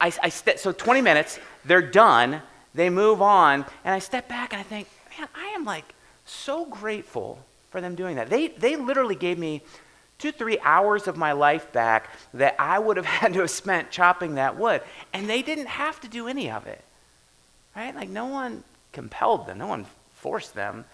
I, 0.00 0.12
I 0.20 0.28
st- 0.28 0.58
so 0.58 0.72
20 0.72 1.00
minutes, 1.00 1.38
they're 1.64 1.80
done 1.80 2.42
they 2.74 2.90
move 2.90 3.20
on, 3.20 3.64
and 3.84 3.94
I 3.94 3.98
step 3.98 4.28
back 4.28 4.52
and 4.52 4.60
I 4.60 4.62
think, 4.62 4.88
man, 5.18 5.28
I 5.34 5.48
am 5.48 5.64
like 5.64 5.94
so 6.24 6.64
grateful 6.64 7.38
for 7.70 7.80
them 7.80 7.94
doing 7.94 8.16
that. 8.16 8.30
They, 8.30 8.48
they 8.48 8.76
literally 8.76 9.14
gave 9.14 9.38
me 9.38 9.62
two, 10.18 10.32
three 10.32 10.58
hours 10.60 11.08
of 11.08 11.16
my 11.16 11.32
life 11.32 11.72
back 11.72 12.10
that 12.34 12.54
I 12.58 12.78
would 12.78 12.96
have 12.96 13.06
had 13.20 13.32
to 13.34 13.40
have 13.40 13.50
spent 13.50 13.90
chopping 13.90 14.36
that 14.36 14.56
wood. 14.56 14.82
And 15.12 15.28
they 15.28 15.42
didn't 15.42 15.66
have 15.66 16.00
to 16.00 16.08
do 16.08 16.28
any 16.28 16.50
of 16.50 16.66
it. 16.66 16.82
Right? 17.74 17.94
Like 17.94 18.08
no 18.08 18.26
one 18.26 18.62
compelled 18.92 19.46
them, 19.46 19.58
no 19.58 19.66
one 19.66 19.86
forced 20.14 20.54
them 20.54 20.84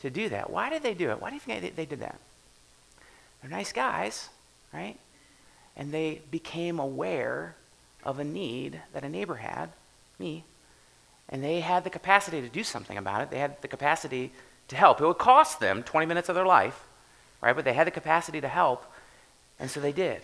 to 0.00 0.10
do 0.10 0.28
that. 0.30 0.50
Why 0.50 0.70
did 0.70 0.82
they 0.82 0.94
do 0.94 1.10
it? 1.10 1.20
Why 1.20 1.28
do 1.28 1.34
you 1.34 1.40
think 1.40 1.60
they, 1.60 1.70
they 1.70 1.86
did 1.86 2.00
that? 2.00 2.18
They're 3.40 3.50
nice 3.50 3.72
guys, 3.72 4.28
right? 4.72 4.96
And 5.76 5.92
they 5.92 6.22
became 6.30 6.78
aware 6.78 7.56
of 8.04 8.18
a 8.18 8.24
need 8.24 8.80
that 8.92 9.04
a 9.04 9.08
neighbor 9.08 9.36
had, 9.36 9.70
me, 10.18 10.44
and 11.30 11.42
they 11.42 11.60
had 11.60 11.84
the 11.84 11.90
capacity 11.90 12.40
to 12.40 12.48
do 12.48 12.64
something 12.64 12.98
about 12.98 13.22
it. 13.22 13.30
They 13.30 13.38
had 13.38 13.62
the 13.62 13.68
capacity 13.68 14.32
to 14.68 14.76
help. 14.76 15.00
It 15.00 15.06
would 15.06 15.18
cost 15.18 15.60
them 15.60 15.82
20 15.82 16.06
minutes 16.06 16.28
of 16.28 16.34
their 16.34 16.44
life, 16.44 16.84
right? 17.40 17.54
But 17.54 17.64
they 17.64 17.72
had 17.72 17.86
the 17.86 17.92
capacity 17.92 18.40
to 18.40 18.48
help, 18.48 18.84
and 19.58 19.70
so 19.70 19.80
they 19.80 19.92
did. 19.92 20.22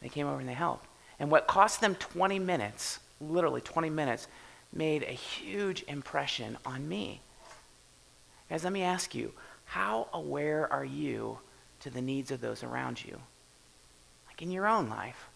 They 0.00 0.08
came 0.08 0.26
over 0.26 0.40
and 0.40 0.48
they 0.48 0.54
helped. 0.54 0.86
And 1.18 1.30
what 1.30 1.46
cost 1.46 1.80
them 1.80 1.94
20 1.96 2.38
minutes, 2.38 3.00
literally 3.20 3.60
20 3.60 3.90
minutes, 3.90 4.28
made 4.72 5.02
a 5.02 5.12
huge 5.12 5.84
impression 5.88 6.56
on 6.64 6.88
me. 6.88 7.20
Guys, 8.48 8.64
let 8.64 8.72
me 8.72 8.82
ask 8.82 9.14
you 9.14 9.32
how 9.64 10.08
aware 10.12 10.72
are 10.72 10.84
you 10.84 11.38
to 11.80 11.90
the 11.90 12.02
needs 12.02 12.30
of 12.30 12.40
those 12.40 12.62
around 12.62 13.04
you? 13.04 13.18
Like 14.28 14.42
in 14.42 14.50
your 14.50 14.66
own 14.66 14.88
life. 14.88 15.28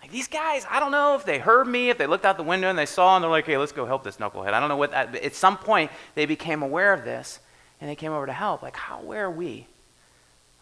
Like 0.00 0.10
these 0.12 0.28
guys, 0.28 0.64
I 0.70 0.80
don't 0.80 0.92
know 0.92 1.16
if 1.16 1.24
they 1.24 1.38
heard 1.38 1.66
me, 1.66 1.90
if 1.90 1.98
they 1.98 2.06
looked 2.06 2.24
out 2.24 2.36
the 2.36 2.42
window 2.42 2.70
and 2.70 2.78
they 2.78 2.86
saw 2.86 3.16
and 3.16 3.22
they're 3.22 3.30
like, 3.30 3.46
hey, 3.46 3.58
let's 3.58 3.72
go 3.72 3.84
help 3.84 4.04
this 4.04 4.16
knucklehead. 4.18 4.52
I 4.52 4.60
don't 4.60 4.68
know 4.68 4.76
what 4.76 4.92
that, 4.92 5.14
at 5.16 5.34
some 5.34 5.56
point 5.56 5.90
they 6.14 6.26
became 6.26 6.62
aware 6.62 6.92
of 6.92 7.04
this 7.04 7.40
and 7.80 7.90
they 7.90 7.96
came 7.96 8.12
over 8.12 8.26
to 8.26 8.32
help. 8.32 8.62
Like, 8.62 8.76
how 8.76 9.00
aware 9.00 9.26
are 9.26 9.30
we 9.30 9.66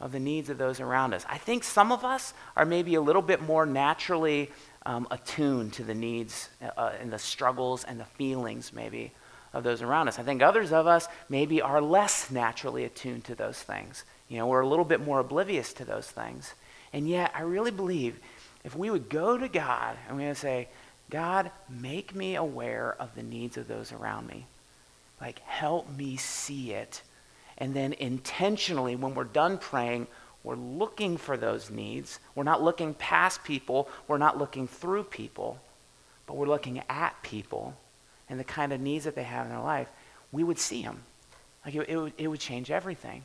of 0.01 0.13
the 0.13 0.21
needs 0.21 0.49
of 0.49 0.59
those 0.59 0.81
around 0.81 1.15
us? 1.15 1.25
I 1.29 1.39
think 1.39 1.65
some 1.65 1.93
of 1.93 2.05
us 2.05 2.35
are 2.57 2.65
maybe 2.65 2.95
a 2.95 3.01
little 3.01 3.23
bit 3.23 3.43
more 3.43 3.67
naturally 3.67 4.51
um, 4.85 5.07
attuned 5.11 5.73
to 5.75 5.85
the 5.85 5.95
needs 5.95 6.49
uh, 6.77 6.93
and 7.01 7.13
the 7.13 7.19
struggles 7.19 7.85
and 7.85 7.99
the 7.99 8.05
feelings, 8.05 8.73
maybe, 8.73 9.13
of 9.53 9.65
those 9.65 9.83
around 9.83 10.09
us. 10.09 10.19
I 10.19 10.23
think 10.23 10.43
others 10.43 10.73
of 10.73 10.87
us 10.87 11.09
maybe 11.29 11.61
are 11.61 11.81
less 11.81 12.31
naturally 12.31 12.85
attuned 12.85 13.25
to 13.25 13.35
those 13.35 13.59
things. 13.59 14.05
You 14.29 14.39
know, 14.39 14.47
we're 14.47 14.61
a 14.61 14.69
little 14.69 14.85
bit 14.85 15.01
more 15.01 15.21
oblivious 15.21 15.73
to 15.75 15.85
those 15.85 16.07
things. 16.07 16.55
And 16.93 17.09
yet, 17.09 17.33
I 17.35 17.43
really 17.43 17.71
believe 17.71 18.21
if 18.67 18.75
we 18.75 18.91
would 18.91 19.09
go 19.09 19.39
to 19.39 19.49
God 19.49 19.97
and 20.09 20.17
we 20.17 20.27
would 20.27 20.37
say, 20.37 20.67
God, 21.09 21.53
make 21.71 22.17
me 22.17 22.35
aware 22.35 22.97
of 22.99 23.15
the 23.15 23.23
needs 23.23 23.57
of 23.57 23.69
those 23.69 23.93
around 23.93 24.27
me. 24.27 24.45
Like, 25.21 25.39
help 25.39 25.89
me 25.89 26.17
see 26.17 26.73
it. 26.73 27.01
And 27.59 27.75
then 27.75 27.93
intentionally, 27.93 28.97
when 28.97 29.15
we're 29.15 29.23
done 29.23 29.57
praying, 29.57 30.09
we're 30.43 30.57
looking 30.57 31.17
for 31.17 31.37
those 31.37 31.71
needs. 31.71 32.19
We're 32.35 32.43
not 32.43 32.61
looking 32.61 32.93
past 32.95 33.45
people, 33.45 33.89
we're 34.09 34.19
not 34.19 34.37
looking 34.37 34.67
through 34.67 35.05
people, 35.05 35.61
but 36.27 36.37
we're 36.37 36.49
looking 36.49 36.83
at 36.89 37.23
people 37.23 37.77
and 38.29 38.41
the 38.41 38.45
kind 38.45 38.73
of 38.73 38.81
needs 38.81 39.05
that 39.05 39.15
they 39.15 39.23
have 39.23 39.47
in 39.47 39.53
their 39.53 39.63
life. 39.63 39.89
We 40.33 40.43
would 40.43 40.59
see 40.59 40.83
them. 40.83 41.05
Like, 41.65 41.77
it, 41.77 41.89
it, 41.89 41.97
would, 41.97 42.13
it 42.19 42.27
would 42.27 42.41
change 42.41 42.73
everything. 42.73 43.23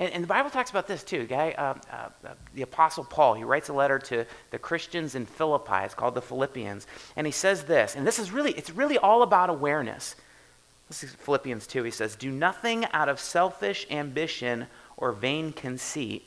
And, 0.00 0.12
and 0.14 0.24
the 0.24 0.28
Bible 0.28 0.48
talks 0.48 0.70
about 0.70 0.88
this 0.88 1.04
too. 1.04 1.26
Guy, 1.26 1.54
uh, 1.56 1.74
uh, 1.92 2.30
the 2.54 2.62
Apostle 2.62 3.04
Paul, 3.04 3.34
he 3.34 3.44
writes 3.44 3.68
a 3.68 3.74
letter 3.74 3.98
to 3.98 4.24
the 4.50 4.58
Christians 4.58 5.14
in 5.14 5.26
Philippi. 5.26 5.84
It's 5.84 5.94
called 5.94 6.14
the 6.14 6.22
Philippians, 6.22 6.86
and 7.14 7.26
he 7.26 7.30
says 7.30 7.64
this. 7.64 7.94
And 7.94 8.06
this 8.06 8.18
is 8.18 8.32
really, 8.32 8.52
it's 8.52 8.70
really 8.70 8.98
all 8.98 9.22
about 9.22 9.50
awareness. 9.50 10.16
This 10.88 11.04
is 11.04 11.12
Philippians 11.12 11.66
2. 11.68 11.84
He 11.84 11.90
says, 11.90 12.16
"Do 12.16 12.32
nothing 12.32 12.86
out 12.86 13.08
of 13.08 13.20
selfish 13.20 13.86
ambition 13.90 14.66
or 14.96 15.12
vain 15.12 15.52
conceit. 15.52 16.24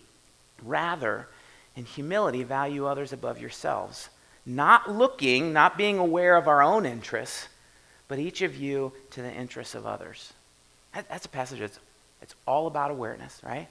Rather, 0.61 1.27
in 1.75 1.83
humility, 1.83 2.43
value 2.43 2.85
others 2.85 3.11
above 3.11 3.41
yourselves." 3.41 4.09
Not 4.45 4.91
looking, 4.91 5.51
not 5.51 5.77
being 5.77 5.97
aware 5.97 6.35
of 6.35 6.47
our 6.49 6.61
own 6.61 6.85
interests, 6.85 7.47
but 8.09 8.19
each 8.19 8.41
of 8.41 8.55
you 8.55 8.91
to 9.11 9.21
the 9.21 9.31
interests 9.31 9.73
of 9.73 9.87
others. 9.87 10.33
That, 10.93 11.07
that's 11.09 11.25
a 11.25 11.29
passage 11.29 11.59
that's 11.59 11.79
it's 12.23 12.35
all 12.47 12.67
about 12.67 12.89
awareness, 12.89 13.39
right? 13.43 13.67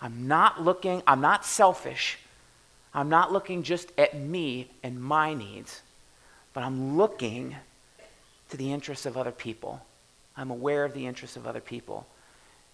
I'm 0.00 0.28
not 0.28 0.62
looking, 0.62 1.02
I'm 1.06 1.20
not 1.20 1.44
selfish. 1.44 2.18
I'm 2.94 3.08
not 3.08 3.32
looking 3.32 3.62
just 3.62 3.92
at 3.98 4.16
me 4.18 4.70
and 4.82 5.02
my 5.02 5.34
needs, 5.34 5.82
but 6.54 6.62
I'm 6.62 6.96
looking 6.96 7.56
to 8.50 8.56
the 8.56 8.72
interests 8.72 9.04
of 9.04 9.16
other 9.16 9.32
people. 9.32 9.84
I'm 10.36 10.50
aware 10.50 10.84
of 10.84 10.94
the 10.94 11.06
interests 11.06 11.36
of 11.36 11.46
other 11.46 11.60
people. 11.60 12.06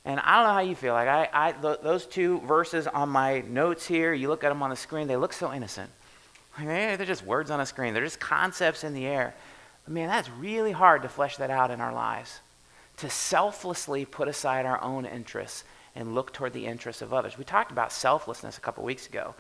And 0.05 0.21
I 0.21 0.37
don't 0.37 0.49
know 0.49 0.53
how 0.53 0.61
you 0.61 0.75
feel. 0.75 0.93
Like 0.93 1.09
I, 1.09 1.29
I 1.33 1.53
th- 1.53 1.81
those 1.83 2.07
two 2.07 2.41
verses 2.41 2.87
on 2.87 3.09
my 3.09 3.41
notes 3.41 3.87
here, 3.87 4.13
you 4.13 4.29
look 4.29 4.45
at 4.45 4.51
them 4.51 4.63
on 4.63 4.71
the 4.71 4.77
screen, 4.77 5.09
they 5.09 5.17
look 5.17 5.33
so 5.33 5.53
innocent. 5.53 5.91
They're 6.59 6.97
just 7.07 7.25
words 7.25 7.51
on 7.51 7.61
a 7.61 7.67
screen. 7.67 7.95
They're 7.95 8.05
just 8.05 8.21
concepts 8.21 8.85
in 8.85 8.93
the 8.93 9.07
air. 9.07 9.35
But 9.85 9.95
man, 9.95 10.09
that's 10.09 10.29
really 10.29 10.73
hard 10.73 11.03
to 11.03 11.09
flesh 11.09 11.39
that 11.39 11.51
out 11.51 11.71
in 11.71 11.81
our 11.81 11.95
lives 11.95 12.41
to 13.03 13.11
selflessly 13.11 14.05
put 14.05 14.29
aside 14.29 14.65
our 14.65 14.81
own 14.81 15.05
interests 15.05 15.65
and 15.97 16.15
look 16.15 16.33
toward 16.33 16.53
the 16.53 16.67
interests 16.67 17.03
of 17.03 17.13
others. 17.13 17.37
We 17.37 17.45
talked 17.45 17.73
about 17.73 17.93
selflessness 17.93 18.57
a 18.57 18.61
couple 18.61 18.85
weeks 18.85 19.09
ago. 19.09 19.35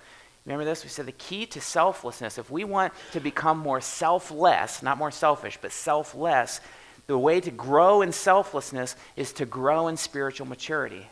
Remember 0.44 0.64
this? 0.64 0.82
We 0.82 0.90
said 0.90 1.06
the 1.06 1.12
key 1.12 1.46
to 1.46 1.60
selflessness, 1.60 2.38
if 2.38 2.50
we 2.50 2.64
want 2.64 2.92
to 3.12 3.20
become 3.20 3.58
more 3.58 3.80
selfless, 3.80 4.82
not 4.82 4.98
more 4.98 5.12
selfish, 5.12 5.58
but 5.62 5.70
selfless, 5.70 6.60
the 7.06 7.16
way 7.16 7.40
to 7.40 7.52
grow 7.52 8.02
in 8.02 8.10
selflessness 8.10 8.96
is 9.14 9.32
to 9.34 9.46
grow 9.46 9.86
in 9.86 9.96
spiritual 9.96 10.48
maturity. 10.48 11.06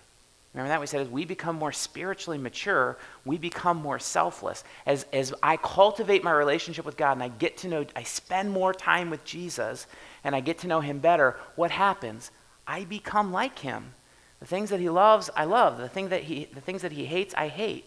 Remember 0.53 0.71
that? 0.71 0.81
We 0.81 0.89
said 0.89 1.03
as 1.03 1.09
we 1.09 1.25
become 1.25 1.55
more 1.55 1.71
spiritually 1.71 2.39
mature, 2.39 2.99
we 3.25 3.39
become 3.39 3.77
more 3.77 4.01
selfless. 4.01 4.65
As, 4.85 5.07
as 5.13 5.33
I 5.41 5.57
cultivate 5.57 6.25
my 6.25 6.33
relationship 6.33 6.85
with 6.85 6.97
God 6.97 7.13
and 7.13 7.23
I 7.23 7.29
get 7.29 7.59
to 7.59 7.69
know, 7.69 7.87
I 7.95 8.03
spend 8.03 8.51
more 8.51 8.75
time 8.75 9.11
with 9.11 9.25
Jesus 9.25 9.87
and 10.25 10.35
I 10.35 10.41
get 10.41 10.59
to 10.59 10.67
know 10.67 10.81
him 10.81 10.99
better, 10.99 11.37
what 11.55 11.71
happens? 11.71 12.33
I 12.71 12.85
become 12.85 13.33
like 13.33 13.59
him. 13.59 13.95
The 14.39 14.47
things 14.47 14.71
that 14.71 14.79
he 14.79 14.89
loves, 14.89 15.29
I 15.35 15.45
love. 15.45 15.79
The, 15.79 15.89
thing 15.89 16.11
that 16.11 16.23
he, 16.23 16.45
the 16.55 16.61
things 16.61 16.83
that 16.83 16.93
he 16.93 17.05
hates, 17.05 17.35
I 17.37 17.49
hate. 17.49 17.85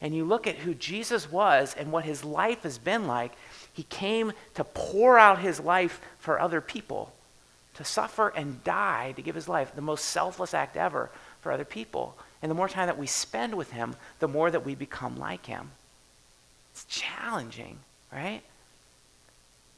And 0.00 0.14
you 0.14 0.24
look 0.24 0.46
at 0.46 0.54
who 0.54 0.72
Jesus 0.72 1.30
was 1.30 1.74
and 1.76 1.90
what 1.90 2.04
his 2.04 2.24
life 2.24 2.62
has 2.62 2.78
been 2.78 3.08
like, 3.08 3.32
he 3.72 3.82
came 3.82 4.32
to 4.54 4.62
pour 4.62 5.18
out 5.18 5.40
his 5.40 5.58
life 5.58 6.00
for 6.20 6.38
other 6.38 6.60
people, 6.60 7.12
to 7.74 7.84
suffer 7.84 8.28
and 8.28 8.62
die 8.62 9.12
to 9.16 9.22
give 9.22 9.34
his 9.34 9.48
life, 9.48 9.74
the 9.74 9.82
most 9.82 10.04
selfless 10.04 10.54
act 10.54 10.76
ever 10.76 11.10
for 11.40 11.50
other 11.50 11.64
people. 11.64 12.16
And 12.40 12.48
the 12.48 12.54
more 12.54 12.68
time 12.68 12.86
that 12.86 12.98
we 12.98 13.08
spend 13.08 13.56
with 13.56 13.72
him, 13.72 13.96
the 14.20 14.28
more 14.28 14.48
that 14.48 14.64
we 14.64 14.76
become 14.76 15.18
like 15.18 15.46
him. 15.46 15.72
It's 16.72 16.84
challenging, 16.84 17.80
right? 18.12 18.42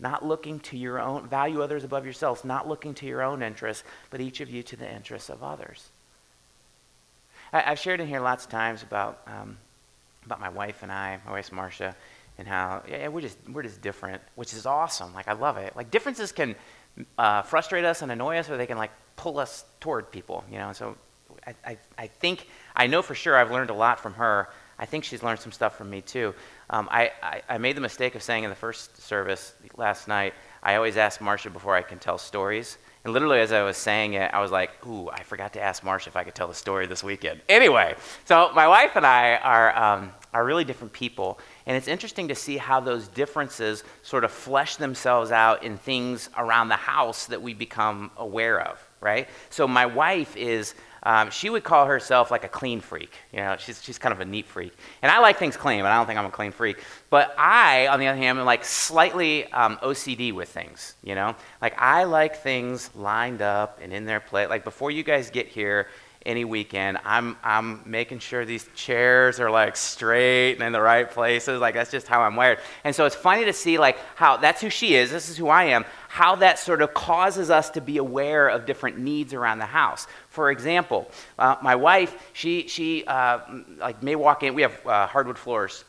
Not 0.03 0.27
looking 0.27 0.59
to 0.61 0.77
your 0.77 1.01
own, 1.01 1.29
value 1.29 1.63
others 1.63 1.85
above 1.85 2.05
yourselves, 2.05 2.45
not 2.45 2.69
looking 2.69 2.93
to 2.95 3.07
your 3.07 3.23
own 3.23 3.41
interests, 3.41 3.85
but 4.11 4.21
each 4.21 4.41
of 4.41 4.51
you 4.51 4.65
to 4.65 4.75
the 4.75 4.93
interests 4.93 5.31
of 5.31 5.45
others. 5.45 5.91
I, 7.53 7.61
have 7.61 7.79
shared 7.79 8.01
in 8.01 8.09
here 8.09 8.19
lots 8.19 8.45
of 8.45 8.51
times 8.51 8.83
about, 8.83 9.21
um, 9.29 9.57
about 10.27 10.41
my 10.41 10.49
wife 10.49 10.83
and 10.83 10.91
I, 10.91 11.21
my 11.25 11.31
wife's 11.31 11.53
Marcia, 11.53 11.95
and 12.37 12.49
how 12.49 12.83
yeah, 12.89 13.07
we're 13.07 13.21
just 13.21 13.39
we're 13.49 13.63
just 13.63 13.81
different, 13.81 14.21
which 14.35 14.53
is 14.55 14.67
awesome. 14.67 15.15
Like 15.15 15.29
I 15.29 15.35
love 15.35 15.57
it. 15.57 15.77
Like 15.77 15.93
differences 15.93 16.33
can 16.33 16.57
uh, 17.17 17.43
frustrate 17.43 17.85
us 17.85 18.03
and 18.03 18.11
annoy 18.11 18.39
us, 18.39 18.51
or 18.51 18.57
they 18.57 18.67
can 18.67 18.79
like 18.79 18.91
pull 19.15 19.39
us 19.39 19.65
toward 19.79 20.11
people. 20.11 20.43
You 20.51 20.59
know, 20.59 20.73
so 20.73 20.97
I, 21.47 21.55
I, 21.65 21.79
I 21.97 22.07
think, 22.09 22.49
I 22.75 22.89
know 22.89 23.03
for 23.03 23.15
sure 23.15 23.37
I've 23.37 23.53
learned 23.53 23.71
a 23.71 23.75
lot 23.75 24.01
from 24.01 24.15
her. 24.15 24.49
I 24.79 24.87
think 24.87 25.05
she's 25.05 25.23
learned 25.23 25.39
some 25.39 25.53
stuff 25.53 25.77
from 25.77 25.91
me 25.91 26.01
too. 26.01 26.35
Um, 26.73 26.89
I, 26.91 27.13
I, 27.23 27.43
I, 27.51 27.59
made 27.59 27.77
the 27.77 27.83
mistake 27.83 28.15
of 28.15 28.23
saying 28.23 28.45
in 28.45 28.51
the 28.51 28.57
first 28.57 28.97
service 28.97 29.53
last 29.77 30.09
night, 30.09 30.33
I 30.63 30.77
always 30.77 30.97
ask 30.97 31.21
Marcia 31.21 31.51
before 31.51 31.77
I 31.77 31.83
can 31.83 31.99
tell 31.99 32.17
stories. 32.17 32.79
And 33.05 33.13
literally, 33.13 33.41
as 33.41 33.53
I 33.53 33.63
was 33.63 33.77
saying 33.77 34.15
it, 34.15 34.33
I 34.33 34.41
was 34.41 34.51
like, 34.51 34.71
ooh, 34.87 35.11
I 35.11 35.23
forgot 35.23 35.53
to 35.53 35.61
ask 35.61 35.85
Marcia 35.85 36.09
if 36.09 36.17
I 36.17 36.25
could 36.25 36.35
tell 36.35 36.49
the 36.49 36.55
story 36.55 36.87
this 36.87 37.05
weekend. 37.05 37.43
Anyway, 37.47 37.95
so 38.25 38.51
my 38.55 38.67
wife 38.67 38.97
and 38.97 39.05
I 39.05 39.37
are, 39.37 39.77
um, 39.77 40.13
are 40.33 40.47
really 40.47 40.65
different 40.65 40.95
people. 40.95 41.39
And 41.67 41.77
it's 41.77 41.89
interesting 41.89 42.29
to 42.29 42.35
see 42.35 42.57
how 42.57 42.81
those 42.81 43.07
differences 43.07 43.85
sort 44.01 44.25
of 44.25 44.31
flesh 44.31 44.77
themselves 44.77 45.31
out 45.31 45.65
in 45.65 45.77
things 45.77 46.31
around 46.39 46.69
the 46.69 46.77
house 46.77 47.27
that 47.27 47.43
we 47.43 47.53
become 47.53 48.11
aware 48.17 48.61
of, 48.63 48.83
right? 49.03 49.29
So 49.51 49.69
my 49.69 49.85
wife 49.85 50.35
is, 50.39 50.75
um, 51.05 51.31
she 51.31 51.51
would 51.51 51.65
call 51.65 51.87
herself 51.87 52.31
like 52.31 52.45
a 52.45 52.49
clean 52.49 52.81
freak. 52.81 53.13
You 53.33 53.41
know, 53.41 53.57
she's, 53.59 53.83
she's 53.83 53.99
kind 53.99 54.13
of 54.13 54.21
a 54.21 54.25
neat 54.25 54.47
freak. 54.47 54.73
And 55.03 55.11
I 55.11 55.19
like 55.19 55.39
things 55.39 55.57
clean, 55.57 55.81
but 55.81 55.91
I 55.91 55.97
don't 55.97 56.07
think 56.07 56.19
I'm 56.19 56.27
a 56.27 56.31
clean 56.31 56.53
freak. 56.53 56.79
But 57.11 57.35
I, 57.37 57.89
on 57.89 57.99
the 57.99 58.07
other 58.07 58.19
hand, 58.19 58.39
am 58.39 58.45
like 58.45 58.65
slightly 58.65 59.47
um, 59.53 59.79
OCD 59.79 60.33
with 60.33 60.49
things, 60.49 60.95
you 61.03 61.15
know? 61.15 61.35
Like 61.61 61.75
I 61.77 62.05
like 62.05 62.37
things 62.37 62.91
lined 62.95 63.43
up 63.43 63.81
and 63.83 63.93
in 63.93 64.05
their 64.05 64.21
place. 64.21 64.49
Like 64.49 64.65
before 64.65 64.91
you 64.91 65.03
guys 65.03 65.31
get 65.31 65.49
here, 65.49 65.89
any 66.25 66.45
weekend, 66.45 66.99
I'm, 67.05 67.37
I'm 67.43 67.83
making 67.85 68.21
sure 68.21 68.45
these 68.45 68.69
chairs 68.75 69.41
are 69.41 69.51
like 69.51 69.77
straight 69.77 70.55
and 70.55 70.63
in 70.63 70.73
the 70.73 70.81
right 70.81 71.11
places. 71.11 71.61
Like 71.61 71.75
that's 71.75 71.91
just 71.91 72.07
how 72.07 72.23
I'm 72.23 72.37
wired. 72.37 72.59
And 72.85 72.95
so 72.95 73.05
it's 73.07 73.17
funny 73.17 73.45
to 73.47 73.53
see 73.53 73.79
like 73.79 73.99
how 74.15 74.37
that's 74.37 74.61
who 74.61 74.71
she 74.71 74.95
is. 74.95 75.11
This 75.11 75.29
is 75.29 75.37
who 75.37 75.49
I 75.49 75.65
am. 75.65 75.85
How 76.09 76.37
that 76.37 76.59
sort 76.59 76.83
of 76.83 76.95
causes 76.95 77.51
us 77.51 77.71
to 77.71 77.81
be 77.81 77.97
aware 77.97 78.49
of 78.49 78.67
different 78.67 78.99
needs 78.99 79.35
around 79.35 79.59
the 79.59 79.67
house. 79.67 80.07
For 80.33 80.51
example, 80.51 81.11
uh, 81.39 81.57
my 81.61 81.77
wife, 81.77 82.17
she, 82.33 82.67
she 82.67 83.05
uh, 83.05 83.41
like 83.77 84.03
may 84.03 84.17
walk 84.17 84.43
in, 84.43 84.55
we 84.55 84.63
have 84.63 84.87
uh, 84.87 85.07
hardwood 85.07 85.37
floors 85.37 85.85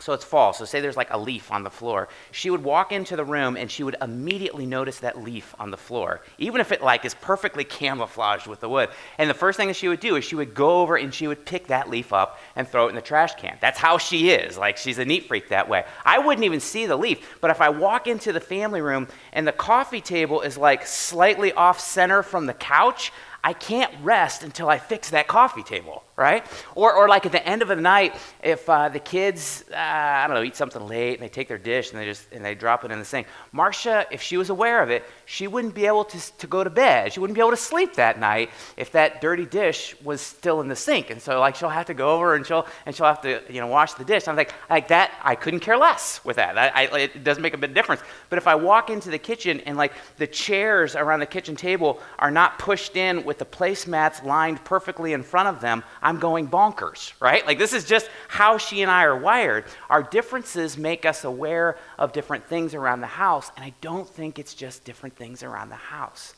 so 0.00 0.12
it's 0.12 0.24
fall. 0.24 0.52
So 0.52 0.64
say 0.64 0.80
there's 0.80 0.96
like 0.96 1.12
a 1.12 1.18
leaf 1.18 1.52
on 1.52 1.62
the 1.62 1.70
floor. 1.70 2.08
She 2.32 2.50
would 2.50 2.64
walk 2.64 2.90
into 2.90 3.14
the 3.14 3.24
room 3.24 3.56
and 3.56 3.70
she 3.70 3.84
would 3.84 3.96
immediately 4.02 4.66
notice 4.66 4.98
that 4.98 5.22
leaf 5.22 5.54
on 5.58 5.70
the 5.70 5.76
floor, 5.76 6.20
even 6.36 6.60
if 6.60 6.72
it 6.72 6.82
like 6.82 7.04
is 7.04 7.14
perfectly 7.14 7.62
camouflaged 7.62 8.48
with 8.48 8.58
the 8.58 8.68
wood. 8.68 8.88
And 9.18 9.30
the 9.30 9.34
first 9.34 9.56
thing 9.56 9.68
that 9.68 9.76
she 9.76 9.86
would 9.86 10.00
do 10.00 10.16
is 10.16 10.24
she 10.24 10.34
would 10.34 10.52
go 10.52 10.82
over 10.82 10.96
and 10.96 11.14
she 11.14 11.28
would 11.28 11.46
pick 11.46 11.68
that 11.68 11.88
leaf 11.88 12.12
up 12.12 12.40
and 12.56 12.68
throw 12.68 12.86
it 12.86 12.88
in 12.90 12.96
the 12.96 13.02
trash 13.02 13.36
can. 13.36 13.56
That's 13.60 13.78
how 13.78 13.98
she 13.98 14.30
is. 14.30 14.58
Like 14.58 14.78
she's 14.78 14.98
a 14.98 15.04
neat 15.04 15.28
freak 15.28 15.50
that 15.50 15.68
way. 15.68 15.84
I 16.04 16.18
wouldn't 16.18 16.44
even 16.44 16.60
see 16.60 16.86
the 16.86 16.96
leaf, 16.96 17.38
but 17.40 17.52
if 17.52 17.60
I 17.60 17.68
walk 17.68 18.08
into 18.08 18.32
the 18.32 18.40
family 18.40 18.82
room 18.82 19.06
and 19.32 19.46
the 19.46 19.52
coffee 19.52 20.00
table 20.00 20.40
is 20.40 20.58
like 20.58 20.86
slightly 20.86 21.52
off 21.52 21.78
center 21.78 22.24
from 22.24 22.46
the 22.46 22.54
couch, 22.54 23.12
I 23.44 23.52
can't 23.52 23.92
rest 24.02 24.42
until 24.42 24.70
I 24.70 24.78
fix 24.78 25.10
that 25.10 25.28
coffee 25.28 25.62
table 25.62 26.03
right? 26.16 26.46
Or, 26.74 26.92
or 26.94 27.08
like 27.08 27.26
at 27.26 27.32
the 27.32 27.46
end 27.46 27.62
of 27.62 27.68
the 27.68 27.76
night, 27.76 28.14
if 28.42 28.68
uh, 28.68 28.88
the 28.88 29.00
kids, 29.00 29.64
uh, 29.72 29.76
I 29.76 30.26
don't 30.26 30.36
know, 30.36 30.42
eat 30.42 30.54
something 30.54 30.86
late 30.86 31.14
and 31.14 31.22
they 31.22 31.28
take 31.28 31.48
their 31.48 31.58
dish 31.58 31.90
and 31.90 32.00
they 32.00 32.04
just 32.04 32.30
and 32.32 32.44
they 32.44 32.54
drop 32.54 32.84
it 32.84 32.92
in 32.92 32.98
the 32.98 33.04
sink. 33.04 33.26
Marcia, 33.52 34.06
if 34.12 34.22
she 34.22 34.36
was 34.36 34.50
aware 34.50 34.82
of 34.82 34.90
it, 34.90 35.04
she 35.26 35.48
wouldn't 35.48 35.74
be 35.74 35.86
able 35.86 36.04
to, 36.04 36.36
to 36.38 36.46
go 36.46 36.62
to 36.62 36.70
bed. 36.70 37.12
She 37.12 37.20
wouldn't 37.20 37.34
be 37.34 37.40
able 37.40 37.50
to 37.50 37.56
sleep 37.56 37.94
that 37.94 38.20
night 38.20 38.50
if 38.76 38.92
that 38.92 39.20
dirty 39.20 39.44
dish 39.44 39.96
was 40.02 40.20
still 40.20 40.60
in 40.60 40.68
the 40.68 40.76
sink. 40.76 41.10
And 41.10 41.20
so 41.20 41.40
like 41.40 41.56
she'll 41.56 41.68
have 41.68 41.86
to 41.86 41.94
go 41.94 42.14
over 42.14 42.36
and 42.36 42.46
she'll 42.46 42.66
and 42.86 42.94
she'll 42.94 43.06
have 43.06 43.22
to 43.22 43.42
you 43.48 43.60
know 43.60 43.66
wash 43.66 43.94
the 43.94 44.04
dish. 44.04 44.28
I'm 44.28 44.36
like 44.36 44.52
like 44.70 44.88
that. 44.88 45.10
I 45.22 45.34
couldn't 45.34 45.60
care 45.60 45.76
less 45.76 46.24
with 46.24 46.36
that. 46.36 46.56
I, 46.56 46.68
I, 46.68 46.98
it 46.98 47.24
doesn't 47.24 47.42
make 47.42 47.54
a 47.54 47.58
bit 47.58 47.70
of 47.70 47.74
difference. 47.74 48.02
But 48.30 48.38
if 48.38 48.46
I 48.46 48.54
walk 48.54 48.88
into 48.88 49.10
the 49.10 49.18
kitchen 49.18 49.60
and 49.60 49.76
like 49.76 49.92
the 50.16 50.28
chairs 50.28 50.94
around 50.94 51.20
the 51.20 51.26
kitchen 51.26 51.56
table 51.56 52.00
are 52.20 52.30
not 52.30 52.58
pushed 52.58 52.96
in 52.96 53.24
with 53.24 53.38
the 53.38 53.44
placemats 53.44 54.22
lined 54.22 54.62
perfectly 54.64 55.12
in 55.12 55.24
front 55.24 55.48
of 55.48 55.60
them, 55.60 55.82
I'm 56.04 56.18
going 56.18 56.48
bonkers, 56.48 57.14
right? 57.18 57.44
Like, 57.46 57.58
this 57.58 57.72
is 57.72 57.86
just 57.86 58.10
how 58.28 58.58
she 58.58 58.82
and 58.82 58.90
I 58.90 59.04
are 59.04 59.18
wired. 59.18 59.64
Our 59.88 60.02
differences 60.02 60.76
make 60.76 61.06
us 61.06 61.24
aware 61.24 61.78
of 61.98 62.12
different 62.12 62.44
things 62.44 62.74
around 62.74 63.00
the 63.00 63.06
house, 63.06 63.50
and 63.56 63.64
I 63.64 63.72
don't 63.80 64.08
think 64.08 64.38
it's 64.38 64.52
just 64.52 64.84
different 64.84 65.16
things 65.16 65.42
around 65.42 65.70
the 65.70 65.76
house. 65.76 66.34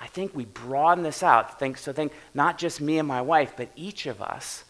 I 0.00 0.06
think 0.06 0.34
we 0.34 0.46
broaden 0.46 1.04
this 1.04 1.22
out. 1.22 1.58
Think, 1.58 1.76
so, 1.76 1.92
think 1.92 2.12
not 2.32 2.56
just 2.56 2.80
me 2.80 2.98
and 2.98 3.06
my 3.06 3.20
wife, 3.20 3.52
but 3.54 3.68
each 3.76 4.06
of 4.06 4.22
us. 4.22 4.64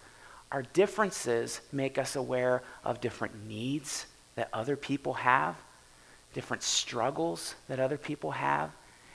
Our 0.51 0.63
differences 0.63 1.61
make 1.71 1.97
us 1.97 2.17
aware 2.17 2.65
of 2.85 3.01
different 3.01 3.47
needs 3.47 4.07
that 4.35 4.49
other 4.53 4.77
people 4.77 5.15
have, 5.15 5.57
different 6.35 6.65
struggles 6.65 7.55
that 7.69 7.79
other 7.79 7.97
people 7.97 8.33
have, 8.33 8.71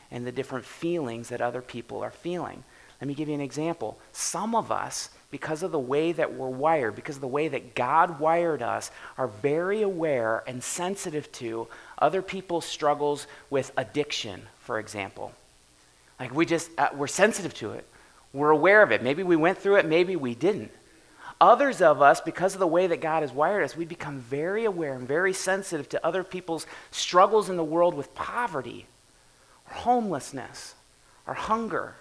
and 0.09 0.25
the 0.25 0.31
different 0.31 0.65
feelings 0.65 1.29
that 1.29 1.41
other 1.41 1.61
people 1.61 2.01
are 2.01 2.11
feeling. 2.11 2.63
Let 3.01 3.07
me 3.07 3.13
give 3.13 3.27
you 3.27 3.35
an 3.35 3.41
example. 3.41 3.99
Some 4.11 4.55
of 4.55 4.71
us, 4.71 5.09
because 5.37 5.61
of 5.61 5.71
the 5.71 5.77
way 5.77 6.11
that 6.11 6.33
we're 6.33 6.49
wired, 6.49 6.95
because 6.95 7.17
of 7.17 7.21
the 7.21 7.27
way 7.27 7.47
that 7.47 7.75
God 7.75 8.19
wired 8.19 8.63
us, 8.63 8.89
are 9.19 9.27
very 9.27 9.83
aware 9.83 10.41
and 10.47 10.63
sensitive 10.63 11.31
to 11.33 11.67
other 11.99 12.23
people's 12.23 12.65
struggles 12.65 13.27
with 13.51 13.71
addiction, 13.77 14.41
for 14.61 14.79
example. 14.79 15.31
Like 16.19 16.33
we 16.33 16.47
just, 16.47 16.71
uh, 16.79 16.89
we're 16.95 17.05
sensitive 17.05 17.53
to 17.55 17.73
it. 17.73 17.85
We're 18.33 18.49
aware 18.49 18.81
of 18.81 18.91
it. 18.91 19.03
Maybe 19.03 19.21
we 19.21 19.35
went 19.35 19.59
through 19.59 19.75
it, 19.75 19.85
maybe 19.85 20.15
we 20.15 20.33
didn't. 20.33 20.71
Others 21.39 21.83
of 21.83 22.01
us, 22.01 22.19
because 22.19 22.55
of 22.55 22.59
the 22.59 22.65
way 22.65 22.87
that 22.87 22.99
God 22.99 23.21
has 23.21 23.31
wired 23.31 23.63
us, 23.63 23.77
we 23.77 23.85
become 23.85 24.17
very 24.17 24.65
aware 24.65 24.95
and 24.95 25.07
very 25.07 25.33
sensitive 25.33 25.87
to 25.89 26.03
other 26.03 26.23
people's 26.23 26.65
struggles 26.89 27.47
in 27.47 27.57
the 27.57 27.63
world 27.63 27.93
with 27.93 28.15
poverty, 28.15 28.87
or 29.69 29.75
homelessness, 29.75 30.73
or 31.27 31.35
hunger 31.35 31.93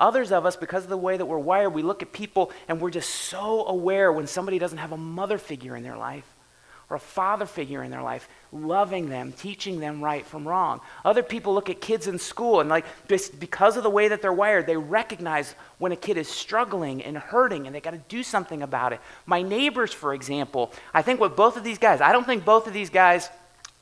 Others 0.00 0.32
of 0.32 0.46
us, 0.46 0.56
because 0.56 0.82
of 0.82 0.90
the 0.90 0.96
way 0.96 1.16
that 1.16 1.26
we're 1.26 1.38
wired, 1.38 1.74
we 1.74 1.82
look 1.82 2.02
at 2.02 2.12
people 2.12 2.50
and 2.66 2.80
we're 2.80 2.90
just 2.90 3.10
so 3.10 3.66
aware 3.66 4.10
when 4.12 4.26
somebody 4.26 4.58
doesn't 4.58 4.78
have 4.78 4.92
a 4.92 4.96
mother 4.96 5.38
figure 5.38 5.76
in 5.76 5.82
their 5.84 5.96
life 5.96 6.24
or 6.88 6.96
a 6.96 6.98
father 6.98 7.46
figure 7.46 7.84
in 7.84 7.90
their 7.92 8.02
life, 8.02 8.28
loving 8.50 9.08
them, 9.08 9.30
teaching 9.30 9.78
them 9.78 10.02
right 10.02 10.26
from 10.26 10.48
wrong. 10.48 10.80
Other 11.04 11.22
people 11.22 11.54
look 11.54 11.70
at 11.70 11.80
kids 11.80 12.08
in 12.08 12.18
school 12.18 12.58
and, 12.58 12.68
like, 12.68 12.84
because 13.38 13.76
of 13.76 13.84
the 13.84 13.90
way 13.90 14.08
that 14.08 14.22
they're 14.22 14.32
wired, 14.32 14.66
they 14.66 14.76
recognize 14.76 15.54
when 15.78 15.92
a 15.92 15.96
kid 15.96 16.16
is 16.16 16.28
struggling 16.28 17.00
and 17.04 17.16
hurting 17.16 17.66
and 17.66 17.76
they 17.76 17.80
got 17.80 17.92
to 17.92 18.02
do 18.08 18.24
something 18.24 18.62
about 18.62 18.92
it. 18.92 19.00
My 19.24 19.42
neighbors, 19.42 19.92
for 19.92 20.14
example, 20.14 20.72
I 20.92 21.02
think 21.02 21.20
with 21.20 21.36
both 21.36 21.56
of 21.56 21.62
these 21.62 21.78
guys, 21.78 22.00
I 22.00 22.10
don't 22.10 22.26
think 22.26 22.44
both 22.44 22.66
of 22.66 22.72
these 22.72 22.90
guys 22.90 23.30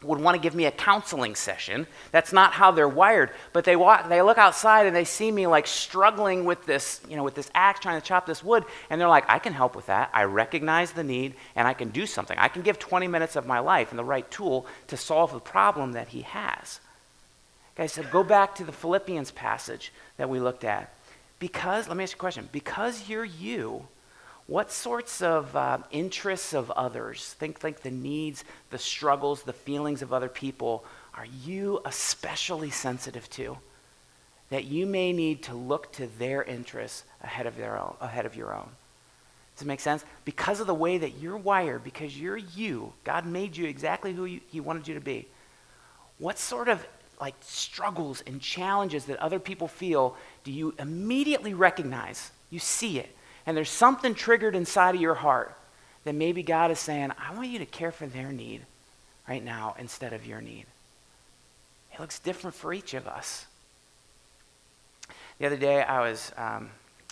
would 0.02 0.20
want 0.20 0.36
to 0.36 0.40
give 0.40 0.54
me 0.54 0.64
a 0.64 0.70
counseling 0.70 1.34
session. 1.34 1.86
That's 2.12 2.32
not 2.32 2.52
how 2.52 2.70
they're 2.70 2.88
wired. 2.88 3.30
But 3.52 3.64
they 3.64 3.74
walk, 3.74 4.08
they 4.08 4.22
look 4.22 4.38
outside 4.38 4.86
and 4.86 4.94
they 4.94 5.04
see 5.04 5.30
me 5.30 5.48
like 5.48 5.66
struggling 5.66 6.44
with 6.44 6.64
this, 6.66 7.00
you 7.08 7.16
know, 7.16 7.24
with 7.24 7.34
this 7.34 7.50
axe 7.52 7.80
trying 7.80 8.00
to 8.00 8.06
chop 8.06 8.24
this 8.24 8.44
wood, 8.44 8.64
and 8.90 9.00
they're 9.00 9.08
like, 9.08 9.24
I 9.28 9.40
can 9.40 9.52
help 9.52 9.74
with 9.74 9.86
that. 9.86 10.10
I 10.12 10.24
recognize 10.24 10.92
the 10.92 11.02
need 11.02 11.34
and 11.56 11.66
I 11.66 11.74
can 11.74 11.88
do 11.88 12.06
something. 12.06 12.38
I 12.38 12.48
can 12.48 12.62
give 12.62 12.78
20 12.78 13.08
minutes 13.08 13.34
of 13.34 13.46
my 13.46 13.58
life 13.58 13.90
and 13.90 13.98
the 13.98 14.04
right 14.04 14.28
tool 14.30 14.66
to 14.86 14.96
solve 14.96 15.32
the 15.32 15.40
problem 15.40 15.92
that 15.92 16.08
he 16.08 16.22
has. 16.22 16.78
Guys, 17.74 17.92
so 17.92 18.02
go 18.04 18.22
back 18.22 18.54
to 18.56 18.64
the 18.64 18.72
Philippians 18.72 19.32
passage 19.32 19.92
that 20.16 20.28
we 20.28 20.38
looked 20.38 20.64
at. 20.64 20.92
Because, 21.40 21.88
let 21.88 21.96
me 21.96 22.04
ask 22.04 22.14
you 22.14 22.18
a 22.18 22.20
question. 22.20 22.48
Because 22.50 23.08
you're 23.08 23.24
you, 23.24 23.86
what 24.48 24.72
sorts 24.72 25.20
of 25.20 25.54
uh, 25.54 25.78
interests 25.90 26.54
of 26.54 26.70
others, 26.70 27.34
think 27.34 27.62
like 27.62 27.82
the 27.82 27.90
needs, 27.90 28.44
the 28.70 28.78
struggles, 28.78 29.42
the 29.42 29.52
feelings 29.52 30.00
of 30.00 30.10
other 30.10 30.30
people, 30.30 30.86
are 31.12 31.26
you 31.44 31.80
especially 31.84 32.70
sensitive 32.70 33.28
to? 33.28 33.58
That 34.48 34.64
you 34.64 34.86
may 34.86 35.12
need 35.12 35.42
to 35.44 35.54
look 35.54 35.92
to 35.92 36.06
their 36.18 36.42
interests 36.42 37.04
ahead 37.22 37.46
of, 37.46 37.58
their 37.58 37.78
own, 37.78 37.94
ahead 38.00 38.24
of 38.24 38.36
your 38.36 38.54
own. 38.54 38.70
Does 39.54 39.64
it 39.64 39.68
make 39.68 39.80
sense? 39.80 40.02
Because 40.24 40.60
of 40.60 40.66
the 40.66 40.74
way 40.74 40.96
that 40.96 41.18
you're 41.18 41.36
wired, 41.36 41.84
because 41.84 42.18
you're 42.18 42.38
you, 42.38 42.94
God 43.04 43.26
made 43.26 43.54
you 43.54 43.66
exactly 43.66 44.14
who 44.14 44.24
you, 44.24 44.40
He 44.48 44.60
wanted 44.60 44.88
you 44.88 44.94
to 44.94 45.00
be. 45.00 45.28
What 46.16 46.38
sort 46.38 46.68
of 46.68 46.86
like 47.20 47.34
struggles 47.42 48.22
and 48.26 48.40
challenges 48.40 49.04
that 49.06 49.18
other 49.18 49.40
people 49.40 49.68
feel 49.68 50.16
do 50.42 50.52
you 50.52 50.74
immediately 50.78 51.52
recognize? 51.52 52.30
You 52.48 52.60
see 52.60 52.98
it 52.98 53.14
and 53.48 53.56
there's 53.56 53.70
something 53.70 54.12
triggered 54.12 54.54
inside 54.54 54.94
of 54.94 55.00
your 55.00 55.14
heart 55.14 55.56
that 56.04 56.14
maybe 56.14 56.42
God 56.42 56.70
is 56.70 56.78
saying, 56.78 57.12
I 57.18 57.34
want 57.34 57.48
you 57.48 57.58
to 57.60 57.64
care 57.64 57.90
for 57.90 58.06
their 58.06 58.30
need 58.30 58.60
right 59.26 59.42
now 59.42 59.74
instead 59.78 60.12
of 60.12 60.26
your 60.26 60.42
need. 60.42 60.66
It 61.94 61.98
looks 61.98 62.18
different 62.18 62.54
for 62.54 62.74
each 62.74 62.92
of 62.92 63.06
us. 63.06 63.46
The 65.38 65.46
other 65.46 65.56
day, 65.56 65.82
I 65.82 66.00
was 66.00 66.30
um, 66.36 66.68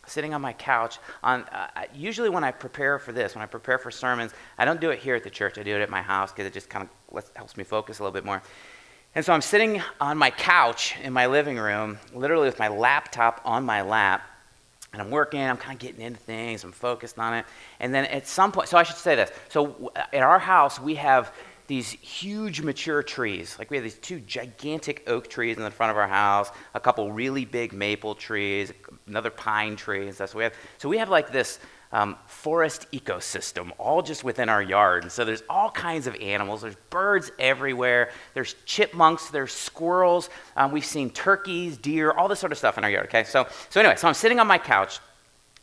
sitting 0.07 0.35
on 0.35 0.43
my 0.43 0.53
couch. 0.53 0.99
On 1.25 1.41
uh, 1.45 1.69
usually, 1.95 2.29
when 2.29 2.45
I 2.45 2.51
prepare 2.51 2.99
for 2.99 3.13
this, 3.13 3.35
when 3.35 3.43
I 3.43 3.47
prepare 3.47 3.79
for 3.79 3.91
sermons, 3.91 4.33
I 4.59 4.67
don't 4.67 4.79
do 4.79 4.91
it 4.91 4.99
here 4.99 5.15
at 5.15 5.25
the 5.25 5.31
church. 5.31 5.57
I 5.57 5.63
do 5.63 5.75
it 5.75 5.81
at 5.81 5.89
my 5.89 6.03
house 6.03 6.33
because 6.33 6.45
it 6.45 6.53
just 6.53 6.69
kind 6.69 6.87
of 7.15 7.31
helps 7.35 7.57
me 7.57 7.65
focus 7.65 7.99
a 7.99 8.03
little 8.03 8.13
bit 8.13 8.27
more. 8.27 8.43
And 9.15 9.25
so 9.25 9.33
I'm 9.33 9.41
sitting 9.41 9.81
on 10.03 10.19
my 10.19 10.29
couch 10.29 10.97
in 11.03 11.15
my 11.15 11.29
living 11.29 11.57
room, 11.57 11.99
literally 12.13 12.45
with 12.45 12.59
my 12.59 12.69
laptop 12.69 13.41
on 13.43 13.65
my 13.65 13.81
lap, 13.81 14.21
and 14.97 15.03
I'm 15.03 15.11
working, 15.11 15.43
I'm 15.43 15.59
kind 15.59 15.75
of 15.75 15.79
getting 15.79 16.01
into 16.01 16.19
things, 16.19 16.65
I'm 16.65 16.73
focused 16.73 17.19
on 17.19 17.35
it. 17.35 17.45
And 17.81 17.95
then 17.95 18.07
at 18.07 18.27
some 18.27 18.51
point, 18.51 18.67
so 18.71 18.79
I 18.79 18.83
should 18.83 18.97
say 18.97 19.15
this. 19.15 19.31
So 19.51 19.93
at 19.95 20.23
our 20.23 20.39
house, 20.39 20.81
we 20.81 20.95
have 20.95 21.35
these 21.67 21.91
huge 21.91 22.63
mature 22.63 23.03
trees. 23.03 23.57
Like 23.59 23.71
we 23.71 23.77
have 23.77 23.85
these 23.85 23.99
two 23.99 24.21
gigantic 24.21 25.03
oak 25.07 25.29
trees 25.29 25.59
in 25.59 25.63
the 25.63 25.71
front 25.71 25.91
of 25.91 25.99
our 25.99 26.09
house, 26.09 26.51
a 26.73 26.81
couple 26.81 27.13
really 27.13 27.45
big 27.45 27.75
maple 27.75 28.15
trees, 28.15 28.73
another 29.07 29.29
pine 29.29 29.77
tree 29.77 30.07
and 30.07 30.15
stuff. 30.15 30.31
So 30.31 30.39
we 30.39 30.45
have, 30.45 30.55
so 30.79 30.89
we 30.89 30.97
have 30.97 31.11
like 31.11 31.31
this 31.31 31.59
um, 31.93 32.17
forest 32.27 32.87
ecosystem 32.93 33.73
all 33.79 34.03
just 34.03 34.25
within 34.25 34.49
our 34.49 34.63
yard. 34.63 35.05
And 35.05 35.13
so 35.13 35.25
there's 35.25 35.43
all 35.49 35.71
kinds 35.71 36.07
of 36.07 36.15
animals. 36.17 36.63
There's 36.63 36.77
birds 36.91 37.31
everywhere. 37.39 38.11
There's 38.35 38.55
chipmunks. 38.65 39.31
There's 39.31 39.53
squirrels. 39.53 40.31
Um, 40.57 40.73
we've 40.73 40.85
seen 40.85 41.11
turkeys, 41.11 41.77
deer, 41.77 42.11
all 42.11 42.29
this 42.29 42.41
sort 42.41 42.53
of 42.53 42.59
stuff 42.59 42.79
in 42.79 42.85
our 42.85 42.91
yard. 42.91 43.07
Okay, 43.07 43.25
so 43.25 43.47
so 43.71 43.81
anyway, 43.81 43.97
so 43.97 44.09
I'm 44.09 44.15
sitting 44.15 44.41
on 44.41 44.47
my 44.47 44.59
couch, 44.59 45.01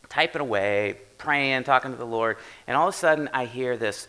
typing 0.08 0.40
away, 0.40 0.98
praying, 1.18 1.64
talking 1.64 1.90
to 1.90 1.96
the 1.96 2.06
Lord, 2.06 2.36
and 2.66 2.76
all 2.76 2.88
of 2.88 2.94
a 2.94 2.96
sudden 2.96 3.28
I 3.32 3.44
hear 3.46 3.76
this 3.76 4.08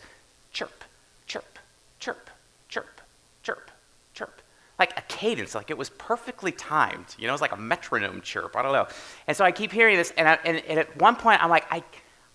chirp. 0.52 0.84
chirp, 1.26 1.58
chirp, 1.98 2.30
chirp. 2.68 3.00
Chirp, 3.42 3.70
chirp, 4.12 4.42
like 4.76 4.98
a 4.98 5.02
cadence, 5.02 5.54
like 5.54 5.70
it 5.70 5.78
was 5.78 5.90
perfectly 5.90 6.50
timed. 6.50 7.14
You 7.16 7.28
know, 7.28 7.32
it 7.32 7.34
was 7.34 7.40
like 7.40 7.52
a 7.52 7.56
metronome 7.56 8.22
chirp. 8.22 8.56
I 8.56 8.62
don't 8.62 8.72
know. 8.72 8.88
And 9.28 9.36
so 9.36 9.44
I 9.44 9.52
keep 9.52 9.70
hearing 9.70 9.96
this, 9.96 10.12
and, 10.16 10.28
I, 10.28 10.36
and, 10.44 10.56
and 10.66 10.80
at 10.80 11.00
one 11.00 11.14
point 11.14 11.40
I'm 11.44 11.48
like, 11.48 11.64
I, 11.70 11.84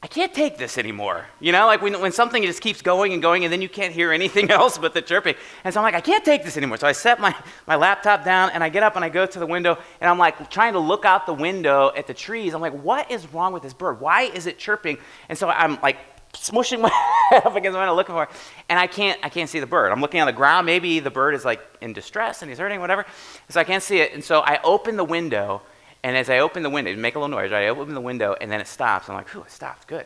I 0.03 0.07
can't 0.07 0.33
take 0.33 0.57
this 0.57 0.79
anymore. 0.79 1.27
You 1.39 1.51
know, 1.51 1.67
like 1.67 1.83
when, 1.83 2.01
when 2.01 2.11
something 2.11 2.41
just 2.41 2.59
keeps 2.59 2.81
going 2.81 3.13
and 3.13 3.21
going 3.21 3.43
and 3.43 3.53
then 3.53 3.61
you 3.61 3.69
can't 3.69 3.93
hear 3.93 4.11
anything 4.11 4.49
else 4.59 4.79
but 4.79 4.95
the 4.95 5.01
chirping. 5.01 5.35
And 5.63 5.71
so 5.71 5.79
I'm 5.79 5.83
like, 5.83 5.93
I 5.93 6.01
can't 6.01 6.25
take 6.25 6.43
this 6.43 6.57
anymore. 6.57 6.77
So 6.77 6.87
I 6.87 6.91
set 6.91 7.19
my, 7.19 7.35
my 7.67 7.75
laptop 7.75 8.25
down 8.25 8.49
and 8.49 8.63
I 8.63 8.69
get 8.69 8.81
up 8.81 8.95
and 8.95 9.05
I 9.05 9.09
go 9.09 9.27
to 9.27 9.39
the 9.39 9.45
window 9.45 9.77
and 9.99 10.09
I'm 10.09 10.17
like 10.17 10.49
trying 10.49 10.73
to 10.73 10.79
look 10.79 11.05
out 11.05 11.27
the 11.27 11.33
window 11.33 11.91
at 11.95 12.07
the 12.07 12.15
trees. 12.15 12.55
I'm 12.55 12.61
like, 12.61 12.73
what 12.73 13.11
is 13.11 13.31
wrong 13.31 13.53
with 13.53 13.61
this 13.61 13.75
bird? 13.75 14.01
Why 14.01 14.23
is 14.23 14.47
it 14.47 14.57
chirping? 14.57 14.97
And 15.29 15.37
so 15.37 15.49
I'm 15.49 15.79
like 15.81 15.97
smushing 16.33 16.81
my 16.81 16.89
head 17.29 17.45
up 17.45 17.55
against 17.55 17.73
the 17.73 17.79
window 17.79 17.93
looking 17.93 18.15
for 18.15 18.23
it. 18.23 18.29
And 18.69 18.79
I 18.79 18.87
can't, 18.87 19.19
I 19.21 19.29
can't 19.29 19.51
see 19.51 19.59
the 19.59 19.67
bird. 19.67 19.91
I'm 19.91 20.01
looking 20.01 20.19
on 20.19 20.25
the 20.25 20.33
ground. 20.33 20.65
Maybe 20.65 20.99
the 20.99 21.11
bird 21.11 21.35
is 21.35 21.45
like 21.45 21.61
in 21.79 21.93
distress 21.93 22.41
and 22.41 22.49
he's 22.49 22.57
hurting, 22.57 22.79
whatever. 22.79 23.05
So 23.49 23.59
I 23.59 23.63
can't 23.63 23.83
see 23.83 23.99
it. 23.99 24.13
And 24.15 24.23
so 24.23 24.39
I 24.39 24.59
open 24.63 24.95
the 24.95 25.03
window 25.03 25.61
and 26.03 26.17
as 26.17 26.29
I 26.29 26.39
open 26.39 26.63
the 26.63 26.69
window, 26.69 26.91
it 26.91 26.97
make 26.97 27.15
a 27.15 27.19
little 27.19 27.35
noise, 27.37 27.51
right? 27.51 27.65
I 27.65 27.69
open 27.69 27.93
the 27.93 28.01
window 28.01 28.35
and 28.41 28.51
then 28.51 28.59
it 28.59 28.67
stops. 28.67 29.07
I'm 29.07 29.15
like, 29.15 29.29
whew, 29.29 29.43
it 29.43 29.51
stopped. 29.51 29.87
Good. 29.87 30.05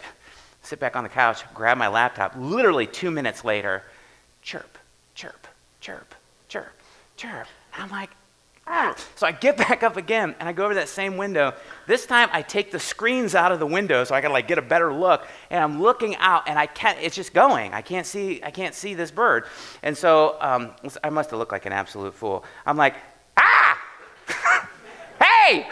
Sit 0.61 0.79
back 0.79 0.95
on 0.95 1.03
the 1.03 1.09
couch, 1.09 1.43
grab 1.53 1.77
my 1.77 1.87
laptop. 1.87 2.33
Literally 2.37 2.87
two 2.87 3.11
minutes 3.11 3.45
later, 3.45 3.83
chirp, 4.41 4.77
chirp, 5.13 5.47
chirp, 5.79 6.15
chirp, 6.49 6.73
chirp. 7.15 7.47
And 7.73 7.83
I'm 7.83 7.89
like, 7.91 8.09
ah. 8.67 8.95
So 9.15 9.25
I 9.25 9.31
get 9.31 9.55
back 9.69 9.83
up 9.83 9.95
again 9.95 10.35
and 10.39 10.49
I 10.49 10.53
go 10.53 10.65
over 10.65 10.73
that 10.73 10.89
same 10.89 11.15
window. 11.15 11.53
This 11.87 12.05
time 12.05 12.29
I 12.33 12.41
take 12.41 12.71
the 12.71 12.79
screens 12.79 13.33
out 13.33 13.53
of 13.53 13.59
the 13.59 13.67
window 13.67 14.03
so 14.03 14.15
I 14.15 14.21
can 14.21 14.33
like 14.33 14.47
get 14.47 14.57
a 14.57 14.63
better 14.63 14.93
look. 14.93 15.25
And 15.49 15.63
I'm 15.63 15.81
looking 15.81 16.17
out 16.17 16.49
and 16.49 16.59
I 16.59 16.65
can't, 16.65 16.97
it's 16.99 17.15
just 17.15 17.33
going. 17.33 17.73
I 17.73 17.81
can't 17.81 18.05
see, 18.05 18.43
I 18.43 18.51
can't 18.51 18.75
see 18.75 18.95
this 18.95 19.11
bird. 19.11 19.45
And 19.81 19.97
so 19.97 20.35
um, 20.41 20.71
I 21.03 21.09
must 21.09 21.29
have 21.29 21.39
looked 21.39 21.53
like 21.53 21.65
an 21.65 21.73
absolute 21.73 22.15
fool. 22.15 22.43
I'm 22.65 22.75
like, 22.75 22.95
ah! 23.37 24.67
hey! 25.45 25.67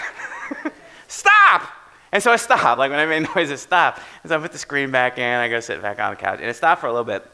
stop! 1.08 1.64
And 2.12 2.22
so 2.22 2.32
I 2.32 2.36
stopped. 2.36 2.78
Like 2.78 2.92
when 2.92 3.00
I 3.00 3.06
made 3.06 3.28
noise, 3.36 3.50
it 3.50 3.58
stopped. 3.58 4.02
And 4.22 4.30
so 4.30 4.38
I 4.38 4.40
put 4.42 4.52
the 4.52 4.58
screen 4.58 4.92
back 4.92 5.18
in. 5.18 5.24
I 5.24 5.50
go 5.50 5.60
sit 5.60 5.82
back 5.82 6.00
on 6.00 6.12
the 6.12 6.16
couch, 6.16 6.40
and 6.40 6.50
it 6.50 6.56
stopped 6.56 6.82
for 6.82 6.88
a 6.88 6.92
little 6.92 7.06
bit. 7.06 7.26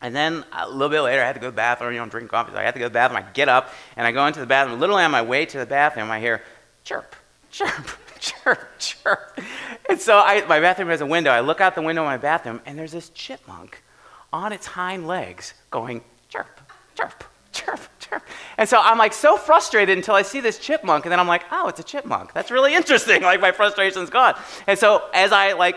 And 0.00 0.14
then 0.14 0.44
a 0.52 0.68
little 0.68 0.90
bit 0.90 1.00
later, 1.00 1.22
I 1.22 1.26
had 1.26 1.32
to 1.32 1.40
go 1.40 1.48
to 1.48 1.50
the 1.50 1.56
bathroom. 1.56 1.92
You 1.92 2.00
know, 2.00 2.06
drink 2.06 2.30
coffee. 2.30 2.52
So 2.52 2.58
I 2.58 2.62
had 2.62 2.74
to 2.74 2.80
go 2.80 2.86
to 2.86 2.90
the 2.90 2.94
bathroom. 2.94 3.24
I 3.24 3.32
get 3.32 3.48
up 3.48 3.72
and 3.96 4.06
I 4.06 4.12
go 4.12 4.26
into 4.26 4.40
the 4.40 4.46
bathroom. 4.46 4.78
Literally 4.78 5.02
on 5.02 5.10
my 5.10 5.22
way 5.22 5.46
to 5.46 5.58
the 5.58 5.66
bathroom, 5.66 6.10
I 6.10 6.20
hear 6.20 6.42
chirp, 6.84 7.16
chirp, 7.50 7.88
chirp, 8.20 8.78
chirp. 8.78 9.40
And 9.88 10.00
so 10.00 10.18
I, 10.18 10.44
my 10.46 10.60
bathroom 10.60 10.88
has 10.90 11.00
a 11.00 11.06
window. 11.06 11.30
I 11.30 11.40
look 11.40 11.60
out 11.60 11.74
the 11.74 11.82
window 11.82 12.02
of 12.02 12.06
my 12.06 12.18
bathroom, 12.18 12.60
and 12.66 12.78
there's 12.78 12.92
this 12.92 13.08
chipmunk 13.10 13.82
on 14.32 14.52
its 14.52 14.66
hind 14.66 15.08
legs 15.08 15.54
going 15.70 16.02
chirp, 16.28 16.46
chirp, 16.58 16.67
And 18.58 18.68
so 18.68 18.80
I'm 18.80 18.98
like 18.98 19.12
so 19.12 19.36
frustrated 19.36 19.96
until 19.96 20.14
I 20.14 20.22
see 20.22 20.40
this 20.40 20.58
chipmunk, 20.58 21.04
and 21.04 21.12
then 21.12 21.20
I'm 21.20 21.28
like, 21.28 21.44
oh, 21.52 21.68
it's 21.68 21.80
a 21.80 21.84
chipmunk. 21.84 22.32
That's 22.32 22.50
really 22.50 22.74
interesting. 22.74 23.22
Like 23.28 23.40
my 23.40 23.52
frustration's 23.52 24.08
gone. 24.08 24.34
And 24.66 24.78
so 24.78 25.04
as 25.12 25.32
I 25.32 25.52
like 25.52 25.76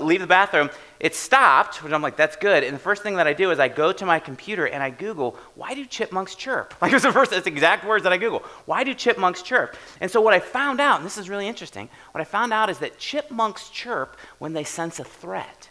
leave 0.00 0.20
the 0.20 0.26
bathroom, 0.26 0.70
it 1.00 1.14
stopped, 1.14 1.82
which 1.82 1.92
I'm 1.92 2.02
like, 2.02 2.16
that's 2.16 2.36
good. 2.36 2.64
And 2.64 2.74
the 2.74 2.80
first 2.80 3.02
thing 3.02 3.16
that 3.16 3.26
I 3.26 3.32
do 3.32 3.50
is 3.50 3.58
I 3.58 3.68
go 3.68 3.92
to 3.92 4.06
my 4.06 4.18
computer 4.18 4.66
and 4.66 4.82
I 4.82 4.90
Google, 4.90 5.36
why 5.54 5.74
do 5.74 5.84
chipmunks 5.84 6.34
chirp? 6.34 6.74
Like 6.80 6.92
it 6.92 6.94
was 6.94 7.02
the 7.02 7.12
first, 7.12 7.30
that's 7.30 7.44
the 7.44 7.50
exact 7.50 7.84
words 7.84 8.04
that 8.04 8.12
I 8.12 8.16
Google. 8.16 8.40
Why 8.66 8.84
do 8.84 8.94
chipmunks 8.94 9.42
chirp? 9.42 9.76
And 10.00 10.10
so 10.10 10.20
what 10.20 10.34
I 10.34 10.40
found 10.40 10.80
out, 10.80 10.96
and 10.96 11.04
this 11.06 11.18
is 11.18 11.28
really 11.28 11.48
interesting, 11.48 11.88
what 12.12 12.20
I 12.20 12.24
found 12.24 12.52
out 12.52 12.70
is 12.70 12.78
that 12.78 12.98
chipmunks 12.98 13.68
chirp 13.68 14.16
when 14.38 14.52
they 14.52 14.64
sense 14.64 14.98
a 14.98 15.04
threat, 15.04 15.68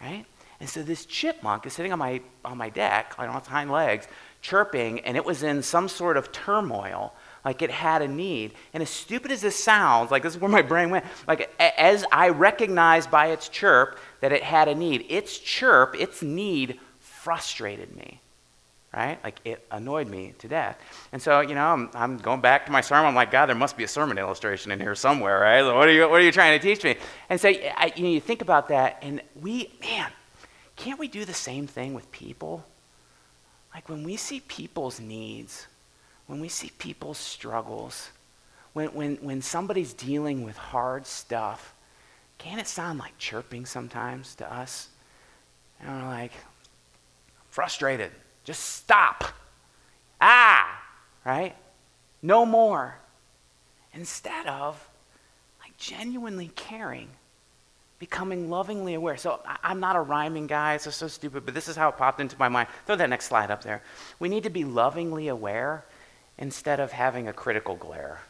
right? 0.00 0.24
And 0.58 0.68
so 0.68 0.82
this 0.82 1.06
chipmunk 1.06 1.66
is 1.66 1.72
sitting 1.72 1.92
on 1.92 1.98
my, 1.98 2.20
on 2.44 2.58
my 2.58 2.70
deck, 2.70 3.14
on 3.18 3.34
its 3.36 3.48
hind 3.48 3.70
legs, 3.70 4.08
chirping, 4.40 5.00
and 5.00 5.16
it 5.16 5.24
was 5.24 5.42
in 5.42 5.62
some 5.62 5.88
sort 5.88 6.16
of 6.16 6.32
turmoil, 6.32 7.14
like 7.44 7.62
it 7.62 7.70
had 7.70 8.02
a 8.02 8.08
need. 8.08 8.52
And 8.72 8.82
as 8.82 8.90
stupid 8.90 9.30
as 9.30 9.40
this 9.40 9.56
sounds, 9.56 10.10
like 10.10 10.22
this 10.22 10.34
is 10.34 10.40
where 10.40 10.50
my 10.50 10.62
brain 10.62 10.90
went, 10.90 11.04
like 11.26 11.50
as 11.58 12.04
I 12.12 12.28
recognized 12.30 13.10
by 13.10 13.28
its 13.28 13.48
chirp 13.48 13.98
that 14.20 14.32
it 14.32 14.42
had 14.42 14.68
a 14.68 14.74
need, 14.74 15.06
its 15.08 15.38
chirp, 15.38 15.94
its 15.98 16.22
need 16.22 16.78
frustrated 16.98 17.94
me. 17.96 18.20
Right? 18.92 19.22
Like 19.22 19.38
it 19.44 19.64
annoyed 19.70 20.08
me 20.08 20.34
to 20.40 20.48
death. 20.48 20.76
And 21.12 21.22
so, 21.22 21.40
you 21.42 21.54
know, 21.54 21.64
I'm, 21.64 21.90
I'm 21.94 22.16
going 22.16 22.40
back 22.40 22.66
to 22.66 22.72
my 22.72 22.80
sermon. 22.80 23.06
I'm 23.06 23.14
like, 23.14 23.30
God, 23.30 23.46
there 23.46 23.54
must 23.54 23.76
be 23.76 23.84
a 23.84 23.88
sermon 23.88 24.18
illustration 24.18 24.72
in 24.72 24.80
here 24.80 24.96
somewhere, 24.96 25.38
right? 25.38 25.62
what, 25.62 25.86
are 25.86 25.92
you, 25.92 26.10
what 26.10 26.20
are 26.20 26.24
you 26.24 26.32
trying 26.32 26.58
to 26.58 26.66
teach 26.66 26.82
me? 26.82 26.96
And 27.28 27.40
so, 27.40 27.50
I, 27.50 27.92
you 27.94 28.02
know, 28.02 28.08
you 28.08 28.20
think 28.20 28.42
about 28.42 28.66
that, 28.68 28.98
and 29.00 29.22
we, 29.40 29.72
man, 29.80 30.10
can't 30.74 30.98
we 30.98 31.06
do 31.06 31.24
the 31.24 31.34
same 31.34 31.68
thing 31.68 31.94
with 31.94 32.10
people? 32.10 32.64
Like 33.74 33.88
when 33.88 34.04
we 34.04 34.16
see 34.16 34.40
people's 34.40 35.00
needs, 35.00 35.66
when 36.26 36.40
we 36.40 36.48
see 36.48 36.70
people's 36.78 37.18
struggles, 37.18 38.10
when, 38.72 38.88
when, 38.88 39.16
when 39.16 39.42
somebody's 39.42 39.92
dealing 39.92 40.44
with 40.44 40.56
hard 40.56 41.06
stuff, 41.06 41.74
can 42.38 42.58
it 42.58 42.66
sound 42.66 42.98
like 42.98 43.16
chirping 43.18 43.66
sometimes 43.66 44.34
to 44.36 44.52
us? 44.52 44.88
And 45.80 46.02
we're 46.02 46.08
like, 46.08 46.32
frustrated. 47.50 48.10
Just 48.44 48.60
stop. 48.64 49.24
Ah, 50.20 50.82
right? 51.24 51.54
No 52.22 52.46
more. 52.46 52.96
Instead 53.92 54.46
of 54.46 54.88
like 55.60 55.76
genuinely 55.76 56.50
caring 56.54 57.08
becoming 58.00 58.50
lovingly 58.50 58.94
aware. 58.94 59.16
So 59.16 59.40
I, 59.46 59.70
am 59.70 59.78
not 59.78 59.94
a 59.94 60.00
rhyming 60.00 60.48
guy, 60.48 60.74
it's 60.74 60.92
so 60.92 61.06
stupid, 61.06 61.44
but 61.44 61.54
this 61.54 61.68
is 61.68 61.76
how 61.76 61.90
it 61.90 61.96
popped 61.96 62.18
into 62.18 62.36
my 62.38 62.48
mind. 62.48 62.68
Throw 62.86 62.96
that 62.96 63.10
next 63.10 63.26
slide 63.26 63.52
up 63.52 63.62
there. 63.62 63.82
We 64.18 64.28
need 64.28 64.42
to 64.42 64.50
be 64.50 64.64
lovingly 64.64 65.28
aware 65.28 65.84
instead 66.38 66.80
of 66.80 66.90
having 66.90 67.28
a 67.28 67.32
critical 67.32 67.76
glare. 67.76 68.20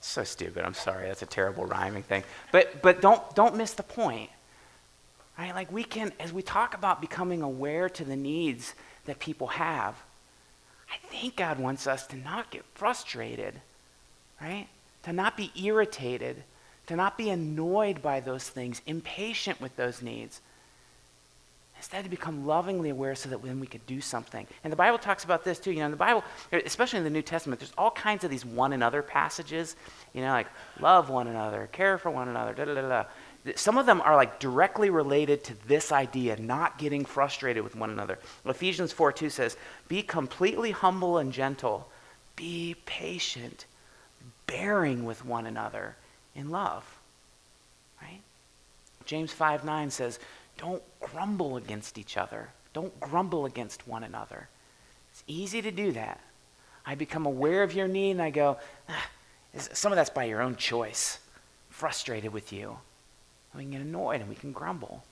So 0.00 0.22
stupid. 0.22 0.64
I'm 0.64 0.74
sorry. 0.74 1.08
That's 1.08 1.22
a 1.22 1.26
terrible 1.26 1.66
rhyming 1.66 2.04
thing. 2.04 2.22
But 2.52 2.82
but 2.82 3.00
don't 3.00 3.22
don't 3.34 3.56
miss 3.56 3.72
the 3.72 3.82
point. 3.82 4.30
Right? 5.38 5.54
Like 5.54 5.72
we 5.72 5.82
can 5.82 6.12
as 6.20 6.32
we 6.32 6.42
talk 6.42 6.74
about 6.74 7.00
becoming 7.00 7.42
aware 7.42 7.88
to 7.88 8.04
the 8.04 8.14
needs 8.14 8.74
that 9.06 9.18
people 9.18 9.48
have, 9.48 9.96
I 10.92 10.98
think 11.08 11.36
God 11.36 11.58
wants 11.58 11.86
us 11.86 12.06
to 12.08 12.16
not 12.16 12.50
get 12.50 12.64
frustrated, 12.74 13.54
right? 14.40 14.68
To 15.04 15.12
not 15.12 15.36
be 15.36 15.50
irritated 15.56 16.44
to 16.86 16.96
not 16.96 17.16
be 17.16 17.30
annoyed 17.30 18.02
by 18.02 18.20
those 18.20 18.48
things, 18.48 18.82
impatient 18.86 19.60
with 19.60 19.74
those 19.76 20.02
needs. 20.02 20.40
Instead, 21.76 22.04
to 22.04 22.10
become 22.10 22.46
lovingly 22.46 22.90
aware 22.90 23.14
so 23.14 23.28
that 23.28 23.42
then 23.42 23.60
we 23.60 23.66
could 23.66 23.84
do 23.86 24.00
something. 24.00 24.46
And 24.62 24.72
the 24.72 24.76
Bible 24.76 24.96
talks 24.96 25.24
about 25.24 25.44
this 25.44 25.58
too. 25.58 25.72
You 25.72 25.80
know, 25.80 25.86
in 25.86 25.90
the 25.90 25.96
Bible, 25.96 26.24
especially 26.52 26.98
in 26.98 27.04
the 27.04 27.10
New 27.10 27.22
Testament, 27.22 27.60
there's 27.60 27.74
all 27.76 27.90
kinds 27.90 28.24
of 28.24 28.30
these 28.30 28.44
one 28.44 28.72
another 28.72 29.02
passages. 29.02 29.76
You 30.14 30.22
know, 30.22 30.30
like 30.30 30.46
love 30.80 31.10
one 31.10 31.26
another, 31.26 31.68
care 31.72 31.98
for 31.98 32.10
one 32.10 32.28
another, 32.28 32.54
da 32.54 32.64
da 32.64 32.74
da 32.74 32.88
da. 32.88 33.04
Some 33.56 33.76
of 33.76 33.84
them 33.84 34.00
are 34.00 34.16
like 34.16 34.40
directly 34.40 34.88
related 34.88 35.44
to 35.44 35.54
this 35.66 35.92
idea, 35.92 36.36
not 36.38 36.78
getting 36.78 37.04
frustrated 37.04 37.62
with 37.62 37.76
one 37.76 37.90
another. 37.90 38.18
Ephesians 38.46 38.92
4 38.92 39.12
2 39.12 39.28
says, 39.28 39.58
Be 39.88 40.02
completely 40.02 40.70
humble 40.70 41.18
and 41.18 41.32
gentle, 41.32 41.90
be 42.36 42.76
patient, 42.86 43.66
bearing 44.46 45.04
with 45.04 45.24
one 45.26 45.44
another 45.44 45.96
in 46.34 46.50
love. 46.50 46.84
Right? 48.00 48.20
James 49.04 49.32
5 49.32 49.64
9 49.64 49.90
says, 49.90 50.18
Don't 50.58 50.82
grumble 51.00 51.56
against 51.56 51.98
each 51.98 52.16
other. 52.16 52.48
Don't 52.72 52.98
grumble 53.00 53.46
against 53.46 53.86
one 53.86 54.04
another. 54.04 54.48
It's 55.12 55.22
easy 55.26 55.62
to 55.62 55.70
do 55.70 55.92
that. 55.92 56.20
I 56.84 56.96
become 56.96 57.24
aware 57.24 57.62
of 57.62 57.72
your 57.72 57.88
need 57.88 58.12
and 58.12 58.22
I 58.22 58.30
go, 58.30 58.58
ah, 58.88 59.06
some 59.56 59.92
of 59.92 59.96
that's 59.96 60.10
by 60.10 60.24
your 60.24 60.42
own 60.42 60.56
choice. 60.56 61.18
Frustrated 61.70 62.32
with 62.32 62.52
you. 62.52 62.76
And 63.52 63.58
we 63.58 63.62
can 63.62 63.70
get 63.70 63.80
annoyed 63.80 64.20
and 64.20 64.28
we 64.28 64.34
can 64.34 64.52
grumble. 64.52 65.04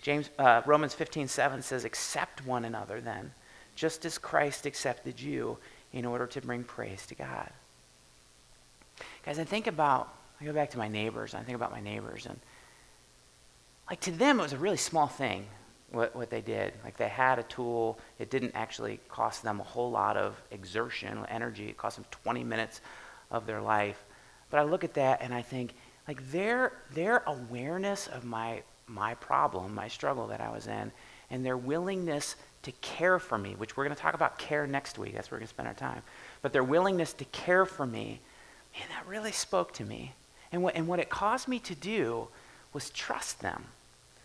James, 0.00 0.30
uh, 0.38 0.62
Romans 0.66 0.94
15 0.94 1.28
7 1.28 1.62
says, 1.62 1.84
Accept 1.84 2.46
one 2.46 2.64
another 2.64 3.00
then, 3.00 3.32
just 3.74 4.04
as 4.04 4.18
Christ 4.18 4.66
accepted 4.66 5.20
you 5.20 5.58
in 5.92 6.04
order 6.04 6.26
to 6.26 6.40
bring 6.40 6.62
praise 6.62 7.06
to 7.06 7.14
God. 7.14 7.50
Guys, 9.24 9.38
I 9.38 9.44
think 9.44 9.66
about 9.66 10.14
I 10.40 10.44
go 10.44 10.52
back 10.52 10.70
to 10.70 10.78
my 10.78 10.88
neighbors, 10.88 11.32
and 11.32 11.40
I 11.40 11.44
think 11.44 11.56
about 11.56 11.72
my 11.72 11.80
neighbors, 11.80 12.26
and 12.26 12.38
like 13.88 14.00
to 14.00 14.10
them, 14.10 14.40
it 14.40 14.42
was 14.42 14.52
a 14.52 14.58
really 14.58 14.76
small 14.76 15.06
thing 15.06 15.46
what, 15.94 16.14
what 16.16 16.30
they 16.30 16.40
did. 16.40 16.72
Like 16.82 16.96
they 16.96 17.08
had 17.08 17.38
a 17.38 17.42
tool, 17.44 17.98
it 18.18 18.30
didn't 18.30 18.52
actually 18.54 19.00
cost 19.08 19.42
them 19.42 19.60
a 19.60 19.62
whole 19.62 19.90
lot 19.90 20.16
of 20.16 20.40
exertion, 20.50 21.24
energy. 21.28 21.68
It 21.68 21.76
cost 21.76 21.96
them 21.96 22.04
20 22.10 22.44
minutes 22.44 22.80
of 23.30 23.46
their 23.46 23.60
life. 23.60 24.02
But 24.50 24.60
I 24.60 24.62
look 24.64 24.84
at 24.84 24.94
that 24.94 25.22
and 25.22 25.32
I 25.32 25.42
think, 25.42 25.74
like 26.06 26.30
their 26.30 26.72
their 26.92 27.22
awareness 27.26 28.08
of 28.08 28.24
my 28.24 28.62
my 28.86 29.14
problem, 29.14 29.74
my 29.74 29.88
struggle 29.88 30.26
that 30.26 30.40
I 30.40 30.50
was 30.50 30.66
in, 30.66 30.92
and 31.30 31.44
their 31.44 31.56
willingness 31.56 32.36
to 32.62 32.72
care 32.72 33.18
for 33.18 33.38
me, 33.38 33.54
which 33.56 33.76
we're 33.76 33.84
going 33.84 33.96
to 33.96 34.00
talk 34.00 34.14
about 34.14 34.38
care 34.38 34.66
next 34.66 34.98
week. 34.98 35.14
That's 35.14 35.30
where 35.30 35.36
we're 35.36 35.40
going 35.40 35.48
to 35.48 35.54
spend 35.54 35.68
our 35.68 35.74
time. 35.74 36.02
But 36.42 36.52
their 36.52 36.64
willingness 36.64 37.12
to 37.14 37.24
care 37.26 37.64
for 37.66 37.86
me, 37.86 38.20
man, 38.78 38.88
that 38.90 39.06
really 39.06 39.32
spoke 39.32 39.72
to 39.74 39.84
me. 39.84 40.12
And 40.52 40.62
what, 40.62 40.76
and 40.76 40.86
what 40.86 40.98
it 40.98 41.10
caused 41.10 41.48
me 41.48 41.58
to 41.60 41.74
do 41.74 42.28
was 42.72 42.90
trust 42.90 43.40
them. 43.40 43.64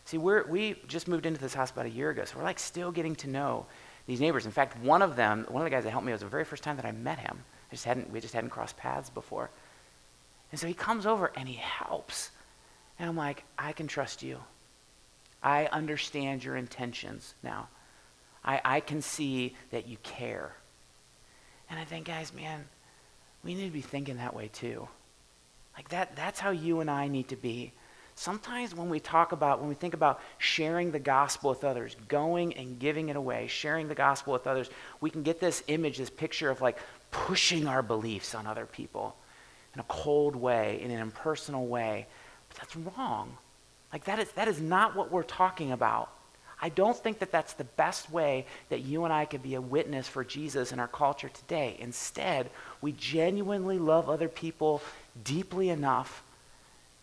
See, 0.05 0.17
we 0.17 0.75
just 0.87 1.07
moved 1.07 1.25
into 1.25 1.39
this 1.39 1.53
house 1.53 1.69
about 1.69 1.85
a 1.85 1.89
year 1.89 2.09
ago, 2.09 2.25
so 2.25 2.37
we're 2.37 2.43
like 2.43 2.57
still 2.57 2.91
getting 2.91 3.15
to 3.17 3.29
know 3.29 3.67
these 4.07 4.19
neighbors. 4.19 4.45
In 4.47 4.51
fact, 4.51 4.77
one 4.79 5.03
of 5.03 5.15
them, 5.15 5.45
one 5.49 5.61
of 5.61 5.65
the 5.65 5.69
guys 5.69 5.83
that 5.83 5.91
helped 5.91 6.05
me 6.05 6.11
was 6.11 6.21
the 6.21 6.27
very 6.27 6.45
first 6.45 6.63
time 6.63 6.77
that 6.77 6.85
I 6.85 6.91
met 6.91 7.19
him. 7.19 7.43
I 7.71 7.75
just 7.75 7.85
hadn't, 7.85 8.09
we 8.11 8.19
just 8.19 8.33
hadn't 8.33 8.49
crossed 8.49 8.75
paths 8.75 9.09
before. 9.11 9.51
And 10.51 10.59
so 10.59 10.65
he 10.65 10.73
comes 10.73 11.05
over 11.05 11.31
and 11.35 11.47
he 11.47 11.55
helps. 11.55 12.31
And 12.97 13.07
I'm 13.07 13.15
like, 13.15 13.43
I 13.57 13.71
can 13.71 13.87
trust 13.87 14.23
you. 14.23 14.39
I 15.43 15.67
understand 15.67 16.43
your 16.43 16.55
intentions 16.55 17.35
now. 17.43 17.69
I, 18.43 18.61
I 18.65 18.79
can 18.79 19.01
see 19.01 19.55
that 19.69 19.87
you 19.87 19.97
care. 20.01 20.53
And 21.69 21.79
I 21.79 21.85
think, 21.85 22.07
guys, 22.07 22.33
man, 22.33 22.65
we 23.43 23.53
need 23.53 23.67
to 23.67 23.71
be 23.71 23.81
thinking 23.81 24.17
that 24.17 24.35
way 24.35 24.49
too. 24.51 24.87
Like 25.79 25.87
that, 25.89 26.13
that's 26.17 26.41
how 26.41 26.51
you 26.51 26.81
and 26.81 26.91
I 26.91 27.07
need 27.07 27.29
to 27.29 27.37
be. 27.37 27.71
Sometimes 28.13 28.75
when 28.75 28.89
we 28.89 28.99
talk 28.99 29.31
about, 29.31 29.61
when 29.61 29.69
we 29.69 29.75
think 29.75 29.93
about 29.93 30.19
sharing 30.37 30.91
the 30.91 30.99
gospel 30.99 31.51
with 31.51 31.63
others, 31.63 31.95
going 32.09 32.53
and 32.55 32.77
giving 32.77 33.07
it 33.07 33.15
away, 33.15 33.47
sharing 33.47 33.87
the 33.87 33.95
gospel 33.95 34.33
with 34.33 34.45
others, 34.45 34.69
we 34.99 35.09
can 35.09 35.23
get 35.23 35.39
this 35.39 35.63
image, 35.67 35.97
this 35.97 36.09
picture 36.09 36.49
of 36.49 36.59
like 36.59 36.77
pushing 37.11 37.65
our 37.65 37.81
beliefs 37.81 38.35
on 38.35 38.45
other 38.45 38.65
people 38.65 39.15
in 39.73 39.79
a 39.79 39.85
cold 39.87 40.35
way, 40.35 40.81
in 40.83 40.91
an 40.91 40.99
impersonal 40.99 41.65
way. 41.65 42.07
But 42.49 42.57
that's 42.57 42.75
wrong. 42.75 43.37
Like 43.93 44.03
that 44.03 44.19
is, 44.19 44.29
that 44.33 44.49
is 44.49 44.59
not 44.59 44.97
what 44.97 45.13
we're 45.13 45.23
talking 45.23 45.71
about. 45.71 46.09
I 46.61 46.67
don't 46.67 46.97
think 46.97 47.19
that 47.19 47.31
that's 47.31 47.53
the 47.53 47.63
best 47.63 48.11
way 48.11 48.45
that 48.67 48.81
you 48.81 49.05
and 49.05 49.13
I 49.13 49.23
could 49.23 49.41
be 49.41 49.55
a 49.55 49.61
witness 49.61 50.09
for 50.09 50.25
Jesus 50.25 50.73
in 50.73 50.79
our 50.79 50.89
culture 50.89 51.29
today. 51.29 51.77
Instead, 51.79 52.49
we 52.81 52.91
genuinely 52.91 53.79
love 53.79 54.09
other 54.09 54.27
people 54.27 54.81
deeply 55.23 55.69
enough 55.69 56.23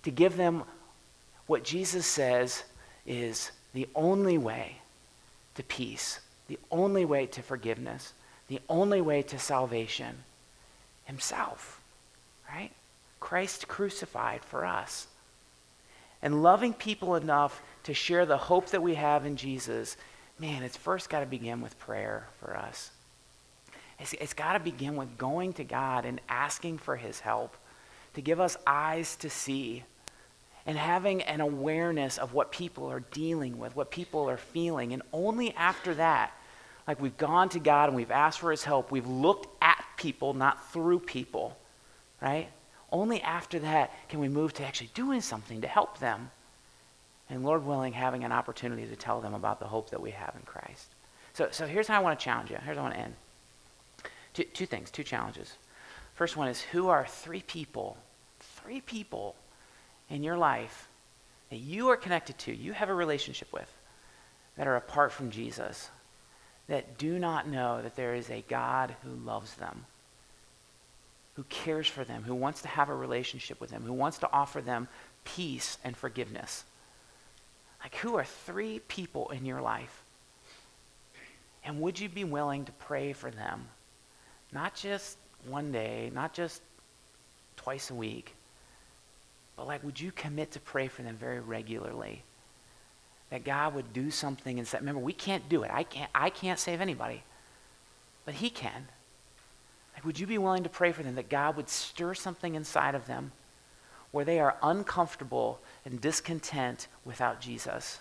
to 0.02 0.10
give 0.10 0.36
them 0.36 0.64
what 1.46 1.64
Jesus 1.64 2.06
says 2.06 2.64
is 3.06 3.50
the 3.72 3.88
only 3.94 4.38
way 4.38 4.76
to 5.54 5.62
peace, 5.62 6.20
the 6.48 6.58
only 6.70 7.04
way 7.04 7.26
to 7.26 7.42
forgiveness, 7.42 8.12
the 8.48 8.60
only 8.68 9.00
way 9.00 9.22
to 9.22 9.38
salvation 9.38 10.16
Himself, 11.04 11.80
right? 12.48 12.70
Christ 13.20 13.68
crucified 13.68 14.44
for 14.44 14.64
us. 14.64 15.06
And 16.22 16.42
loving 16.42 16.72
people 16.72 17.14
enough 17.14 17.62
to 17.84 17.94
share 17.94 18.26
the 18.26 18.38
hope 18.38 18.68
that 18.70 18.82
we 18.82 18.94
have 18.94 19.26
in 19.26 19.36
Jesus, 19.36 19.96
man, 20.38 20.62
it's 20.62 20.76
first 20.76 21.10
got 21.10 21.20
to 21.20 21.26
begin 21.26 21.60
with 21.60 21.78
prayer 21.78 22.26
for 22.40 22.56
us. 22.56 22.90
It's, 23.98 24.12
it's 24.14 24.34
got 24.34 24.54
to 24.54 24.60
begin 24.60 24.96
with 24.96 25.16
going 25.18 25.52
to 25.54 25.64
God 25.64 26.04
and 26.04 26.20
asking 26.28 26.78
for 26.78 26.96
His 26.96 27.20
help 27.20 27.56
to 28.16 28.22
give 28.22 28.40
us 28.40 28.56
eyes 28.66 29.14
to 29.16 29.30
see 29.30 29.84
and 30.64 30.76
having 30.76 31.22
an 31.22 31.40
awareness 31.40 32.18
of 32.18 32.32
what 32.32 32.50
people 32.50 32.90
are 32.90 33.00
dealing 33.00 33.58
with, 33.58 33.76
what 33.76 33.90
people 33.90 34.28
are 34.28 34.38
feeling. 34.38 34.92
And 34.92 35.02
only 35.12 35.54
after 35.54 35.94
that, 35.94 36.32
like 36.88 37.00
we've 37.00 37.16
gone 37.16 37.48
to 37.50 37.60
God 37.60 37.88
and 37.88 37.96
we've 37.96 38.10
asked 38.10 38.40
for 38.40 38.50
His 38.50 38.64
help, 38.64 38.90
we've 38.90 39.06
looked 39.06 39.48
at 39.62 39.84
people, 39.96 40.34
not 40.34 40.72
through 40.72 41.00
people, 41.00 41.56
right? 42.20 42.48
Only 42.90 43.20
after 43.20 43.58
that 43.60 43.92
can 44.08 44.18
we 44.18 44.28
move 44.28 44.52
to 44.54 44.64
actually 44.64 44.90
doing 44.94 45.20
something 45.20 45.60
to 45.60 45.68
help 45.68 45.98
them 45.98 46.30
and 47.28 47.44
Lord 47.44 47.66
willing, 47.66 47.92
having 47.92 48.24
an 48.24 48.32
opportunity 48.32 48.86
to 48.86 48.96
tell 48.96 49.20
them 49.20 49.34
about 49.34 49.60
the 49.60 49.66
hope 49.66 49.90
that 49.90 50.00
we 50.00 50.12
have 50.12 50.34
in 50.36 50.42
Christ. 50.42 50.94
So, 51.34 51.48
so 51.50 51.66
here's 51.66 51.88
how 51.88 51.96
I 51.96 52.02
want 52.02 52.18
to 52.18 52.24
challenge 52.24 52.50
you. 52.50 52.56
Here's 52.64 52.76
how 52.76 52.84
I 52.84 52.86
want 52.86 52.94
to 52.94 53.00
end. 53.00 53.14
Two, 54.32 54.44
two 54.44 54.66
things, 54.66 54.90
two 54.90 55.02
challenges. 55.02 55.56
First 56.14 56.36
one 56.36 56.48
is 56.48 56.62
who 56.62 56.88
are 56.88 57.06
three 57.06 57.42
people, 57.42 57.98
three 58.66 58.80
people 58.80 59.36
in 60.10 60.24
your 60.24 60.36
life 60.36 60.88
that 61.50 61.58
you 61.58 61.88
are 61.88 61.96
connected 61.96 62.36
to, 62.36 62.52
you 62.54 62.72
have 62.72 62.88
a 62.88 62.94
relationship 62.94 63.52
with, 63.52 63.72
that 64.56 64.66
are 64.66 64.74
apart 64.74 65.12
from 65.12 65.30
Jesus, 65.30 65.88
that 66.66 66.98
do 66.98 67.18
not 67.20 67.46
know 67.46 67.80
that 67.80 67.94
there 67.94 68.16
is 68.16 68.28
a 68.28 68.44
God 68.48 68.96
who 69.04 69.10
loves 69.24 69.54
them, 69.54 69.84
who 71.34 71.44
cares 71.44 71.86
for 71.86 72.02
them, 72.02 72.24
who 72.24 72.34
wants 72.34 72.62
to 72.62 72.68
have 72.68 72.88
a 72.88 72.94
relationship 72.94 73.60
with 73.60 73.70
them, 73.70 73.84
who 73.84 73.92
wants 73.92 74.18
to 74.18 74.32
offer 74.32 74.60
them 74.60 74.88
peace 75.24 75.78
and 75.84 75.96
forgiveness. 75.96 76.64
Like, 77.84 77.94
who 77.96 78.16
are 78.16 78.24
three 78.24 78.80
people 78.88 79.30
in 79.30 79.46
your 79.46 79.60
life? 79.60 80.02
And 81.64 81.80
would 81.82 82.00
you 82.00 82.08
be 82.08 82.24
willing 82.24 82.64
to 82.64 82.72
pray 82.72 83.12
for 83.12 83.30
them? 83.30 83.68
Not 84.50 84.74
just 84.74 85.18
one 85.46 85.70
day, 85.70 86.10
not 86.12 86.32
just 86.32 86.62
twice 87.56 87.90
a 87.90 87.94
week, 87.94 88.35
but 89.56 89.66
like, 89.66 89.82
would 89.82 90.00
you 90.00 90.12
commit 90.12 90.52
to 90.52 90.60
pray 90.60 90.88
for 90.88 91.02
them 91.02 91.16
very 91.16 91.40
regularly? 91.40 92.22
That 93.30 93.44
God 93.44 93.74
would 93.74 93.92
do 93.92 94.10
something 94.10 94.58
and 94.58 94.68
say, 94.68 94.78
remember, 94.78 95.00
we 95.00 95.12
can't 95.12 95.48
do 95.48 95.62
it. 95.62 95.70
I 95.72 95.82
can't, 95.82 96.10
I 96.14 96.30
can't 96.30 96.58
save 96.58 96.80
anybody, 96.80 97.22
but 98.24 98.34
He 98.34 98.50
can. 98.50 98.88
Like, 99.94 100.04
would 100.04 100.20
you 100.20 100.26
be 100.26 100.38
willing 100.38 100.62
to 100.62 100.68
pray 100.68 100.92
for 100.92 101.02
them 101.02 101.14
that 101.14 101.28
God 101.28 101.56
would 101.56 101.68
stir 101.68 102.14
something 102.14 102.54
inside 102.54 102.94
of 102.94 103.06
them 103.06 103.32
where 104.16 104.24
they 104.24 104.40
are 104.40 104.56
uncomfortable 104.62 105.60
and 105.84 106.00
discontent 106.00 106.88
without 107.04 107.38
Jesus. 107.38 108.00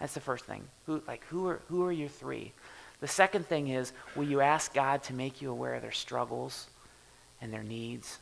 That's 0.00 0.14
the 0.14 0.20
first 0.20 0.46
thing. 0.46 0.64
Who, 0.86 1.02
like, 1.06 1.22
who 1.26 1.46
are, 1.48 1.60
who 1.68 1.84
are 1.84 1.92
your 1.92 2.08
three? 2.08 2.52
The 3.00 3.08
second 3.08 3.46
thing 3.46 3.68
is, 3.68 3.92
will 4.14 4.24
you 4.24 4.40
ask 4.40 4.72
God 4.72 5.02
to 5.02 5.12
make 5.12 5.42
you 5.42 5.50
aware 5.50 5.74
of 5.74 5.82
their 5.82 5.92
struggles 5.92 6.68
and 7.42 7.52
their 7.52 7.62
needs 7.62 8.20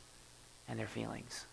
and 0.68 0.76
their 0.76 0.88
feelings? 0.88 1.46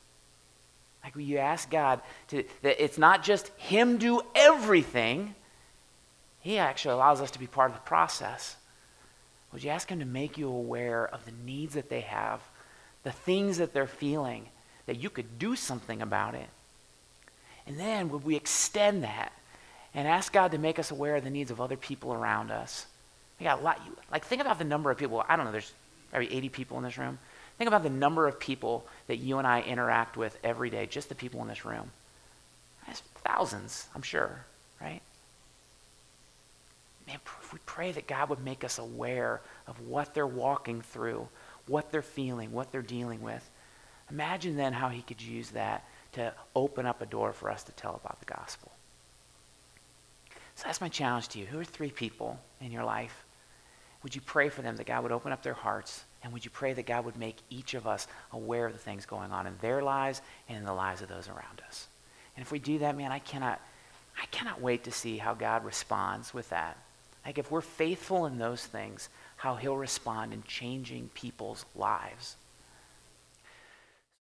Like, 1.03 1.15
you 1.15 1.37
ask 1.37 1.69
God 1.69 2.01
to, 2.27 2.43
that 2.61 2.83
it's 2.83 2.97
not 2.97 3.23
just 3.23 3.47
Him 3.57 3.97
do 3.97 4.21
everything, 4.35 5.35
He 6.41 6.57
actually 6.57 6.93
allows 6.93 7.21
us 7.21 7.31
to 7.31 7.39
be 7.39 7.47
part 7.47 7.71
of 7.71 7.77
the 7.77 7.81
process. 7.81 8.55
Would 9.51 9.63
you 9.63 9.71
ask 9.71 9.89
Him 9.89 9.99
to 9.99 10.05
make 10.05 10.37
you 10.37 10.47
aware 10.47 11.07
of 11.07 11.25
the 11.25 11.33
needs 11.45 11.73
that 11.73 11.89
they 11.89 12.01
have, 12.01 12.39
the 13.03 13.11
things 13.11 13.57
that 13.57 13.73
they're 13.73 13.87
feeling, 13.87 14.47
that 14.85 15.01
you 15.01 15.09
could 15.09 15.39
do 15.39 15.55
something 15.55 16.01
about 16.01 16.35
it? 16.35 16.49
And 17.65 17.79
then 17.79 18.09
would 18.09 18.23
we 18.23 18.35
extend 18.35 19.03
that 19.03 19.31
and 19.93 20.07
ask 20.07 20.31
God 20.31 20.51
to 20.51 20.57
make 20.57 20.79
us 20.79 20.91
aware 20.91 21.15
of 21.15 21.23
the 21.23 21.29
needs 21.29 21.51
of 21.51 21.61
other 21.61 21.77
people 21.77 22.13
around 22.13 22.51
us? 22.51 22.85
We 23.39 23.45
got 23.45 23.59
a 23.59 23.63
lot. 23.63 23.81
Like, 24.11 24.25
think 24.25 24.41
about 24.41 24.59
the 24.59 24.65
number 24.65 24.91
of 24.91 24.97
people. 24.97 25.23
I 25.27 25.35
don't 25.35 25.45
know, 25.45 25.51
there's 25.51 25.71
probably 26.11 26.33
80 26.33 26.49
people 26.49 26.77
in 26.77 26.83
this 26.83 26.97
room. 26.97 27.17
Think 27.61 27.67
about 27.67 27.83
the 27.83 27.91
number 27.91 28.27
of 28.27 28.39
people 28.39 28.87
that 29.05 29.17
you 29.17 29.37
and 29.37 29.45
I 29.45 29.61
interact 29.61 30.17
with 30.17 30.35
every 30.43 30.71
day, 30.71 30.87
just 30.87 31.09
the 31.09 31.13
people 31.13 31.43
in 31.43 31.47
this 31.47 31.63
room. 31.63 31.91
That's 32.87 33.01
thousands, 33.23 33.87
I'm 33.93 34.01
sure, 34.01 34.43
right? 34.81 34.99
Man, 37.05 37.19
if 37.23 37.53
we 37.53 37.59
pray 37.67 37.91
that 37.91 38.07
God 38.07 38.29
would 38.29 38.43
make 38.43 38.63
us 38.63 38.79
aware 38.79 39.41
of 39.67 39.79
what 39.87 40.15
they're 40.15 40.25
walking 40.25 40.81
through, 40.81 41.27
what 41.67 41.91
they're 41.91 42.01
feeling, 42.01 42.51
what 42.51 42.71
they're 42.71 42.81
dealing 42.81 43.21
with, 43.21 43.47
imagine 44.09 44.55
then 44.55 44.73
how 44.73 44.89
He 44.89 45.03
could 45.03 45.21
use 45.21 45.51
that 45.51 45.85
to 46.13 46.33
open 46.55 46.87
up 46.87 47.03
a 47.03 47.05
door 47.05 47.31
for 47.31 47.51
us 47.51 47.61
to 47.65 47.71
tell 47.73 48.01
about 48.03 48.19
the 48.21 48.33
gospel. 48.33 48.71
So 50.55 50.63
that's 50.65 50.81
my 50.81 50.89
challenge 50.89 51.27
to 51.27 51.37
you. 51.37 51.45
Who 51.45 51.59
are 51.59 51.63
three 51.63 51.91
people 51.91 52.39
in 52.59 52.71
your 52.71 52.85
life? 52.85 53.23
Would 54.01 54.15
you 54.15 54.21
pray 54.21 54.49
for 54.49 54.63
them 54.63 54.77
that 54.77 54.87
God 54.87 55.03
would 55.03 55.11
open 55.11 55.31
up 55.31 55.43
their 55.43 55.53
hearts? 55.53 56.05
And 56.23 56.31
would 56.33 56.45
you 56.45 56.51
pray 56.51 56.73
that 56.73 56.85
God 56.85 57.05
would 57.05 57.17
make 57.17 57.37
each 57.49 57.73
of 57.73 57.87
us 57.87 58.07
aware 58.31 58.67
of 58.67 58.73
the 58.73 58.79
things 58.79 59.05
going 59.05 59.31
on 59.31 59.47
in 59.47 59.55
their 59.61 59.81
lives 59.81 60.21
and 60.47 60.57
in 60.57 60.65
the 60.65 60.73
lives 60.73 61.01
of 61.01 61.09
those 61.09 61.27
around 61.27 61.61
us? 61.67 61.87
And 62.35 62.45
if 62.45 62.51
we 62.51 62.59
do 62.59 62.79
that, 62.79 62.95
man, 62.95 63.11
I 63.11 63.19
cannot, 63.19 63.59
I 64.21 64.25
cannot 64.27 64.61
wait 64.61 64.83
to 64.83 64.91
see 64.91 65.17
how 65.17 65.33
God 65.33 65.65
responds 65.65 66.33
with 66.33 66.49
that. 66.49 66.77
Like 67.25 67.37
if 67.37 67.51
we're 67.51 67.61
faithful 67.61 68.25
in 68.25 68.37
those 68.37 68.65
things, 68.65 69.09
how 69.35 69.55
he'll 69.55 69.77
respond 69.77 70.33
in 70.33 70.43
changing 70.43 71.09
people's 71.13 71.65
lives. 71.75 72.35